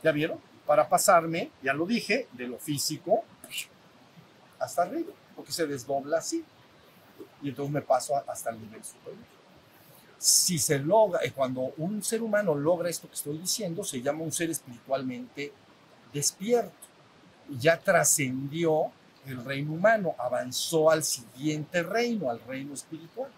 ¿Ya 0.03 0.11
vieron? 0.11 0.39
Para 0.65 0.87
pasarme, 0.87 1.51
ya 1.63 1.73
lo 1.73 1.85
dije, 1.85 2.27
de 2.33 2.47
lo 2.47 2.57
físico 2.57 3.23
hasta 4.59 4.83
arriba, 4.83 5.13
porque 5.35 5.51
se 5.51 5.65
desdobla 5.65 6.17
así. 6.17 6.43
Y 7.41 7.49
entonces 7.49 7.73
me 7.73 7.81
paso 7.81 8.15
hasta 8.27 8.49
el 8.49 8.59
nivel 8.59 8.83
superior. 8.83 9.23
Si 10.17 10.59
se 10.59 10.79
logra, 10.79 11.21
eh, 11.23 11.31
cuando 11.31 11.73
un 11.77 12.03
ser 12.03 12.21
humano 12.21 12.53
logra 12.53 12.89
esto 12.89 13.07
que 13.07 13.15
estoy 13.15 13.37
diciendo, 13.37 13.83
se 13.83 14.01
llama 14.01 14.23
un 14.23 14.31
ser 14.31 14.49
espiritualmente 14.49 15.53
despierto. 16.13 16.73
Ya 17.57 17.79
trascendió 17.79 18.91
el 19.25 19.43
reino 19.43 19.73
humano, 19.73 20.15
avanzó 20.17 20.89
al 20.89 21.03
siguiente 21.03 21.83
reino, 21.83 22.29
al 22.29 22.41
reino 22.41 22.73
espiritual. 22.73 23.31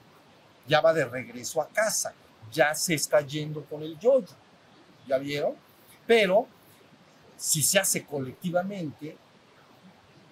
Ya 0.67 0.81
va 0.81 0.93
de 0.93 1.05
regreso 1.05 1.61
a 1.61 1.67
casa, 1.67 2.13
ya 2.51 2.73
se 2.73 2.95
está 2.95 3.21
yendo 3.21 3.63
con 3.65 3.83
el 3.83 3.97
yoyo. 3.99 4.33
¿Ya 5.07 5.17
vieron? 5.17 5.53
Pero 6.07 6.47
si 7.37 7.61
se 7.63 7.79
hace 7.79 8.05
colectivamente, 8.05 9.17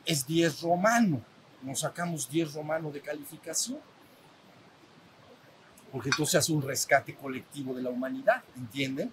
es 0.06 0.26
10 0.26 0.62
romano. 0.62 1.22
Nos 1.62 1.82
sacamos 1.82 2.30
10 2.30 2.54
romano 2.54 2.92
de 2.92 3.02
calificación. 3.02 3.80
Porque 5.92 6.10
entonces 6.10 6.32
se 6.32 6.38
hace 6.38 6.54
un 6.54 6.62
rescate 6.62 7.16
colectivo 7.16 7.74
de 7.74 7.82
la 7.82 7.90
humanidad, 7.90 8.44
¿entienden? 8.56 9.12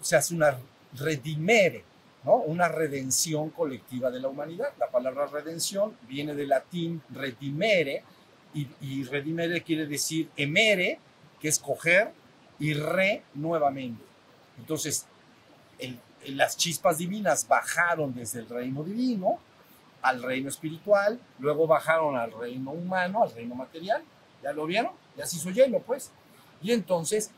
Se 0.00 0.16
hace 0.16 0.34
una 0.34 0.58
redimere, 0.94 1.84
¿no? 2.24 2.36
Una 2.36 2.68
redención 2.68 3.50
colectiva 3.50 4.10
de 4.10 4.20
la 4.20 4.28
humanidad. 4.28 4.68
La 4.78 4.90
palabra 4.90 5.26
redención 5.26 5.96
viene 6.08 6.34
del 6.34 6.48
latín 6.48 7.02
redimere, 7.10 8.02
y, 8.54 8.68
y 8.80 9.04
redimere 9.04 9.62
quiere 9.62 9.86
decir 9.86 10.30
emere, 10.36 10.98
que 11.40 11.48
es 11.48 11.58
coger, 11.58 12.12
y 12.58 12.72
re 12.74 13.22
nuevamente. 13.34 14.02
Entonces, 14.58 15.06
el, 15.78 16.00
las 16.28 16.56
chispas 16.56 16.98
divinas 16.98 17.46
bajaron 17.46 18.14
desde 18.14 18.40
el 18.40 18.48
reino 18.48 18.82
divino 18.82 19.38
al 20.06 20.22
reino 20.22 20.48
espiritual, 20.48 21.18
luego 21.40 21.66
bajaron 21.66 22.16
al 22.16 22.30
reino 22.32 22.70
humano, 22.70 23.24
al 23.24 23.32
reino 23.32 23.54
material. 23.56 24.02
¿Ya 24.42 24.52
lo 24.52 24.64
vieron? 24.66 24.92
Ya 25.16 25.26
se 25.26 25.36
hizo 25.36 25.50
hielo, 25.50 25.80
pues. 25.80 26.12
Y 26.62 26.70
entonces, 26.70 27.30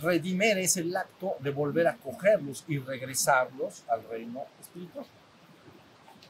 redimer 0.00 0.58
es 0.58 0.76
el 0.76 0.96
acto 0.96 1.34
de 1.40 1.50
volver 1.50 1.88
a 1.88 1.96
cogerlos 1.96 2.64
y 2.68 2.78
regresarlos 2.78 3.82
al 3.88 4.08
reino 4.08 4.44
espiritual. 4.60 5.04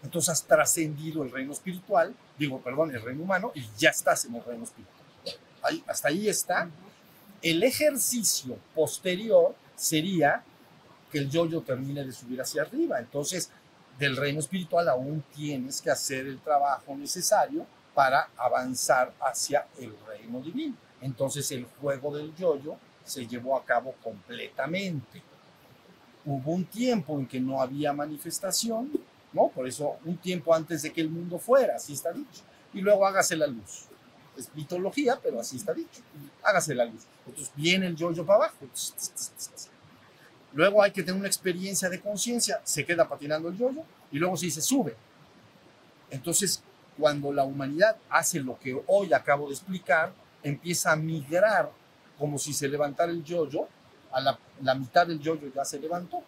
Entonces 0.03 0.30
has 0.30 0.45
trascendido 0.45 1.22
el 1.22 1.30
reino 1.30 1.53
espiritual, 1.53 2.14
digo, 2.39 2.61
perdón, 2.61 2.95
el 2.95 3.03
reino 3.03 3.22
humano, 3.22 3.53
y 3.55 3.64
ya 3.76 3.91
estás 3.91 4.24
en 4.24 4.37
el 4.37 4.45
reino 4.45 4.64
espiritual. 4.64 5.05
Ahí, 5.62 5.85
hasta 5.87 6.09
ahí 6.09 6.28
está. 6.28 6.70
El 7.43 7.62
ejercicio 7.62 8.57
posterior 8.74 9.55
sería 9.76 10.43
que 11.12 11.18
el 11.18 11.30
yoyo 11.30 11.61
termine 11.61 12.05
de 12.05 12.12
subir 12.12 12.41
hacia 12.41 12.62
arriba. 12.62 12.99
Entonces, 12.99 13.51
del 13.99 14.16
reino 14.16 14.40
espiritual 14.40 14.88
aún 14.88 15.24
tienes 15.34 15.80
que 15.80 15.90
hacer 15.90 16.26
el 16.26 16.40
trabajo 16.40 16.97
necesario 16.97 17.66
para 17.95 18.28
avanzar 18.36 19.12
hacia 19.20 19.66
el 19.78 19.95
reino 20.07 20.40
divino. 20.40 20.76
Entonces, 21.01 21.51
el 21.53 21.64
juego 21.80 22.16
del 22.16 22.34
yoyo 22.34 22.76
se 23.05 23.26
llevó 23.26 23.57
a 23.57 23.64
cabo 23.64 23.95
completamente. 24.03 25.22
Hubo 26.24 26.53
un 26.53 26.64
tiempo 26.64 27.18
en 27.18 27.26
que 27.26 27.38
no 27.38 27.61
había 27.61 27.92
manifestación, 27.92 28.90
¿no? 29.32 29.49
Por 29.49 29.68
eso, 29.68 29.97
un 30.05 30.16
tiempo 30.16 30.55
antes 30.55 30.82
de 30.82 30.92
que 30.92 31.03
el 31.03 31.11
mundo 31.11 31.38
fuera, 31.38 31.76
así 31.76 31.92
está 31.92 32.12
dicho. 32.12 32.42
Y 32.72 32.80
luego 32.80 33.07
hágase 33.07 33.36
la 33.36 33.47
luz. 33.47 33.84
Es 34.36 34.49
mitología, 34.55 35.20
pero 35.22 35.38
así 35.38 35.57
está 35.57 35.72
dicho. 35.72 36.01
Hágase 36.42 36.74
la 36.74 36.86
luz. 36.86 37.03
Entonces 37.26 37.53
viene 37.55 37.86
el 37.86 37.95
yoyo 37.95 38.24
para 38.26 38.47
abajo. 38.47 38.66
Luego 40.55 40.83
hay 40.83 40.93
que 40.93 41.03
tener 41.03 41.19
una 41.19 41.29
experiencia 41.29 41.89
de 41.89 42.01
conciencia, 42.01 42.61
se 42.63 42.87
queda 42.87 43.09
patinando 43.09 43.49
el 43.49 43.59
yoyo 43.59 43.83
y 44.13 44.19
luego 44.19 44.37
se 44.37 44.47
dice 44.47 44.63
sube. 44.63 44.95
Entonces, 46.11 46.63
cuando 46.97 47.33
la 47.33 47.45
humanidad 47.45 47.97
hace 48.09 48.39
lo 48.39 48.59
que 48.59 48.81
hoy 48.87 49.13
acabo 49.13 49.49
de 49.49 49.55
explicar, 49.55 50.13
empieza 50.45 50.93
a 50.93 50.97
migrar 50.97 51.71
como 52.19 52.39
si 52.39 52.53
se 52.53 52.69
levantara 52.69 53.11
el 53.11 53.25
yoyo, 53.25 53.67
a 54.13 54.21
la, 54.21 54.39
la 54.63 54.77
mitad 54.77 55.07
del 55.07 55.19
yoyo 55.19 55.51
ya 55.53 55.65
se 55.65 55.81
levantó. 55.81 56.23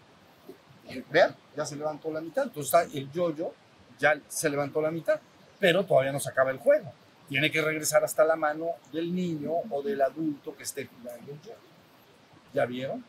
Eh, 0.89 1.05
Vean, 1.09 1.35
ya 1.57 1.65
se 1.65 1.77
levantó 1.77 2.11
la 2.11 2.21
mitad. 2.21 2.45
Entonces 2.45 2.95
el 2.95 3.11
yoyo 3.13 3.53
ya 3.99 4.21
se 4.27 4.51
levantó 4.51 4.81
la 4.83 4.91
mitad, 4.91 5.21
pero 5.61 5.85
todavía 5.85 6.11
no 6.11 6.19
se 6.19 6.31
acaba 6.31 6.51
el 6.51 6.59
juego. 6.59 6.93
Tiene 7.29 7.51
que 7.51 7.63
regresar 7.63 8.03
hasta 8.03 8.25
la 8.25 8.35
mano 8.35 8.71
del 8.93 9.15
niño 9.15 9.53
o 9.71 9.83
del 9.83 10.03
adulto 10.03 10.57
que 10.57 10.65
esté 10.65 10.87
jugando 10.87 11.31
el 11.31 11.41
yoyo. 11.43 11.59
¿Ya 12.53 12.67
vieron? 12.67 13.05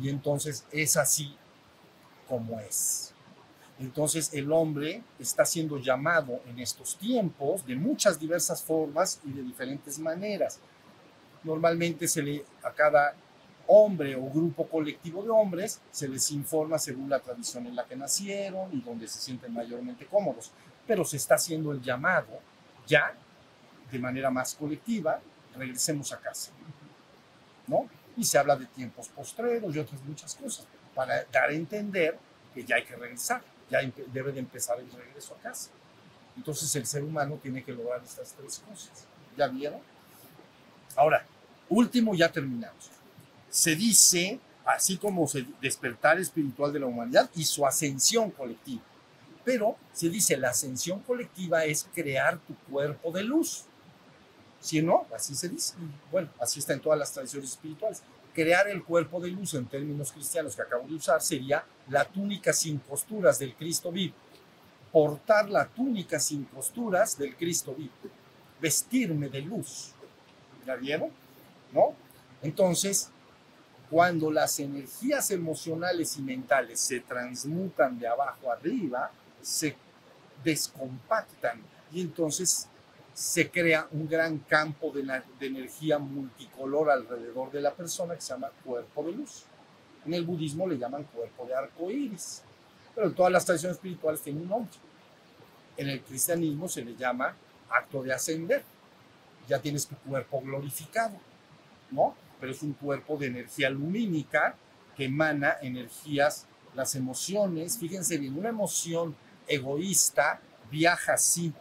Y 0.00 0.08
entonces 0.08 0.64
es 0.70 0.96
así 0.96 1.34
como 2.28 2.60
es. 2.60 3.12
Entonces 3.80 4.32
el 4.34 4.50
hombre 4.52 5.02
está 5.18 5.44
siendo 5.44 5.78
llamado 5.78 6.40
en 6.46 6.58
estos 6.58 6.96
tiempos 6.96 7.64
de 7.64 7.76
muchas 7.76 8.18
diversas 8.18 8.62
formas 8.62 9.20
y 9.24 9.32
de 9.32 9.42
diferentes 9.42 9.98
maneras. 9.98 10.58
Normalmente 11.44 12.08
se 12.08 12.22
le 12.22 12.44
a 12.62 12.72
cada 12.72 13.14
hombre 13.68 14.16
o 14.16 14.22
grupo 14.30 14.66
colectivo 14.66 15.22
de 15.22 15.28
hombres 15.28 15.80
se 15.90 16.08
les 16.08 16.30
informa 16.30 16.78
según 16.78 17.10
la 17.10 17.20
tradición 17.20 17.66
en 17.66 17.76
la 17.76 17.84
que 17.84 17.94
nacieron 17.94 18.70
y 18.72 18.80
donde 18.80 19.06
se 19.06 19.18
sienten 19.18 19.52
mayormente 19.52 20.06
cómodos, 20.06 20.50
pero 20.86 21.04
se 21.04 21.18
está 21.18 21.34
haciendo 21.34 21.70
el 21.72 21.82
llamado 21.82 22.40
ya 22.86 23.14
de 23.92 23.98
manera 23.98 24.30
más 24.30 24.54
colectiva, 24.54 25.20
regresemos 25.54 26.12
a 26.12 26.18
casa. 26.18 26.50
¿No? 27.66 27.86
Y 28.18 28.24
se 28.24 28.36
habla 28.36 28.56
de 28.56 28.66
tiempos 28.66 29.08
postreros 29.08 29.74
y 29.74 29.78
otras 29.78 30.02
muchas 30.02 30.34
cosas, 30.34 30.66
para 30.94 31.24
dar 31.32 31.50
a 31.50 31.52
entender 31.52 32.18
que 32.52 32.64
ya 32.64 32.76
hay 32.76 32.84
que 32.84 32.96
regresar, 32.96 33.40
ya 33.70 33.78
debe 34.12 34.32
de 34.32 34.40
empezar 34.40 34.78
el 34.80 34.90
regreso 34.90 35.34
a 35.34 35.38
casa. 35.38 35.70
Entonces 36.36 36.74
el 36.76 36.84
ser 36.84 37.04
humano 37.04 37.38
tiene 37.40 37.62
que 37.62 37.72
lograr 37.72 38.02
estas 38.02 38.32
tres 38.32 38.60
cosas. 38.68 39.06
¿Ya 39.36 39.46
vieron? 39.46 39.80
Ahora, 40.96 41.24
último, 41.68 42.14
ya 42.14 42.30
terminamos. 42.30 42.90
Se 43.48 43.76
dice, 43.76 44.40
así 44.64 44.96
como 44.96 45.28
se 45.28 45.46
despertar 45.60 46.18
espiritual 46.18 46.72
de 46.72 46.80
la 46.80 46.86
humanidad 46.86 47.30
y 47.36 47.44
su 47.44 47.64
ascensión 47.64 48.32
colectiva. 48.32 48.82
Pero 49.44 49.76
se 49.92 50.08
dice, 50.08 50.36
la 50.36 50.50
ascensión 50.50 51.00
colectiva 51.00 51.64
es 51.64 51.88
crear 51.94 52.38
tu 52.38 52.56
cuerpo 52.70 53.12
de 53.12 53.22
luz. 53.22 53.64
Si 54.60 54.82
no, 54.82 55.06
así 55.14 55.34
se 55.34 55.48
dice. 55.48 55.74
Bueno, 56.10 56.28
así 56.40 56.60
está 56.60 56.72
en 56.72 56.80
todas 56.80 56.98
las 56.98 57.12
tradiciones 57.12 57.50
espirituales. 57.50 58.02
Crear 58.34 58.68
el 58.68 58.84
cuerpo 58.84 59.20
de 59.20 59.30
luz 59.30 59.54
en 59.54 59.66
términos 59.66 60.12
cristianos 60.12 60.54
que 60.54 60.62
acabo 60.62 60.86
de 60.86 60.94
usar 60.94 61.20
sería 61.20 61.64
la 61.88 62.04
túnica 62.04 62.52
sin 62.52 62.78
costuras 62.78 63.38
del 63.38 63.54
Cristo 63.54 63.90
vivo. 63.90 64.14
Portar 64.92 65.48
la 65.48 65.66
túnica 65.66 66.18
sin 66.18 66.44
costuras 66.44 67.18
del 67.18 67.36
Cristo 67.36 67.74
vivo. 67.74 67.92
Vestirme 68.60 69.28
de 69.28 69.42
luz. 69.42 69.92
¿Ya 70.66 70.76
vieron? 70.76 71.10
¿No? 71.72 71.94
Entonces, 72.42 73.10
cuando 73.90 74.30
las 74.30 74.58
energías 74.60 75.30
emocionales 75.30 76.16
y 76.18 76.22
mentales 76.22 76.80
se 76.80 77.00
transmutan 77.00 77.98
de 77.98 78.06
abajo 78.06 78.52
arriba, 78.52 79.10
se 79.40 79.76
descompactan 80.44 81.62
y 81.92 82.02
entonces 82.02 82.68
se 83.18 83.50
crea 83.50 83.88
un 83.90 84.08
gran 84.08 84.38
campo 84.38 84.92
de, 84.92 85.04
energía 85.40 85.98
multicolor 85.98 86.88
alrededor 86.88 87.50
de 87.50 87.60
la 87.60 87.74
persona 87.74 88.14
que 88.14 88.20
se 88.20 88.28
llama 88.28 88.48
cuerpo 88.64 89.02
de 89.02 89.10
luz. 89.10 89.42
En 90.06 90.14
el 90.14 90.24
budismo 90.24 90.68
le 90.68 90.78
llaman 90.78 91.02
cuerpo 91.02 91.44
de 91.44 91.52
arco 91.52 91.90
iris, 91.90 92.42
pero 92.94 93.08
en 93.08 93.14
todas 93.16 93.32
las 93.32 93.44
tradiciones 93.44 93.76
espirituales 93.76 94.22
tiene 94.22 94.42
un 94.42 94.48
nombre. 94.48 94.72
En 95.76 95.88
el 95.88 96.00
cristianismo 96.02 96.68
se 96.68 96.84
le 96.84 96.94
llama 96.94 97.34
acto 97.68 98.04
de 98.04 98.12
ascender. 98.12 98.62
Ya 99.48 99.58
tienes 99.58 99.88
tu 99.88 99.96
cuerpo 99.96 100.40
glorificado, 100.40 101.16
¿no? 101.90 102.14
Pero 102.38 102.52
es 102.52 102.62
un 102.62 102.74
cuerpo 102.74 103.16
de 103.16 103.26
energía 103.26 103.68
lumínica 103.68 104.54
que 104.96 105.06
emana 105.06 105.56
energías, 105.60 106.46
las 106.76 106.94
emociones. 106.94 107.78
Fíjense 107.78 108.16
bien, 108.16 108.38
una 108.38 108.50
emoción 108.50 109.16
egoísta 109.48 110.40
viaja 110.70 111.14
así. 111.14 111.52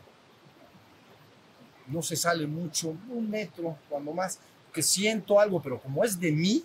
No 1.87 2.01
se 2.01 2.15
sale 2.15 2.45
mucho, 2.45 2.89
un 3.09 3.29
metro, 3.29 3.77
cuando 3.89 4.13
más, 4.13 4.39
que 4.73 4.81
siento 4.81 5.39
algo, 5.39 5.61
pero 5.61 5.79
como 5.79 6.03
es 6.03 6.19
de 6.19 6.31
mí, 6.31 6.63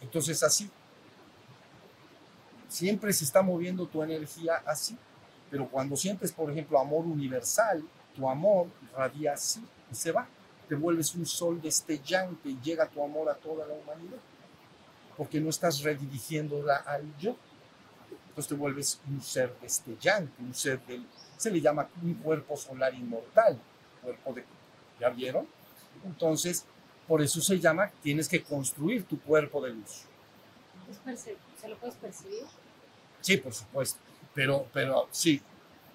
entonces 0.00 0.42
así. 0.42 0.70
Siempre 2.68 3.12
se 3.12 3.24
está 3.24 3.42
moviendo 3.42 3.86
tu 3.86 4.02
energía 4.02 4.62
así. 4.64 4.96
Pero 5.50 5.68
cuando 5.68 5.96
sientes, 5.96 6.30
por 6.30 6.50
ejemplo, 6.50 6.78
amor 6.78 7.04
universal, 7.04 7.82
tu 8.14 8.28
amor 8.28 8.68
radia 8.96 9.32
así 9.32 9.64
y 9.90 9.94
se 9.94 10.12
va. 10.12 10.28
Te 10.68 10.76
vuelves 10.76 11.14
un 11.16 11.26
sol 11.26 11.60
destellante 11.60 12.50
y 12.50 12.60
llega 12.62 12.88
tu 12.88 13.02
amor 13.02 13.28
a 13.28 13.34
toda 13.34 13.66
la 13.66 13.74
humanidad. 13.74 14.20
Porque 15.16 15.40
no 15.40 15.50
estás 15.50 15.82
redirigiéndola 15.82 16.76
al 16.76 17.04
yo. 17.18 17.36
Entonces 18.28 18.48
te 18.48 18.54
vuelves 18.54 19.00
un 19.08 19.20
ser 19.20 19.52
destellante, 19.60 20.40
un 20.40 20.54
ser 20.54 20.80
del... 20.86 21.04
Se 21.36 21.50
le 21.50 21.60
llama 21.60 21.88
un 22.02 22.14
cuerpo 22.14 22.56
solar 22.56 22.94
inmortal. 22.94 23.58
Cuerpo 24.02 24.32
de... 24.34 24.44
¿Ya 25.00 25.10
vieron? 25.10 25.46
Entonces, 26.04 26.64
por 27.06 27.22
eso 27.22 27.40
se 27.40 27.58
llama, 27.58 27.90
tienes 28.02 28.28
que 28.28 28.42
construir 28.42 29.04
tu 29.04 29.20
cuerpo 29.20 29.62
de 29.62 29.70
luz. 29.70 30.04
¿Se 31.60 31.68
lo 31.68 31.76
puedes 31.78 31.96
percibir? 31.96 32.44
Sí, 33.20 33.36
por 33.36 33.54
supuesto. 33.54 33.98
Pero, 34.34 34.66
pero 34.72 35.08
sí, 35.10 35.40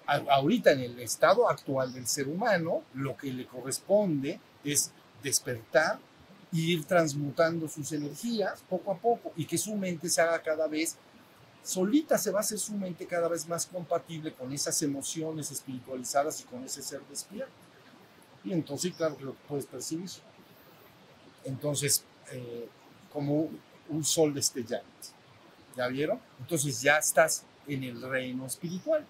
ahorita 0.06 0.72
en 0.72 0.80
el 0.80 1.00
estado 1.00 1.48
actual 1.48 1.92
del 1.92 2.06
ser 2.06 2.28
humano, 2.28 2.82
lo 2.94 3.16
que 3.16 3.32
le 3.32 3.46
corresponde 3.46 4.40
es 4.64 4.92
despertar 5.22 5.98
e 6.52 6.58
ir 6.58 6.84
transmutando 6.84 7.68
sus 7.68 7.92
energías 7.92 8.62
poco 8.68 8.92
a 8.92 8.98
poco 8.98 9.32
y 9.36 9.44
que 9.44 9.58
su 9.58 9.74
mente 9.74 10.08
se 10.08 10.20
haga 10.20 10.42
cada 10.42 10.68
vez 10.68 10.96
solita 11.66 12.16
se 12.16 12.30
va 12.30 12.38
a 12.38 12.42
hacer 12.42 12.58
su 12.58 12.74
mente 12.74 13.06
cada 13.06 13.28
vez 13.28 13.48
más 13.48 13.66
compatible 13.66 14.32
con 14.32 14.52
esas 14.52 14.80
emociones 14.82 15.50
espiritualizadas 15.50 16.40
y 16.40 16.44
con 16.44 16.62
ese 16.62 16.80
ser 16.80 17.00
despierto. 17.08 17.52
Y 18.46 18.52
entonces, 18.52 18.94
claro 18.94 19.16
que 19.16 19.24
lo 19.24 19.34
puedes 19.34 19.66
percibir. 19.66 20.08
Entonces, 21.44 22.04
eh, 22.30 22.68
como 23.12 23.50
un 23.88 24.04
sol 24.04 24.32
destellante. 24.32 24.86
¿Ya 25.76 25.88
vieron? 25.88 26.20
Entonces 26.40 26.80
ya 26.80 26.98
estás 26.98 27.44
en 27.66 27.82
el 27.82 28.00
reino 28.00 28.46
espiritual. 28.46 29.04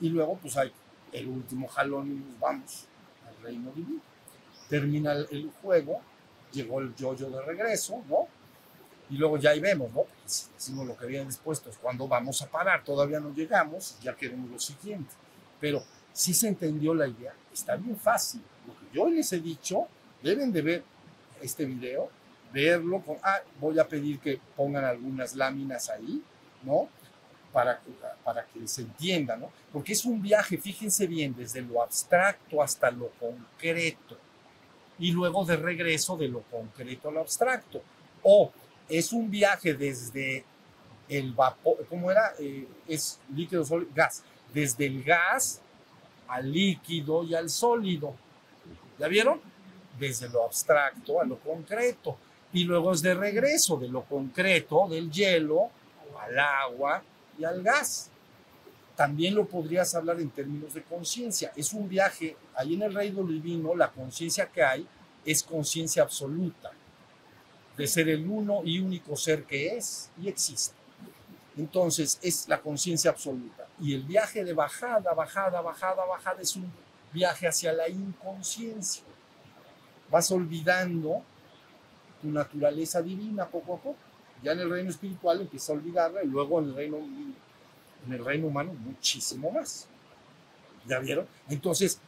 Y 0.00 0.08
luego, 0.08 0.36
pues 0.38 0.56
hay 0.56 0.72
el 1.12 1.28
último 1.28 1.68
jalón 1.68 2.08
y 2.08 2.14
nos 2.16 2.40
vamos 2.40 2.86
al 3.28 3.42
reino 3.44 3.70
divino. 3.70 4.00
Termina 4.68 5.12
el, 5.12 5.50
juego, 5.62 6.00
llegó 6.52 6.80
el 6.80 6.94
yoyo 6.96 7.30
de 7.30 7.42
regreso, 7.42 8.02
¿no? 8.08 8.26
Y 9.08 9.16
luego 9.16 9.36
ya 9.38 9.50
ahí 9.50 9.60
vemos, 9.60 9.92
¿no? 9.92 10.02
Pues, 10.22 10.50
decimos 10.54 10.86
lo 10.86 10.96
que 10.96 11.04
habían 11.04 11.26
dispuesto, 11.26 11.70
es 11.70 11.78
cuando 11.78 12.08
vamos 12.08 12.42
a 12.42 12.50
parar, 12.50 12.82
todavía 12.84 13.20
no 13.20 13.32
llegamos, 13.32 13.98
ya 14.00 14.16
queremos 14.16 14.50
lo 14.50 14.58
siguiente. 14.58 15.14
Pero 15.60 15.82
si 16.12 16.34
se 16.34 16.48
entendió 16.48 16.94
la 16.94 17.06
idea, 17.06 17.34
está 17.52 17.76
bien 17.76 17.96
fácil. 17.96 18.42
Yo 18.92 19.08
les 19.08 19.32
he 19.32 19.40
dicho, 19.40 19.86
deben 20.22 20.52
de 20.52 20.62
ver 20.62 20.84
este 21.40 21.64
video, 21.64 22.10
verlo, 22.52 23.00
con, 23.02 23.16
ah, 23.22 23.40
voy 23.60 23.78
a 23.78 23.86
pedir 23.86 24.18
que 24.18 24.40
pongan 24.56 24.84
algunas 24.84 25.34
láminas 25.34 25.88
ahí, 25.88 26.22
¿no? 26.62 26.88
para, 27.52 27.80
para 28.24 28.44
que 28.46 28.66
se 28.66 28.82
entienda, 28.82 29.36
¿no? 29.36 29.50
Porque 29.72 29.92
es 29.92 30.04
un 30.04 30.20
viaje, 30.22 30.56
fíjense 30.56 31.06
bien, 31.06 31.34
desde 31.36 31.62
lo 31.62 31.82
abstracto 31.82 32.62
hasta 32.62 32.90
lo 32.90 33.10
concreto 33.18 34.16
y 34.98 35.12
luego 35.12 35.44
de 35.44 35.56
regreso 35.56 36.16
de 36.16 36.28
lo 36.28 36.42
concreto 36.42 37.08
a 37.08 37.12
lo 37.12 37.20
abstracto. 37.20 37.82
O 38.22 38.52
es 38.88 39.12
un 39.12 39.30
viaje 39.30 39.74
desde 39.74 40.44
el 41.08 41.32
vapor, 41.32 41.86
¿cómo 41.88 42.10
era? 42.10 42.34
Eh, 42.38 42.68
es 42.86 43.18
líquido, 43.34 43.64
sólido, 43.64 43.90
gas. 43.94 44.22
Desde 44.52 44.86
el 44.86 45.02
gas 45.02 45.60
al 46.28 46.52
líquido 46.52 47.24
y 47.24 47.34
al 47.34 47.48
sólido. 47.48 48.14
¿Ya 49.00 49.08
vieron? 49.08 49.40
Desde 49.98 50.28
lo 50.28 50.44
abstracto 50.44 51.22
a 51.22 51.24
lo 51.24 51.38
concreto. 51.38 52.18
Y 52.52 52.64
luego 52.64 52.92
es 52.92 53.00
de 53.00 53.14
regreso 53.14 53.78
de 53.78 53.88
lo 53.88 54.02
concreto, 54.02 54.86
del 54.88 55.10
hielo 55.10 55.70
al 56.20 56.38
agua 56.38 57.02
y 57.38 57.44
al 57.44 57.62
gas. 57.62 58.10
También 58.94 59.34
lo 59.34 59.46
podrías 59.46 59.94
hablar 59.94 60.20
en 60.20 60.28
términos 60.28 60.74
de 60.74 60.82
conciencia. 60.82 61.50
Es 61.56 61.72
un 61.72 61.88
viaje, 61.88 62.36
ahí 62.54 62.74
en 62.74 62.82
el 62.82 62.92
reino 62.92 63.22
divino, 63.22 63.74
la 63.74 63.90
conciencia 63.90 64.46
que 64.46 64.62
hay 64.62 64.86
es 65.24 65.42
conciencia 65.42 66.02
absoluta, 66.02 66.70
de 67.78 67.86
ser 67.86 68.10
el 68.10 68.28
uno 68.28 68.60
y 68.64 68.80
único 68.80 69.16
ser 69.16 69.44
que 69.44 69.78
es 69.78 70.10
y 70.20 70.28
existe. 70.28 70.74
Entonces 71.56 72.18
es 72.20 72.46
la 72.48 72.60
conciencia 72.60 73.10
absoluta. 73.10 73.66
Y 73.80 73.94
el 73.94 74.02
viaje 74.02 74.44
de 74.44 74.52
bajada, 74.52 75.14
bajada, 75.14 75.62
bajada, 75.62 76.04
bajada 76.04 76.42
es 76.42 76.54
un 76.56 76.70
viaje 77.12 77.48
hacia 77.48 77.72
la 77.72 77.88
inconsciencia. 77.88 79.04
Vas 80.10 80.30
olvidando 80.30 81.22
tu 82.20 82.28
naturaleza 82.30 83.00
divina 83.02 83.46
poco 83.46 83.74
a 83.74 83.78
poco. 83.78 83.96
Ya 84.42 84.52
en 84.52 84.60
el 84.60 84.70
reino 84.70 84.90
espiritual 84.90 85.40
empieza 85.40 85.72
a 85.72 85.76
olvidarla 85.76 86.22
y 86.22 86.26
luego 86.26 86.60
en 86.60 86.66
el 86.66 86.74
reino, 86.74 86.96
en 86.98 88.12
el 88.12 88.24
reino 88.24 88.46
humano 88.46 88.72
muchísimo 88.72 89.50
más. 89.50 89.86
¿Ya 90.86 90.98
vieron? 90.98 91.26
Entonces, 91.48 92.00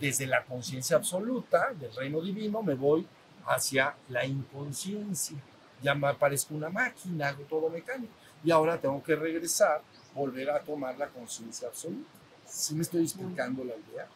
desde 0.00 0.26
la 0.26 0.44
conciencia 0.44 0.96
absoluta 0.96 1.72
del 1.72 1.94
reino 1.94 2.20
divino 2.20 2.62
me 2.62 2.74
voy 2.74 3.06
hacia 3.46 3.94
la 4.08 4.24
inconsciencia. 4.24 5.36
Ya 5.82 5.94
me 5.94 6.08
aparezco 6.08 6.54
una 6.54 6.70
máquina, 6.70 7.28
hago 7.28 7.42
todo 7.44 7.68
mecánico. 7.68 8.12
Y 8.42 8.50
ahora 8.50 8.80
tengo 8.80 9.02
que 9.02 9.16
regresar, 9.16 9.82
volver 10.14 10.50
a 10.50 10.60
tomar 10.60 10.96
la 10.96 11.08
conciencia 11.08 11.68
absoluta. 11.68 12.08
¿Sí 12.46 12.74
me 12.74 12.82
estoy 12.82 13.02
explicando 13.02 13.64
la 13.64 13.74
idea? 13.74 14.06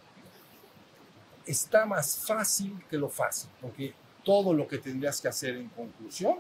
Está 1.49 1.87
más 1.87 2.27
fácil 2.27 2.79
que 2.91 2.99
lo 2.99 3.09
fácil, 3.09 3.49
porque 3.63 3.95
todo 4.23 4.53
lo 4.53 4.69
que 4.69 4.77
tendrías 4.77 5.19
que 5.19 5.29
hacer 5.29 5.57
en 5.57 5.71
conclusión 5.71 6.37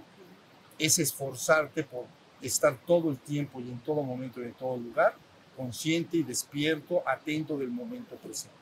es 0.79 0.99
esforzarte 0.99 1.83
por 1.83 2.05
estar 2.43 2.77
todo 2.87 3.11
el 3.11 3.17
tiempo 3.17 3.59
y 3.59 3.71
en 3.71 3.79
todo 3.79 4.03
momento 4.03 4.41
y 4.43 4.45
en 4.45 4.53
todo 4.53 4.77
lugar 4.77 5.15
consciente 5.57 6.19
y 6.19 6.23
despierto, 6.23 7.03
atento 7.07 7.57
del 7.57 7.71
momento 7.71 8.17
presente. 8.17 8.55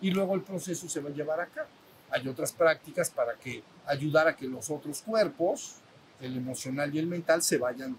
Y 0.00 0.12
luego 0.12 0.36
el 0.36 0.42
proceso 0.42 0.88
se 0.88 1.00
va 1.00 1.10
a 1.10 1.12
llevar 1.12 1.40
a 1.40 1.46
cabo. 1.46 1.68
Hay 2.10 2.28
otras 2.28 2.52
prácticas 2.52 3.10
para 3.10 3.34
que 3.34 3.64
ayudar 3.84 4.28
a 4.28 4.36
que 4.36 4.46
los 4.46 4.70
otros 4.70 5.02
cuerpos, 5.02 5.74
el 6.20 6.36
emocional 6.36 6.94
y 6.94 7.00
el 7.00 7.08
mental, 7.08 7.42
se 7.42 7.58
vayan 7.58 7.96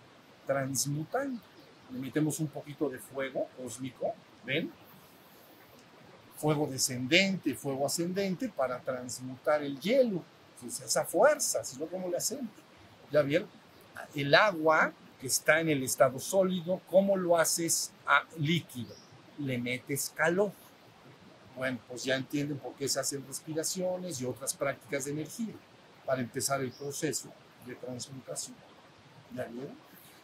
transmutando. 0.48 1.42
Le 1.92 2.00
metemos 2.00 2.40
un 2.40 2.48
poquito 2.48 2.90
de 2.90 2.98
fuego 2.98 3.48
cósmico, 3.58 4.14
¿ven? 4.46 4.72
Fuego 6.44 6.68
descendente, 6.68 7.56
fuego 7.56 7.86
ascendente 7.86 8.50
para 8.50 8.78
transmutar 8.82 9.64
el 9.64 9.80
hielo. 9.80 10.22
esa 10.68 11.06
fuerza, 11.06 11.64
si 11.64 11.78
no, 11.78 11.86
¿cómo 11.86 12.10
le 12.10 12.18
hacemos? 12.18 12.52
¿Ya 13.10 13.22
vieron? 13.22 13.48
El 14.14 14.36
agua 14.36 14.92
que 15.22 15.28
está 15.28 15.62
en 15.62 15.70
el 15.70 15.82
estado 15.84 16.20
sólido, 16.20 16.82
¿cómo 16.92 17.16
lo 17.16 17.38
haces 17.38 17.94
a 18.06 18.26
líquido? 18.38 18.94
Le 19.38 19.58
metes 19.58 20.12
calor. 20.14 20.52
Bueno, 21.56 21.80
pues 21.88 22.04
ya 22.04 22.18
entienden 22.18 22.58
por 22.58 22.74
qué 22.74 22.90
se 22.90 23.00
hacen 23.00 23.26
respiraciones 23.26 24.20
y 24.20 24.26
otras 24.26 24.54
prácticas 24.54 25.06
de 25.06 25.12
energía 25.12 25.54
para 26.06 26.20
empezar 26.20 26.60
el 26.60 26.74
proceso 26.74 27.30
de 27.66 27.76
transmutación. 27.76 28.58
¿Ya 29.34 29.46
vieron? 29.46 29.78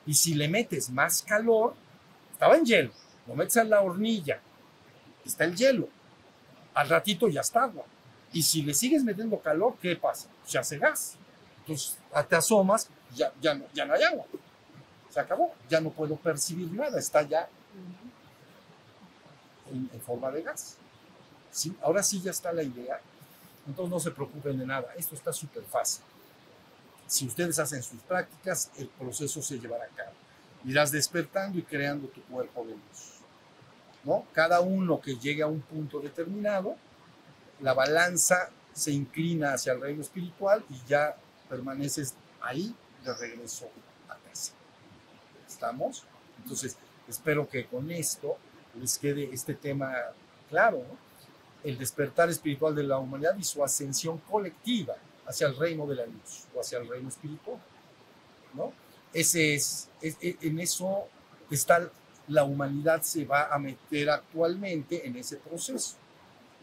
Y 0.06 0.14
si 0.16 0.34
le 0.34 0.50
metes 0.50 0.90
más 0.90 1.22
calor, 1.22 1.76
estaba 2.34 2.58
en 2.58 2.66
hielo, 2.66 2.92
lo 3.26 3.36
metes 3.36 3.56
en 3.56 3.70
la 3.70 3.80
hornilla, 3.80 4.42
está 5.24 5.46
el 5.46 5.56
hielo, 5.56 5.88
al 6.80 6.88
ratito 6.88 7.28
ya 7.28 7.42
está 7.42 7.64
agua. 7.64 7.84
Y 8.32 8.42
si 8.42 8.62
le 8.62 8.74
sigues 8.74 9.04
metiendo 9.04 9.38
calor, 9.40 9.76
¿qué 9.82 9.98
pasa? 9.98 10.30
Se 10.46 10.58
hace 10.58 10.78
gas. 10.78 11.18
Entonces 11.60 11.98
te 12.30 12.36
asomas, 12.38 12.90
ya, 13.14 13.34
ya, 13.42 13.54
no, 13.54 13.66
ya 13.74 13.86
no 13.86 13.94
hay 13.96 14.04
agua. 14.04 14.26
Se 15.10 15.20
acabó, 15.20 15.54
ya 15.70 15.82
no 15.82 15.90
puedo 15.90 16.16
percibir 16.16 16.72
nada, 16.72 16.98
está 16.98 17.24
ya 17.24 17.50
en, 19.70 19.90
forma 20.00 20.32
de 20.32 20.42
gas. 20.42 20.78
Ahora 21.82 22.02
sí 22.02 22.22
ya 22.22 22.32
está 22.32 22.54
la 22.54 22.64
idea. 22.64 23.02
Entonces 23.68 23.92
no 23.92 24.00
se 24.00 24.12
preocupen 24.12 24.58
de 24.58 24.66
nada, 24.66 24.94
esto 24.98 25.16
está 25.16 25.34
súper 25.34 25.64
fácil. 25.64 26.06
Si 27.08 27.28
ustedes 27.28 27.60
hacen 27.60 27.84
sus 27.84 28.00
prácticas, 28.04 28.72
el 28.78 28.88
proceso 28.88 29.42
se 29.42 29.60
llevará 29.60 29.84
a 29.84 29.90
cabo. 29.90 30.14
Irás 30.64 30.92
despertando 30.94 31.60
y 31.60 31.64
creando 31.64 32.08
tu 32.08 32.22
cuerpo 32.24 32.64
de 32.64 32.72
luz. 32.72 33.09
¿No? 34.04 34.26
Cada 34.34 34.62
uno 34.62 35.00
que 35.02 35.16
llegue 35.18 35.42
a 35.44 35.48
un 35.48 35.62
punto 35.62 36.00
determinado, 36.00 36.76
la 37.62 37.74
balanza 37.74 38.50
se 38.74 38.92
inclina 38.92 39.54
hacia 39.54 39.74
el 39.74 39.82
reino 39.82 40.02
espiritual 40.02 40.64
y 40.70 40.80
ya 40.88 41.16
permaneces 41.50 42.14
ahí 42.42 42.74
de 43.04 43.14
regreso 43.16 43.70
a 44.08 44.16
casa. 44.16 44.54
¿Estamos? 45.48 46.06
Entonces, 46.42 46.78
espero 47.08 47.50
que 47.50 47.66
con 47.66 47.92
esto 47.92 48.38
les 48.80 48.98
quede 48.98 49.30
este 49.34 49.54
tema 49.56 49.94
claro. 50.50 50.84
el 51.64 51.78
despertar 51.78 52.30
espiritual 52.30 52.74
de 52.76 52.84
la 52.84 52.98
humanidad 53.00 53.36
y 53.38 53.44
su 53.44 53.64
ascensión 53.64 54.20
colectiva 54.20 54.96
hacia 55.28 55.48
el 55.48 55.58
reino 55.58 55.86
de 55.88 55.96
la 55.96 56.06
luz 56.06 56.46
o 56.56 56.62
hacia 56.62 56.78
el 56.78 56.88
reino 56.88 57.10
espiritual. 57.10 57.58
¿no? 58.54 58.72
Ese 59.14 59.56
es, 59.56 59.90
es- 60.02 60.18
e- 60.22 60.38
en 60.42 60.60
eso 60.60 61.08
está 61.52 61.92
la 62.30 62.44
humanidad 62.44 63.02
se 63.02 63.26
va 63.26 63.54
a 63.54 63.60
meter 63.60 64.10
actualmente 64.10 65.06
en 65.06 65.18
ese 65.18 65.38
proceso. 65.38 65.96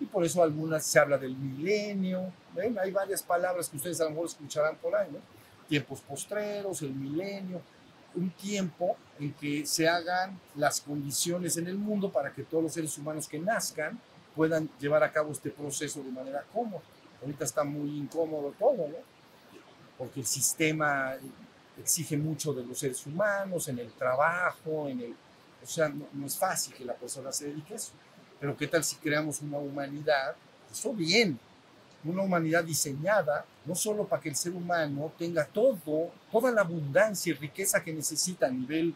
Y 0.01 0.07
por 0.07 0.25
eso 0.25 0.43
algunas 0.43 0.85
se 0.85 0.99
habla 0.99 1.19
del 1.19 1.37
milenio, 1.37 2.33
¿ven? 2.55 2.79
Hay 2.79 2.91
varias 2.91 3.23
palabras 3.23 3.69
que 3.69 3.77
ustedes 3.77 4.01
a 4.01 4.05
lo 4.05 4.11
mejor 4.11 4.27
escucharán 4.27 4.77
por 4.77 4.95
ahí, 4.95 5.09
¿no? 5.11 5.19
Tiempos 5.69 6.01
postreros, 6.01 6.83
el 6.83 6.95
milenio, 6.95 7.61
un 8.15 8.31
tiempo 8.31 8.97
en 9.19 9.33
que 9.35 9.67
se 9.67 9.89
hagan 9.89 10.39
las 10.55 10.81
condiciones 10.81 11.57
en 11.57 11.67
el 11.67 11.77
mundo 11.77 12.11
para 12.11 12.33
que 12.33 12.45
todos 12.45 12.63
los 12.65 12.73
seres 12.73 12.97
humanos 12.99 13.27
que 13.27 13.39
nazcan 13.39 13.99
puedan 14.35 14.69
llevar 14.79 15.03
a 15.03 15.11
cabo 15.11 15.33
este 15.33 15.51
proceso 15.51 16.03
de 16.03 16.13
manera 16.13 16.45
cómoda. 16.53 16.83
Ahorita 17.23 17.45
está 17.45 17.65
muy 17.65 17.97
incómodo 17.97 18.55
todo, 18.59 18.89
¿no? 18.89 18.99
Porque 19.99 20.21
el 20.21 20.27
sistema 20.27 21.15
exige 21.79 22.17
mucho 22.17 22.53
de 22.53 22.65
los 22.65 22.79
seres 22.79 23.05
humanos, 23.07 23.69
en 23.69 23.79
el 23.79 23.93
trabajo, 23.93 24.89
en 24.89 25.01
el... 25.01 25.17
O 25.67 25.69
sea, 25.69 25.89
no, 25.89 26.25
es 26.25 26.39
fácil 26.39 26.75
que 26.75 26.85
la 26.85 26.95
persona 26.95 27.33
se 27.33 27.49
dedique 27.49 27.73
a 27.73 27.77
eso. 27.77 27.91
Pero 28.39 28.57
¿qué 28.57 28.69
tal 28.69 28.85
si 28.85 28.95
creamos 28.97 29.43
una 29.43 29.59
humanidad? 29.59 30.37
Eso 30.71 30.93
bien, 30.93 31.41
una 32.05 32.23
humanidad 32.23 32.63
diseñada 32.63 33.45
no 33.65 33.75
solo 33.75 34.07
para 34.07 34.23
que 34.23 34.29
el 34.29 34.37
ser 34.37 34.53
humano 34.53 35.13
tenga 35.19 35.45
todo, 35.45 36.13
toda 36.31 36.53
la 36.53 36.61
abundancia 36.61 37.31
y 37.31 37.35
riqueza 37.35 37.83
que 37.83 37.93
necesita 37.93 38.47
a 38.47 38.51
nivel 38.51 38.95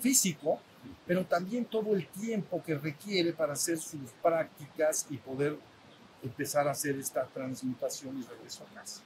físico, 0.00 0.58
pero 1.06 1.24
también 1.24 1.64
todo 1.64 1.94
el 1.94 2.08
tiempo 2.08 2.60
que 2.60 2.74
requiere 2.74 3.32
para 3.32 3.52
hacer 3.52 3.78
sus 3.78 4.10
prácticas 4.20 5.06
y 5.10 5.16
poder 5.16 5.56
empezar 6.24 6.66
a 6.66 6.72
hacer 6.72 6.98
esta 6.98 7.24
transmutación 7.26 8.18
y 8.18 8.24
regreso 8.24 8.64
a 8.64 8.74
casa. 8.74 9.02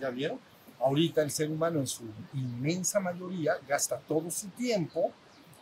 ¿Ya 0.00 0.10
vieron? 0.10 0.40
Ahorita 0.80 1.22
el 1.22 1.30
ser 1.30 1.50
humano 1.52 1.78
en 1.78 1.86
su 1.86 2.02
inmensa 2.34 2.98
mayoría 2.98 3.54
gasta 3.68 3.96
todo 3.96 4.28
su 4.28 4.48
tiempo 4.48 5.12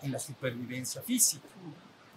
en 0.05 0.13
la 0.13 0.19
supervivencia 0.19 1.03
física. 1.03 1.49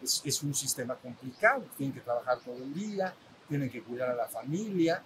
Es, 0.03 0.21
es 0.23 0.43
un 0.43 0.53
sistema 0.53 0.95
complicado, 0.95 1.65
tienen 1.75 1.95
que 1.95 2.01
trabajar 2.01 2.39
todo 2.39 2.57
el 2.57 2.73
día, 2.73 3.13
tienen 3.47 3.69
que 3.69 3.81
cuidar 3.81 4.09
a 4.09 4.15
la 4.15 4.27
familia, 4.27 5.01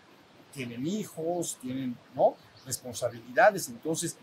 tienen 0.54 0.86
hijos, 0.86 1.58
tienen 1.62 1.96
¿no? 2.16 2.36
responsabilidades, 2.66 3.70
entonces 3.70 4.18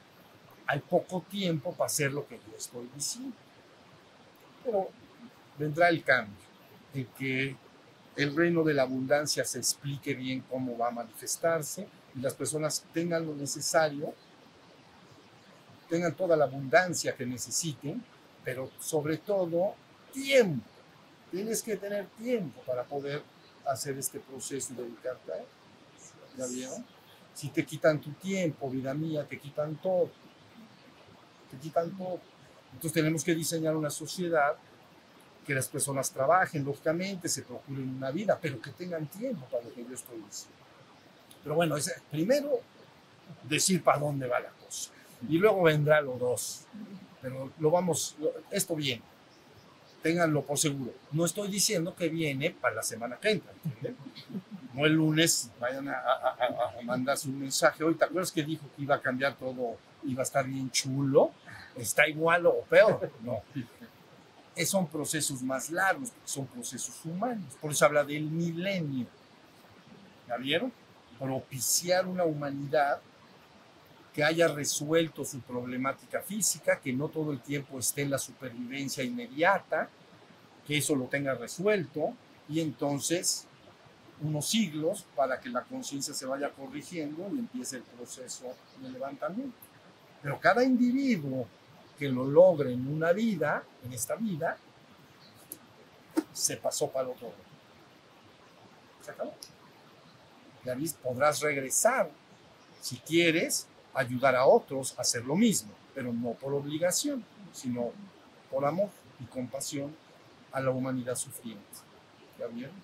hay 0.66 0.80
poco 0.80 1.24
tiempo 1.30 1.72
para 1.72 1.86
hacer 1.86 2.12
lo 2.12 2.26
que 2.26 2.36
yo 2.36 2.56
estoy 2.56 2.88
diciendo. 2.94 3.34
Pero 4.64 4.90
vendrá 5.58 5.88
el 5.88 6.04
cambio, 6.04 6.36
en 6.92 7.06
que 7.18 7.56
el 8.16 8.36
reino 8.36 8.62
de 8.64 8.74
la 8.74 8.82
abundancia 8.82 9.44
se 9.44 9.58
explique 9.58 10.12
bien 10.14 10.44
cómo 10.50 10.76
va 10.76 10.88
a 10.88 10.90
manifestarse 10.90 11.88
y 12.14 12.20
las 12.20 12.34
personas 12.34 12.84
tengan 12.92 13.26
lo 13.26 13.34
necesario, 13.34 14.12
tengan 15.88 16.14
toda 16.14 16.36
la 16.36 16.44
abundancia 16.44 17.14
que 17.14 17.24
necesiten, 17.24 18.02
pero 18.44 18.70
sobre 18.78 19.18
todo 19.18 19.74
tiempo. 20.12 20.66
Tienes 21.30 21.62
que 21.62 21.76
tener 21.76 22.06
tiempo 22.18 22.60
para 22.62 22.84
poder 22.84 23.22
hacer 23.66 23.98
este 23.98 24.18
proceso 24.20 24.72
y 24.72 24.76
dedicarte 24.76 25.32
a 25.32 25.36
él. 25.36 25.44
¿Ya 26.36 26.46
vieron? 26.46 26.84
Si 27.34 27.48
te 27.50 27.64
quitan 27.64 28.00
tu 28.00 28.12
tiempo, 28.12 28.70
vida 28.70 28.94
mía, 28.94 29.24
te 29.24 29.38
quitan 29.38 29.76
todo. 29.76 30.10
Te 31.50 31.56
quitan 31.58 31.96
todo. 31.96 32.20
Entonces 32.72 32.92
tenemos 32.92 33.24
que 33.24 33.34
diseñar 33.34 33.76
una 33.76 33.90
sociedad 33.90 34.56
que 35.46 35.54
las 35.54 35.68
personas 35.68 36.10
trabajen, 36.10 36.64
lógicamente, 36.64 37.28
se 37.28 37.42
procuren 37.42 37.88
una 37.96 38.10
vida, 38.10 38.38
pero 38.40 38.60
que 38.60 38.70
tengan 38.70 39.06
tiempo 39.06 39.46
para 39.46 39.64
lo 39.64 39.72
que 39.72 39.82
yo 39.82 39.94
estoy 39.94 40.18
diciendo. 40.18 40.58
Pero 41.42 41.54
bueno, 41.54 41.76
es, 41.76 41.94
primero 42.10 42.60
decir 43.44 43.82
para 43.82 43.98
dónde 43.98 44.26
va 44.26 44.40
la 44.40 44.50
cosa. 44.50 44.90
Y 45.28 45.38
luego 45.38 45.62
vendrá 45.62 46.00
lo 46.00 46.18
dos. 46.18 46.66
Pero 47.28 47.50
lo 47.58 47.70
vamos, 47.70 48.16
esto 48.50 48.74
viene. 48.74 49.02
Ténganlo 50.02 50.42
por 50.42 50.58
seguro. 50.58 50.92
No 51.12 51.24
estoy 51.24 51.48
diciendo 51.48 51.94
que 51.94 52.08
viene 52.08 52.50
para 52.50 52.76
la 52.76 52.82
semana 52.82 53.16
que 53.16 53.30
entra. 53.32 53.52
No 54.72 54.86
el 54.86 54.92
lunes 54.92 55.50
vayan 55.60 55.88
a, 55.88 55.94
a- 55.98 56.36
a- 56.78 56.82
mandarse 56.82 57.28
un 57.28 57.40
mensaje. 57.40 57.82
Hoy, 57.82 57.94
¿te 57.96 58.04
acuerdas 58.04 58.30
que 58.30 58.42
dijo 58.44 58.64
que 58.76 58.82
iba 58.82 58.94
a 58.94 59.00
cambiar 59.00 59.34
todo? 59.36 59.76
Iba 60.04 60.22
a 60.22 60.24
estar 60.24 60.46
bien 60.46 60.70
chulo. 60.70 61.32
Está 61.76 62.08
igual 62.08 62.46
o 62.46 62.62
peor. 62.70 63.10
No. 63.22 63.42
Es- 64.54 64.70
son 64.70 64.86
procesos 64.86 65.42
más 65.42 65.70
largos, 65.70 66.12
son 66.24 66.46
procesos 66.46 67.04
humanos. 67.04 67.56
Por 67.60 67.72
eso 67.72 67.84
habla 67.84 68.04
del 68.04 68.24
milenio. 68.24 69.06
¿Ya 70.28 70.36
vieron? 70.36 70.72
Propiciar 71.18 72.06
una 72.06 72.24
humanidad 72.24 73.00
que 74.18 74.24
haya 74.24 74.48
resuelto 74.48 75.24
su 75.24 75.38
problemática 75.42 76.20
física, 76.20 76.80
que 76.80 76.92
no 76.92 77.06
todo 77.06 77.30
el 77.30 77.38
tiempo 77.38 77.78
esté 77.78 78.02
en 78.02 78.10
la 78.10 78.18
supervivencia 78.18 79.04
inmediata, 79.04 79.88
que 80.66 80.78
eso 80.78 80.96
lo 80.96 81.04
tenga 81.04 81.36
resuelto, 81.36 82.14
y 82.48 82.58
entonces 82.58 83.46
unos 84.20 84.50
siglos 84.50 85.06
para 85.14 85.38
que 85.38 85.48
la 85.48 85.62
conciencia 85.62 86.12
se 86.12 86.26
vaya 86.26 86.50
corrigiendo 86.50 87.30
y 87.32 87.38
empiece 87.38 87.76
el 87.76 87.84
proceso 87.84 88.56
de 88.82 88.90
levantamiento. 88.90 89.56
Pero 90.20 90.40
cada 90.40 90.64
individuo 90.64 91.46
que 91.96 92.08
lo 92.08 92.24
logre 92.24 92.72
en 92.72 92.92
una 92.92 93.12
vida, 93.12 93.62
en 93.84 93.92
esta 93.92 94.16
vida, 94.16 94.58
se 96.32 96.56
pasó 96.56 96.90
para 96.90 97.08
otro. 97.08 97.32
Se 99.00 99.12
acabó. 99.12 99.32
Podrás 101.04 101.40
regresar 101.40 102.10
si 102.80 102.96
quieres 102.96 103.68
ayudar 103.98 104.36
a 104.36 104.46
otros 104.46 104.94
a 104.96 105.02
hacer 105.02 105.24
lo 105.24 105.34
mismo, 105.34 105.72
pero 105.94 106.12
no 106.12 106.30
por 106.32 106.54
obligación, 106.54 107.24
sino 107.52 107.90
por 108.50 108.64
amor 108.64 108.90
y 109.20 109.24
compasión 109.24 109.94
a 110.52 110.60
la 110.60 110.70
humanidad 110.70 111.16
sufriente. 111.16 111.64
¿Ya 112.38 112.46
vieron? 112.46 112.74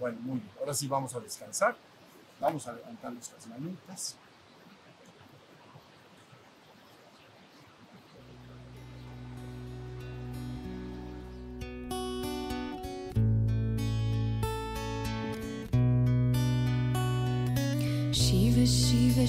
Bueno, 0.00 0.18
muy 0.22 0.40
bien. 0.40 0.50
Ahora 0.58 0.72
sí 0.72 0.88
vamos 0.88 1.14
a 1.14 1.20
descansar. 1.20 1.76
Vamos 2.40 2.66
a 2.66 2.72
levantar 2.72 3.12
nuestras 3.12 3.46
manitas. 3.46 4.16